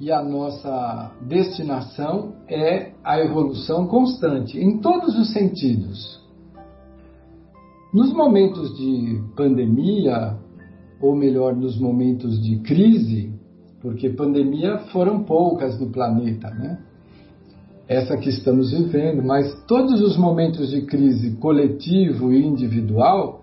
E 0.00 0.10
a 0.12 0.22
nossa 0.22 1.12
destinação 1.22 2.34
é 2.48 2.92
a 3.02 3.18
evolução 3.20 3.86
constante, 3.86 4.58
em 4.58 4.78
todos 4.78 5.18
os 5.18 5.32
sentidos. 5.32 6.22
Nos 7.92 8.12
momentos 8.12 8.76
de 8.76 9.20
pandemia, 9.36 10.36
ou 11.00 11.16
melhor, 11.16 11.54
nos 11.54 11.78
momentos 11.78 12.40
de 12.40 12.58
crise, 12.60 13.32
porque 13.80 14.10
pandemia 14.10 14.78
foram 14.92 15.24
poucas 15.24 15.78
no 15.80 15.90
planeta, 15.90 16.50
né? 16.50 16.78
Essa 17.88 18.18
que 18.18 18.28
estamos 18.28 18.70
vivendo, 18.70 19.22
mas 19.24 19.64
todos 19.66 20.02
os 20.02 20.16
momentos 20.18 20.68
de 20.68 20.82
crise 20.82 21.36
coletivo 21.36 22.30
e 22.30 22.44
individual 22.44 23.40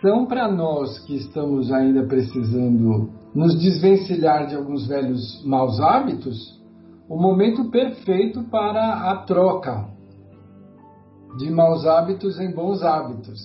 são 0.00 0.24
para 0.24 0.50
nós 0.50 1.00
que 1.00 1.16
estamos 1.16 1.72
ainda 1.72 2.04
precisando 2.04 3.10
nos 3.34 3.58
desvencilhar 3.60 4.46
de 4.46 4.54
alguns 4.54 4.86
velhos 4.86 5.44
maus 5.44 5.80
hábitos, 5.80 6.62
o 7.08 7.16
momento 7.16 7.68
perfeito 7.70 8.44
para 8.44 9.10
a 9.10 9.16
troca 9.24 9.88
de 11.36 11.50
maus 11.50 11.84
hábitos 11.84 12.38
em 12.38 12.52
bons 12.52 12.82
hábitos. 12.82 13.40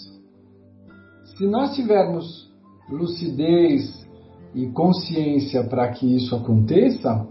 Se 1.35 1.47
nós 1.47 1.75
tivermos 1.75 2.51
lucidez 2.89 4.07
e 4.53 4.67
consciência 4.67 5.63
para 5.63 5.89
que 5.89 6.15
isso 6.15 6.35
aconteça, 6.35 7.27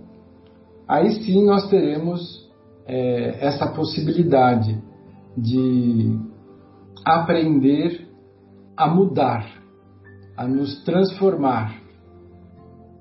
aí 0.89 1.13
sim 1.25 1.45
nós 1.45 1.69
teremos 1.69 2.50
é, 2.91 3.47
essa 3.47 3.69
possibilidade 3.69 4.77
de 5.39 6.19
aprender 7.07 8.09
a 8.77 8.89
mudar, 8.89 9.47
a 10.37 10.45
nos 10.45 10.83
transformar, 10.83 11.81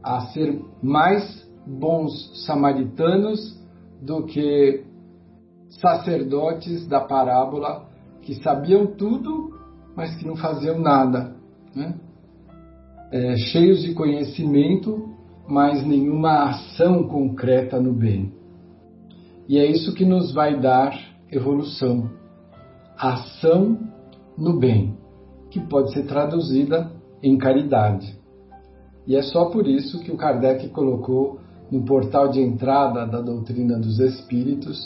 a 0.04 0.22
ser 0.28 0.62
mais 0.84 1.44
bons 1.66 2.46
samaritanos 2.46 3.60
do 4.00 4.26
que 4.26 4.86
sacerdotes 5.82 6.88
da 6.88 7.02
parábola 7.02 7.90
que 8.22 8.36
sabiam 8.44 8.86
tudo, 8.86 9.58
mas 9.96 10.16
que 10.18 10.28
não 10.28 10.36
faziam 10.36 10.80
nada, 10.80 11.36
né? 11.76 11.96
é, 13.12 13.36
cheios 13.38 13.82
de 13.82 13.96
conhecimento, 13.96 15.10
mas 15.48 15.84
nenhuma 15.84 16.50
ação 16.50 17.08
concreta 17.08 17.80
no 17.80 17.92
bem. 17.92 18.39
E 19.50 19.58
é 19.58 19.66
isso 19.66 19.95
que 19.95 20.06
nos 20.06 20.32
vai 20.32 20.62
dar 20.62 20.95
evolução. 21.32 22.08
Ação 22.95 23.80
no 24.38 24.60
bem, 24.60 24.95
que 25.50 25.60
pode 25.60 25.91
ser 25.91 26.06
traduzida 26.06 26.91
em 27.24 27.36
caridade. 27.36 28.16
E 29.08 29.16
é 29.16 29.24
só 29.24 29.45
por 29.45 29.66
isso 29.66 30.02
que 30.02 30.12
o 30.12 30.18
Kardec 30.18 30.70
colocou 30.70 31.39
no 31.72 31.84
portal 31.84 32.30
de 32.30 32.39
entrada 32.39 33.08
da 33.08 33.22
doutrina 33.22 33.80
dos 33.80 33.97
espíritos, 34.00 34.78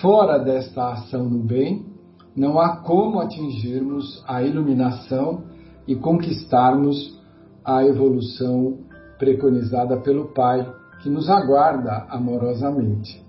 fora 0.00 0.36
desta 0.36 0.90
ação 0.90 1.30
no 1.30 1.44
bem, 1.44 1.86
não 2.34 2.58
há 2.58 2.78
como 2.78 3.20
atingirmos 3.20 4.20
a 4.26 4.42
iluminação 4.42 5.44
e 5.86 5.94
conquistarmos 5.94 7.22
a 7.64 7.84
evolução 7.84 8.78
preconizada 9.16 9.96
pelo 9.98 10.34
Pai, 10.34 10.68
que 11.04 11.08
nos 11.08 11.30
aguarda 11.30 12.04
amorosamente. 12.10 13.25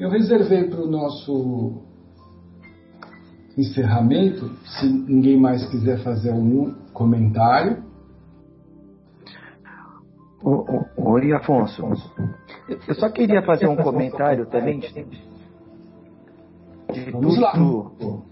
Eu 0.00 0.08
reservei 0.08 0.64
para 0.64 0.80
o 0.80 0.86
nosso 0.86 1.82
encerramento, 3.58 4.48
se 4.64 4.86
ninguém 4.88 5.38
mais 5.38 5.68
quiser 5.68 6.02
fazer 6.02 6.30
algum 6.30 6.72
comentário. 6.94 7.84
Oi, 10.96 11.34
Afonso. 11.34 11.82
Eu 12.88 12.94
só 12.94 13.10
queria 13.10 13.42
fazer 13.42 13.66
um 13.68 13.76
comentário 13.76 14.46
também 14.46 14.78
de, 14.78 15.04
de 16.90 17.12
tudo 17.12 18.24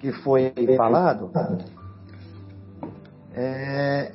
que 0.00 0.10
foi 0.24 0.52
falado. 0.76 1.30
É, 3.32 4.10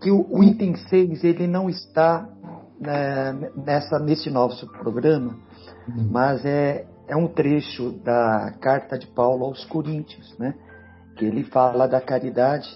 que 0.00 0.08
o, 0.12 0.24
o 0.30 0.44
item 0.44 0.76
6 0.76 1.24
ele 1.24 1.48
não 1.48 1.68
está 1.68 2.28
né, 2.80 3.50
nessa, 3.56 3.98
nesse 3.98 4.30
nosso 4.30 4.68
programa 4.68 5.36
Uhum. 5.88 6.08
mas 6.10 6.44
é, 6.44 6.86
é 7.08 7.16
um 7.16 7.28
trecho 7.28 7.92
da 8.02 8.54
carta 8.60 8.98
de 8.98 9.06
Paulo 9.08 9.44
aos 9.44 9.64
Coríntios, 9.66 10.36
né? 10.38 10.54
que 11.16 11.24
ele 11.24 11.44
fala 11.44 11.86
da 11.86 12.00
caridade 12.00 12.68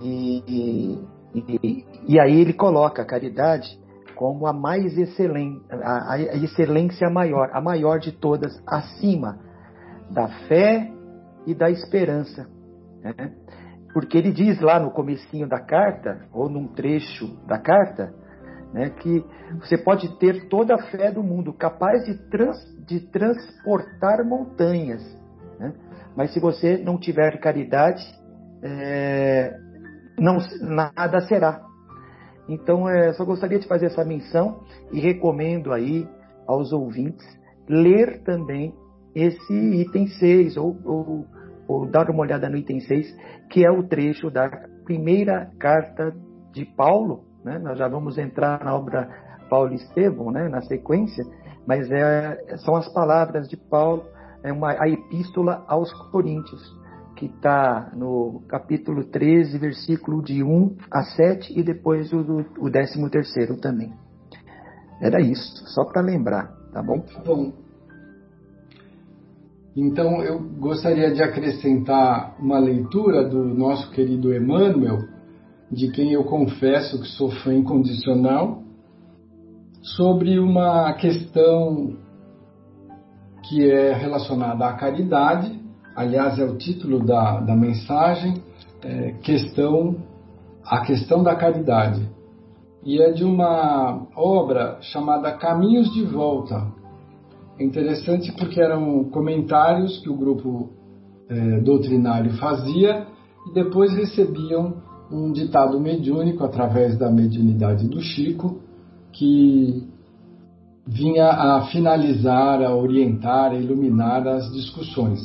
e, 0.00 0.98
e, 1.34 1.84
e 2.08 2.20
aí 2.20 2.40
ele 2.40 2.52
coloca 2.52 3.02
a 3.02 3.04
caridade 3.04 3.78
como 4.14 4.46
a 4.46 4.52
mais 4.52 4.96
excelente, 4.96 5.60
a, 5.70 6.14
a 6.14 6.18
excelência 6.36 7.10
maior, 7.10 7.50
a 7.52 7.60
maior 7.60 7.98
de 7.98 8.12
todas, 8.12 8.62
acima 8.66 9.38
da 10.10 10.28
fé 10.46 10.90
e 11.46 11.54
da 11.54 11.70
esperança. 11.70 12.46
Né? 13.02 13.32
Porque 13.92 14.16
ele 14.16 14.32
diz 14.32 14.60
lá 14.60 14.78
no 14.78 14.90
comecinho 14.90 15.48
da 15.48 15.60
carta, 15.60 16.26
ou 16.32 16.48
num 16.48 16.68
trecho 16.68 17.26
da 17.46 17.58
carta, 17.58 18.14
né, 18.74 18.90
que 18.90 19.24
você 19.60 19.78
pode 19.78 20.18
ter 20.18 20.48
toda 20.48 20.74
a 20.74 20.82
fé 20.90 21.12
do 21.12 21.22
mundo, 21.22 21.52
capaz 21.52 22.04
de, 22.04 22.14
trans, 22.28 22.58
de 22.84 22.98
transportar 23.08 24.24
montanhas, 24.26 25.00
né? 25.60 25.72
mas 26.16 26.34
se 26.34 26.40
você 26.40 26.76
não 26.76 26.98
tiver 26.98 27.38
caridade, 27.38 28.02
é, 28.64 29.56
não, 30.18 30.38
nada 30.60 31.20
será. 31.20 31.62
Então, 32.48 32.88
é, 32.88 33.12
só 33.12 33.24
gostaria 33.24 33.60
de 33.60 33.68
fazer 33.68 33.86
essa 33.86 34.04
menção 34.04 34.60
e 34.92 34.98
recomendo 34.98 35.72
aí 35.72 36.06
aos 36.44 36.72
ouvintes 36.72 37.24
ler 37.68 38.22
também 38.24 38.74
esse 39.14 39.54
item 39.54 40.08
6, 40.08 40.56
ou, 40.56 40.76
ou, 40.84 41.26
ou 41.68 41.86
dar 41.86 42.10
uma 42.10 42.22
olhada 42.22 42.50
no 42.50 42.56
item 42.56 42.80
6, 42.80 43.16
que 43.48 43.64
é 43.64 43.70
o 43.70 43.84
trecho 43.84 44.30
da 44.30 44.50
primeira 44.84 45.48
carta 45.60 46.12
de 46.52 46.64
Paulo 46.64 47.33
né? 47.44 47.58
Nós 47.58 47.78
já 47.78 47.86
vamos 47.86 48.16
entrar 48.18 48.64
na 48.64 48.74
obra 48.74 49.08
Paulo 49.48 49.74
Estevão, 49.74 50.30
né? 50.30 50.48
na 50.48 50.62
sequência, 50.62 51.24
mas 51.66 51.90
é, 51.90 52.56
são 52.58 52.74
as 52.74 52.88
palavras 52.88 53.48
de 53.48 53.56
Paulo, 53.56 54.04
é 54.42 54.52
uma, 54.52 54.72
a 54.72 54.88
epístola 54.88 55.64
aos 55.68 55.92
Coríntios, 56.10 56.62
que 57.16 57.26
está 57.26 57.92
no 57.94 58.42
capítulo 58.48 59.04
13, 59.04 59.58
versículo 59.58 60.22
de 60.22 60.42
1 60.42 60.76
a 60.90 61.02
7 61.04 61.58
e 61.58 61.62
depois 61.62 62.12
o, 62.12 62.44
o 62.58 62.70
13 62.70 63.08
terceiro 63.10 63.56
também. 63.56 63.92
Era 65.00 65.20
isso, 65.20 65.66
só 65.68 65.84
para 65.84 66.02
lembrar, 66.02 66.52
tá 66.72 66.82
bom? 66.82 67.00
Tá 67.00 67.22
bom. 67.24 67.52
Então 69.76 70.22
eu 70.22 70.38
gostaria 70.38 71.12
de 71.12 71.22
acrescentar 71.22 72.36
uma 72.38 72.58
leitura 72.58 73.28
do 73.28 73.44
nosso 73.44 73.90
querido 73.90 74.34
Emmanuel, 74.34 75.00
de 75.74 75.90
quem 75.90 76.12
eu 76.12 76.24
confesso 76.24 77.00
que 77.00 77.08
sou 77.08 77.30
fã 77.30 77.52
incondicional, 77.52 78.62
sobre 79.82 80.38
uma 80.38 80.92
questão 80.94 81.96
que 83.48 83.70
é 83.70 83.92
relacionada 83.92 84.66
à 84.66 84.72
caridade, 84.72 85.60
aliás, 85.94 86.38
é 86.38 86.44
o 86.44 86.56
título 86.56 87.04
da, 87.04 87.40
da 87.40 87.54
mensagem, 87.54 88.42
é, 88.82 89.12
questão, 89.22 89.96
a 90.64 90.80
questão 90.80 91.22
da 91.22 91.34
caridade. 91.34 92.08
E 92.82 93.02
é 93.02 93.10
de 93.10 93.24
uma 93.24 94.06
obra 94.16 94.78
chamada 94.80 95.32
Caminhos 95.32 95.92
de 95.92 96.04
Volta. 96.04 96.66
É 97.58 97.64
interessante 97.64 98.32
porque 98.32 98.60
eram 98.60 99.04
comentários 99.04 99.98
que 100.00 100.08
o 100.08 100.16
grupo 100.16 100.70
é, 101.28 101.60
doutrinário 101.60 102.32
fazia 102.38 103.06
e 103.46 103.52
depois 103.52 103.92
recebiam 103.94 104.82
um 105.10 105.32
ditado 105.32 105.78
mediúnico 105.80 106.44
através 106.44 106.98
da 106.98 107.10
mediunidade 107.10 107.88
do 107.88 108.00
Chico, 108.00 108.60
que 109.12 109.88
vinha 110.86 111.28
a 111.30 111.66
finalizar, 111.66 112.62
a 112.62 112.74
orientar, 112.74 113.52
a 113.52 113.54
iluminar 113.54 114.26
as 114.26 114.52
discussões. 114.52 115.20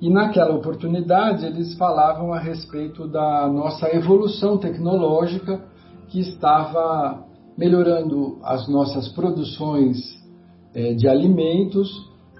E 0.00 0.10
naquela 0.10 0.54
oportunidade 0.54 1.46
eles 1.46 1.74
falavam 1.74 2.32
a 2.32 2.38
respeito 2.38 3.08
da 3.08 3.48
nossa 3.48 3.88
evolução 3.94 4.58
tecnológica 4.58 5.64
que 6.08 6.20
estava 6.20 7.24
melhorando 7.56 8.38
as 8.42 8.68
nossas 8.68 9.08
produções 9.08 9.96
é, 10.74 10.92
de 10.92 11.08
alimentos 11.08 11.90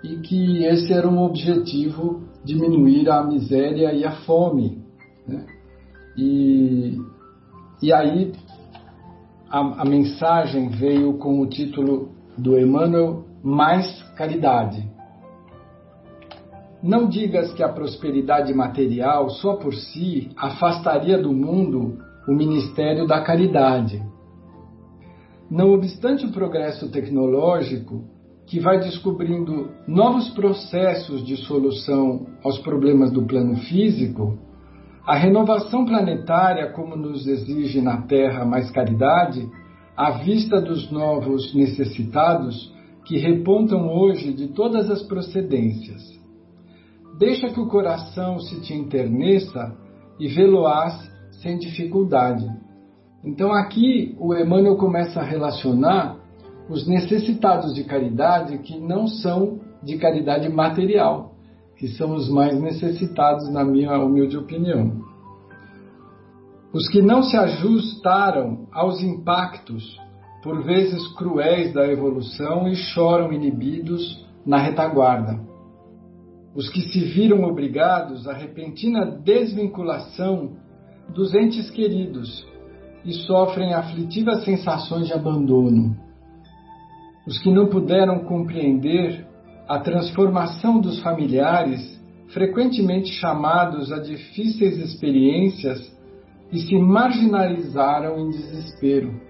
e 0.05 0.17
que 0.19 0.65
esse 0.65 0.93
era 0.93 1.09
um 1.09 1.23
objetivo 1.23 2.21
diminuir 2.45 3.09
a 3.09 3.25
miséria 3.25 3.93
e 3.93 4.05
a 4.05 4.13
fome. 4.13 4.85
Né? 5.27 5.45
E, 6.17 6.99
e 7.83 7.93
aí 7.93 8.33
a, 9.51 9.83
a 9.83 9.85
mensagem 9.85 10.69
veio 10.69 11.15
com 11.19 11.41
o 11.41 11.47
título 11.47 12.11
do 12.37 12.59
Emmanuel 12.59 13.25
Mais 13.43 14.03
Caridade. 14.17 14.89
Não 16.83 17.09
digas 17.09 17.53
que 17.53 17.63
a 17.63 17.69
prosperidade 17.69 18.53
material 18.55 19.31
só 19.31 19.55
por 19.57 19.75
si 19.75 20.31
afastaria 20.37 21.21
do 21.21 21.33
mundo 21.33 21.99
o 22.29 22.33
ministério 22.33 23.07
da 23.07 23.23
caridade. 23.23 24.03
Não 25.51 25.73
obstante 25.73 26.27
o 26.27 26.33
progresso 26.33 26.91
tecnológico, 26.91 28.05
que 28.47 28.61
vai 28.61 28.79
descobrindo 28.79 29.71
novos 29.87 30.29
processos 30.31 31.25
de 31.25 31.37
solução 31.37 32.27
aos 32.45 32.59
problemas 32.59 33.11
do 33.11 33.23
plano 33.23 33.57
físico, 33.57 34.39
a 35.07 35.15
renovação 35.15 35.85
planetária, 35.85 36.73
como 36.73 36.97
nos 36.97 37.29
exige 37.29 37.81
na 37.81 38.03
Terra 38.03 38.45
mais 38.45 38.71
caridade, 38.73 39.49
à 39.97 40.11
vista 40.11 40.61
dos 40.61 40.91
novos 40.91 41.55
necessitados 41.55 42.75
que 43.05 43.17
repontam 43.17 43.89
hoje 43.89 44.33
de 44.33 44.49
todas 44.49 44.91
as 44.91 45.03
procedências. 45.03 46.03
Deixa 47.19 47.49
que 47.49 47.61
o 47.61 47.69
coração 47.69 48.41
se 48.41 48.61
te 48.63 48.75
enterneça 48.75 49.77
e 50.19 50.27
vê-lo-ás 50.27 51.09
sem 51.41 51.57
dificuldade. 51.57 52.45
Então 53.25 53.53
aqui 53.53 54.17
o 54.19 54.35
Emmanuel 54.35 54.77
começa 54.77 55.21
a 55.21 55.25
relacionar 55.25 56.17
os 56.69 56.85
necessitados 56.87 57.73
de 57.75 57.85
caridade 57.85 58.59
que 58.59 58.77
não 58.77 59.07
são 59.07 59.61
de 59.85 59.99
caridade 59.99 60.49
material, 60.49 61.36
que 61.77 61.89
são 61.89 62.15
os 62.15 62.29
mais 62.29 62.61
necessitados, 62.61 63.51
na 63.51 63.65
minha 63.65 63.99
humilde 63.99 64.37
opinião. 64.37 65.05
Os 66.73 66.89
que 66.89 67.01
não 67.01 67.23
se 67.23 67.37
ajustaram 67.37 68.67
aos 68.73 69.03
impactos, 69.03 69.99
por 70.43 70.63
vezes 70.63 71.07
cruéis, 71.15 71.73
da 71.73 71.87
evolução 71.87 72.69
e 72.69 72.75
choram 72.75 73.33
inibidos 73.33 74.27
na 74.45 74.59
retaguarda. 74.59 75.41
Os 76.55 76.69
que 76.71 76.81
se 76.81 77.01
viram 77.01 77.45
obrigados 77.45 78.27
à 78.27 78.33
repentina 78.33 79.05
desvinculação 79.05 80.57
dos 81.15 81.35
entes 81.35 81.71
queridos 81.71 82.47
e 83.05 83.13
sofrem 83.13 83.75
aflitivas 83.75 84.45
sensações 84.45 85.07
de 85.07 85.13
abandono. 85.13 85.97
Os 87.27 87.39
que 87.39 87.51
não 87.51 87.69
puderam 87.69 88.21
compreender 88.21 89.26
a 89.69 89.81
transformação 89.81 90.81
dos 90.81 91.01
familiares, 91.01 92.01
frequentemente 92.29 93.11
chamados 93.15 93.93
a 93.93 93.99
difíceis 93.99 94.79
experiências 94.79 95.93
e 96.53 96.61
se 96.61 96.77
marginalizaram 96.79 98.19
em 98.19 98.31
desespero. 98.31 99.21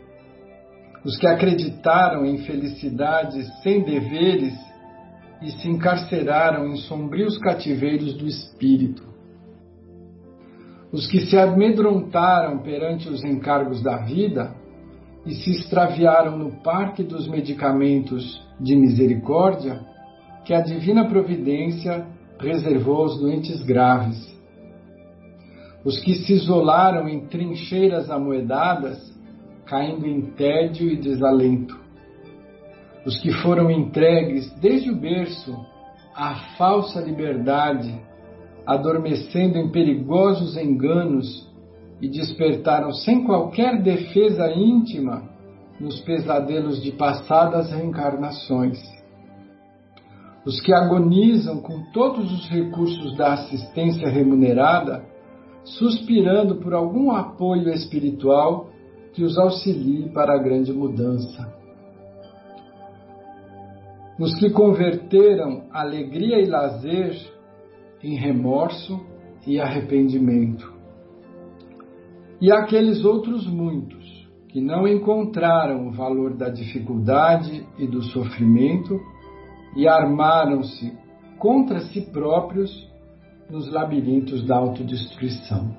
Os 1.05 1.17
que 1.17 1.27
acreditaram 1.27 2.27
em 2.27 2.39
felicidades 2.39 3.47
sem 3.63 3.83
deveres 3.83 4.55
e 5.41 5.51
se 5.53 5.69
encarceraram 5.69 6.67
em 6.67 6.77
sombrios 6.77 7.39
cativeiros 7.39 8.15
do 8.15 8.27
espírito. 8.27 9.05
Os 10.93 11.07
que 11.07 11.21
se 11.21 11.39
amedrontaram 11.39 12.59
perante 12.59 13.09
os 13.09 13.25
encargos 13.25 13.83
da 13.83 13.99
vida 13.99 14.55
e 15.25 15.35
se 15.35 15.51
extraviaram 15.51 16.39
no 16.39 16.63
parque 16.63 17.03
dos 17.03 17.27
medicamentos 17.27 18.41
de 18.61 18.75
misericórdia 18.77 19.81
que 20.47 20.55
a 20.55 20.63
divina 20.63 21.07
providência 21.07 22.07
reservou 22.39 23.03
aos 23.03 23.21
doentes 23.21 23.63
graves 23.63 24.37
os 25.87 26.01
que 26.01 26.15
se 26.15 26.33
isolaram 26.33 27.09
em 27.09 27.29
trincheiras 27.29 28.11
amoedadas, 28.11 28.99
caindo 29.67 30.05
em 30.05 30.21
tédio 30.33 30.91
e 30.91 30.97
desalento. 30.97 31.79
Os 33.05 33.17
que 33.21 33.31
foram 33.35 33.71
entregues 33.71 34.51
desde 34.61 34.91
o 34.91 34.97
berço 34.97 35.57
à 36.13 36.35
falsa 36.59 37.01
liberdade, 37.01 37.95
adormecendo 38.67 39.59
em 39.59 39.71
perigosos 39.71 40.57
enganos 40.57 41.49
e 42.03 42.09
despertaram 42.09 42.91
sem 42.91 43.23
qualquer 43.23 43.81
defesa 43.81 44.51
íntima 44.51 45.23
nos 45.79 46.01
pesadelos 46.01 46.83
de 46.83 46.91
passadas 46.91 47.71
reencarnações. 47.71 48.96
Os 50.47 50.61
que 50.61 50.73
agonizam 50.73 51.61
com 51.61 51.83
todos 51.93 52.33
os 52.33 52.49
recursos 52.49 53.17
da 53.17 53.33
assistência 53.33 54.09
remunerada, 54.09 55.05
suspirando 55.65 56.61
por 56.61 56.73
algum 56.73 57.11
apoio 57.11 57.69
espiritual 57.71 58.71
que 59.13 59.25
os 59.25 59.37
auxilie 59.37 60.09
para 60.11 60.35
a 60.35 60.39
grande 60.39 60.73
mudança. 60.73 61.53
Os 64.21 64.39
que 64.39 64.49
converteram 64.51 65.65
alegria 65.73 66.41
e 66.41 66.47
lazer 66.47 67.17
em 68.01 68.15
remorso 68.15 69.05
e 69.45 69.59
arrependimento. 69.61 70.73
E 72.41 72.53
aqueles 72.53 73.05
outros 73.05 73.47
muitos 73.49 74.07
que 74.49 74.61
não 74.61 74.87
encontraram 74.87 75.89
o 75.89 75.91
valor 75.91 76.35
da 76.35 76.49
dificuldade 76.49 77.67
e 77.79 77.87
do 77.87 78.01
sofrimento 78.03 79.01
e 79.77 79.87
armaram-se 79.87 80.93
contra 81.39 81.81
si 81.81 82.01
próprios 82.01 82.89
nos 83.49 83.71
labirintos 83.71 84.45
da 84.45 84.57
autodestruição. 84.57 85.77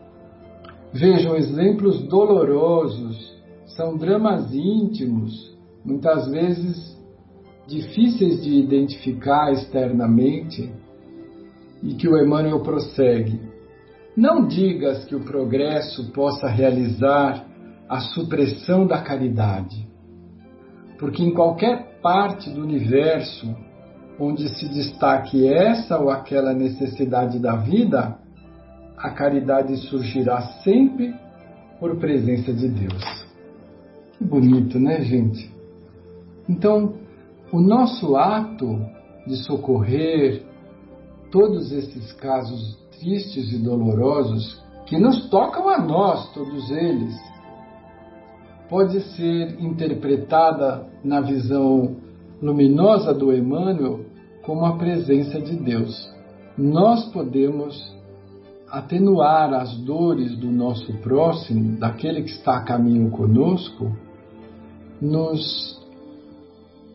Vejam 0.93 1.35
exemplos 1.35 2.07
dolorosos, 2.07 3.35
são 3.65 3.97
dramas 3.97 4.53
íntimos, 4.53 5.57
muitas 5.83 6.29
vezes 6.29 6.95
difíceis 7.67 8.41
de 8.41 8.55
identificar 8.55 9.51
externamente, 9.51 10.71
e 11.83 11.93
que 11.95 12.07
o 12.07 12.17
Emmanuel 12.17 12.61
prossegue. 12.61 13.39
Não 14.15 14.47
digas 14.47 15.05
que 15.05 15.15
o 15.15 15.23
progresso 15.23 16.11
possa 16.11 16.47
realizar 16.47 17.45
a 17.89 17.99
supressão 17.99 18.87
da 18.87 19.01
caridade, 19.01 19.87
porque 20.97 21.21
em 21.21 21.33
qualquer 21.33 21.99
parte 22.01 22.49
do 22.49 22.61
universo 22.61 23.55
onde 24.19 24.49
se 24.55 24.67
destaque 24.69 25.47
essa 25.47 25.99
ou 25.99 26.09
aquela 26.09 26.53
necessidade 26.53 27.39
da 27.39 27.55
vida, 27.55 28.17
a 28.97 29.11
caridade 29.11 29.77
surgirá 29.77 30.41
sempre 30.63 31.13
por 31.79 31.97
presença 31.97 32.51
de 32.51 32.67
Deus. 32.67 33.25
Que 34.17 34.23
bonito, 34.23 34.79
né, 34.79 35.01
gente? 35.01 35.51
Então, 36.49 36.95
o 37.51 37.61
nosso 37.61 38.15
ato 38.15 38.79
de 39.27 39.35
socorrer 39.37 40.43
todos 41.31 41.71
esses 41.71 42.11
casos 42.13 42.77
tristes 42.97 43.51
e 43.53 43.59
dolorosos 43.59 44.63
que 44.87 44.97
nos 44.97 45.29
tocam 45.29 45.69
a 45.69 45.79
nós, 45.79 46.33
todos 46.33 46.71
eles, 46.71 47.13
pode 48.69 48.99
ser 49.15 49.61
interpretada 49.61 50.87
na 51.03 51.21
visão 51.21 51.97
luminosa 52.41 53.13
do 53.13 53.33
Emmanuel 53.33 54.05
como 54.43 54.65
a 54.65 54.77
presença 54.77 55.39
de 55.39 55.55
Deus. 55.55 56.09
Nós 56.57 57.05
podemos 57.11 57.95
atenuar 58.69 59.53
as 59.53 59.75
dores 59.77 60.35
do 60.37 60.51
nosso 60.51 60.91
próximo, 60.99 61.77
daquele 61.77 62.21
que 62.23 62.31
está 62.31 62.57
a 62.57 62.63
caminho 62.63 63.09
conosco, 63.11 63.95
nos 65.01 65.77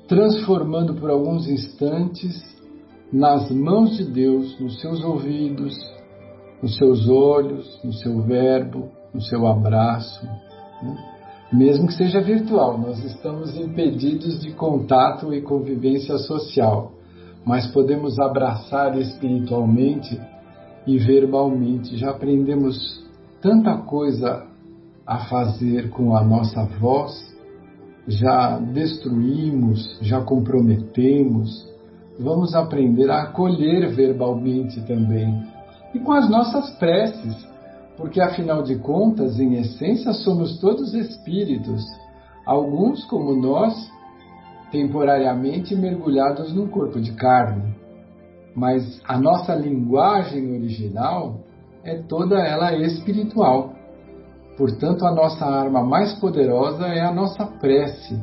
transformando 0.09 0.95
por 0.95 1.11
alguns 1.11 1.49
instantes 1.49 2.53
nas 3.12 3.51
mãos 3.51 3.97
de 3.97 4.05
Deus, 4.05 4.59
nos 4.59 4.80
seus 4.80 5.03
ouvidos, 5.03 5.74
nos 6.62 6.76
seus 6.76 7.09
olhos, 7.09 7.80
no 7.84 7.93
seu 7.93 8.20
verbo, 8.22 8.90
no 9.12 9.20
seu 9.20 9.47
abraço. 9.47 10.24
Né? 10.82 11.11
Mesmo 11.53 11.86
que 11.86 11.92
seja 11.92 12.20
virtual, 12.22 12.78
nós 12.78 13.05
estamos 13.05 13.55
impedidos 13.59 14.40
de 14.40 14.53
contato 14.53 15.34
e 15.34 15.42
convivência 15.42 16.16
social, 16.16 16.92
mas 17.44 17.66
podemos 17.66 18.18
abraçar 18.18 18.98
espiritualmente 18.98 20.18
e 20.86 20.96
verbalmente. 20.96 21.98
Já 21.98 22.11
aprendemos 22.11 23.05
tanta 23.42 23.76
coisa 23.76 24.46
a 25.07 25.18
fazer 25.26 25.90
com 25.90 26.16
a 26.16 26.24
nossa 26.24 26.64
voz, 26.80 27.12
já 28.09 28.59
destruímos, 28.59 29.98
já 30.00 30.22
comprometemos. 30.22 31.70
Vamos 32.18 32.55
aprender 32.55 33.11
a 33.11 33.24
acolher 33.24 33.94
verbalmente 33.94 34.80
também. 34.86 35.42
E 35.94 35.98
com 35.98 36.12
as 36.12 36.30
nossas 36.30 36.70
preces, 36.78 37.51
porque 38.03 38.20
afinal 38.20 38.62
de 38.62 38.76
contas, 38.76 39.40
em 39.40 39.55
essência, 39.55 40.12
somos 40.12 40.61
todos 40.61 40.92
espíritos, 40.92 41.82
alguns 42.44 43.03
como 43.07 43.34
nós, 43.34 43.90
temporariamente 44.70 45.74
mergulhados 45.74 46.53
num 46.53 46.66
corpo 46.66 47.00
de 47.00 47.12
carne 47.12 47.80
mas 48.55 49.00
a 49.07 49.18
nossa 49.18 49.55
linguagem 49.55 50.55
original 50.55 51.40
é 51.84 51.96
toda 51.96 52.36
ela 52.38 52.74
espiritual. 52.76 53.74
Portanto, 54.57 55.07
a 55.07 55.12
nossa 55.12 55.44
arma 55.44 55.82
mais 55.82 56.12
poderosa 56.20 56.86
é 56.86 57.00
a 57.00 57.12
nossa 57.12 57.46
prece, 57.46 58.20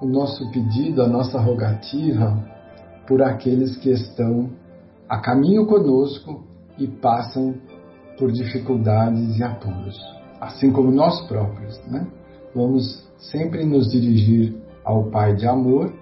o 0.00 0.06
nosso 0.06 0.50
pedido, 0.50 1.02
a 1.02 1.08
nossa 1.08 1.40
rogativa 1.40 2.36
por 3.06 3.22
aqueles 3.22 3.76
que 3.76 3.90
estão 3.90 4.50
a 5.08 5.18
caminho 5.18 5.66
conosco 5.66 6.44
e 6.78 6.86
passam 6.86 7.54
por 8.18 8.30
dificuldades 8.32 9.38
e 9.38 9.42
apuros, 9.42 9.98
assim 10.40 10.72
como 10.72 10.90
nós 10.90 11.20
próprios. 11.26 11.80
Né? 11.88 12.06
Vamos 12.54 13.06
sempre 13.18 13.64
nos 13.64 13.90
dirigir 13.90 14.54
ao 14.84 15.04
Pai 15.04 15.34
de 15.34 15.46
amor, 15.46 15.92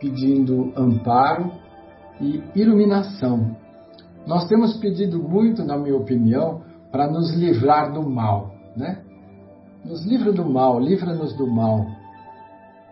pedindo 0.00 0.72
amparo 0.76 1.50
e 2.20 2.42
iluminação. 2.54 3.56
Nós 4.26 4.46
temos 4.46 4.76
pedido 4.76 5.18
muito, 5.18 5.64
na 5.64 5.76
minha 5.76 5.96
opinião, 5.96 6.62
para 6.92 7.10
nos 7.10 7.32
livrar 7.34 7.92
do 7.92 8.08
mal, 8.08 8.54
né? 8.76 9.02
Nos 9.84 10.04
livra 10.04 10.32
do 10.32 10.44
mal, 10.44 10.78
livra-nos 10.78 11.34
do 11.34 11.46
mal. 11.46 11.86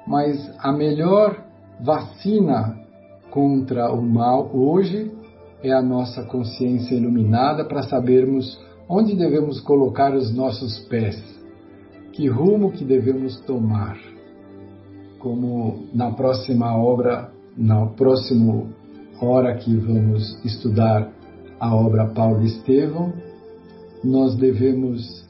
Mas 0.07 0.51
a 0.59 0.73
melhor 0.73 1.45
vacina 1.81 2.79
contra 3.31 3.93
o 3.93 4.01
mal 4.01 4.51
hoje 4.55 5.13
é 5.67 5.73
a 5.73 5.83
nossa 5.83 6.23
consciência 6.23 6.95
iluminada 6.95 7.65
para 7.65 7.83
sabermos 7.83 8.59
onde 8.89 9.17
devemos 9.17 9.61
colocar 9.61 10.15
os 10.15 10.33
nossos 10.33 10.79
pés, 10.89 11.21
que 12.13 12.29
rumo 12.29 12.71
que 12.71 12.85
devemos 12.85 13.41
tomar. 13.41 13.99
Como 15.19 15.89
na 15.93 16.13
próxima 16.13 16.77
obra, 16.77 17.33
no 17.57 17.89
próximo 17.95 18.69
hora 19.21 19.57
que 19.57 19.75
vamos 19.75 20.39
estudar 20.45 21.13
a 21.59 21.75
obra 21.75 22.07
Paulo 22.07 22.45
Estevão, 22.45 23.13
nós 24.05 24.37
devemos 24.37 25.27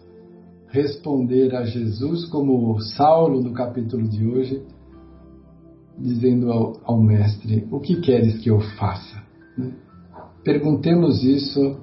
responder 0.68 1.54
a 1.54 1.64
Jesus 1.64 2.26
como 2.26 2.78
Saulo 2.80 3.42
no 3.42 3.52
capítulo 3.54 4.06
de 4.06 4.26
hoje, 4.26 4.62
dizendo 5.98 6.52
ao, 6.52 6.74
ao 6.84 7.00
Mestre: 7.00 7.66
O 7.70 7.80
que 7.80 8.02
queres 8.02 8.38
que 8.40 8.50
eu 8.50 8.60
faça? 8.76 9.22
Né? 9.56 9.72
Perguntemos 10.46 11.24
isso. 11.24 11.76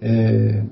É, 0.00 0.64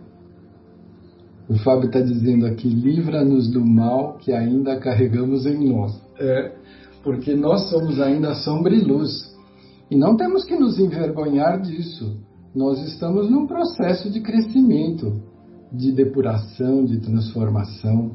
o 1.47 1.59
Fábio 1.59 1.89
está 1.89 2.01
dizendo 2.01 2.47
aqui: 2.47 2.67
livra-nos 2.67 3.51
do 3.51 3.63
mal 3.63 4.15
que 4.15 4.33
ainda 4.33 4.81
carregamos 4.81 5.45
em 5.45 5.69
nós. 5.69 6.01
É, 6.19 6.55
porque 7.05 7.35
nós 7.35 7.69
somos 7.69 8.01
ainda 8.01 8.35
sombra 8.37 8.75
e 8.75 8.81
luz. 8.81 9.37
E 9.91 9.97
não 9.97 10.17
temos 10.17 10.47
que 10.47 10.57
nos 10.57 10.79
envergonhar 10.79 11.61
disso. 11.61 12.17
Nós 12.55 12.83
estamos 12.89 13.31
num 13.31 13.47
processo 13.47 14.11
de 14.11 14.23
crescimento, 14.23 15.21
de 15.71 15.93
depuração, 15.93 16.87
de 16.87 17.01
transformação. 17.01 18.13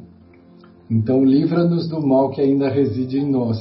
Então, 0.90 1.24
livra-nos 1.24 1.88
do 1.88 2.04
mal 2.04 2.30
que 2.30 2.40
ainda 2.40 2.68
reside 2.68 3.18
em 3.18 3.30
nós, 3.30 3.56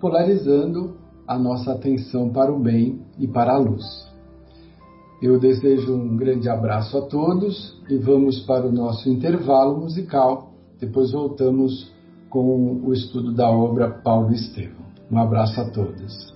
polarizando 0.00 0.96
a 1.24 1.38
nossa 1.38 1.70
atenção 1.70 2.30
para 2.30 2.52
o 2.52 2.60
bem 2.60 3.00
e 3.16 3.28
para 3.28 3.52
a 3.52 3.58
luz. 3.58 4.12
Eu 5.22 5.38
desejo 5.38 5.94
um 5.94 6.16
grande 6.16 6.48
abraço 6.48 6.98
a 6.98 7.02
todos 7.02 7.80
e 7.88 7.96
vamos 7.96 8.40
para 8.40 8.66
o 8.66 8.72
nosso 8.72 9.08
intervalo 9.08 9.80
musical. 9.80 10.52
Depois 10.78 11.12
voltamos 11.12 11.90
com 12.28 12.82
o 12.84 12.92
estudo 12.92 13.32
da 13.32 13.48
obra 13.48 13.88
Paulo 13.88 14.32
Estevam. 14.32 14.84
Um 15.10 15.18
abraço 15.18 15.60
a 15.60 15.70
todos. 15.70 16.33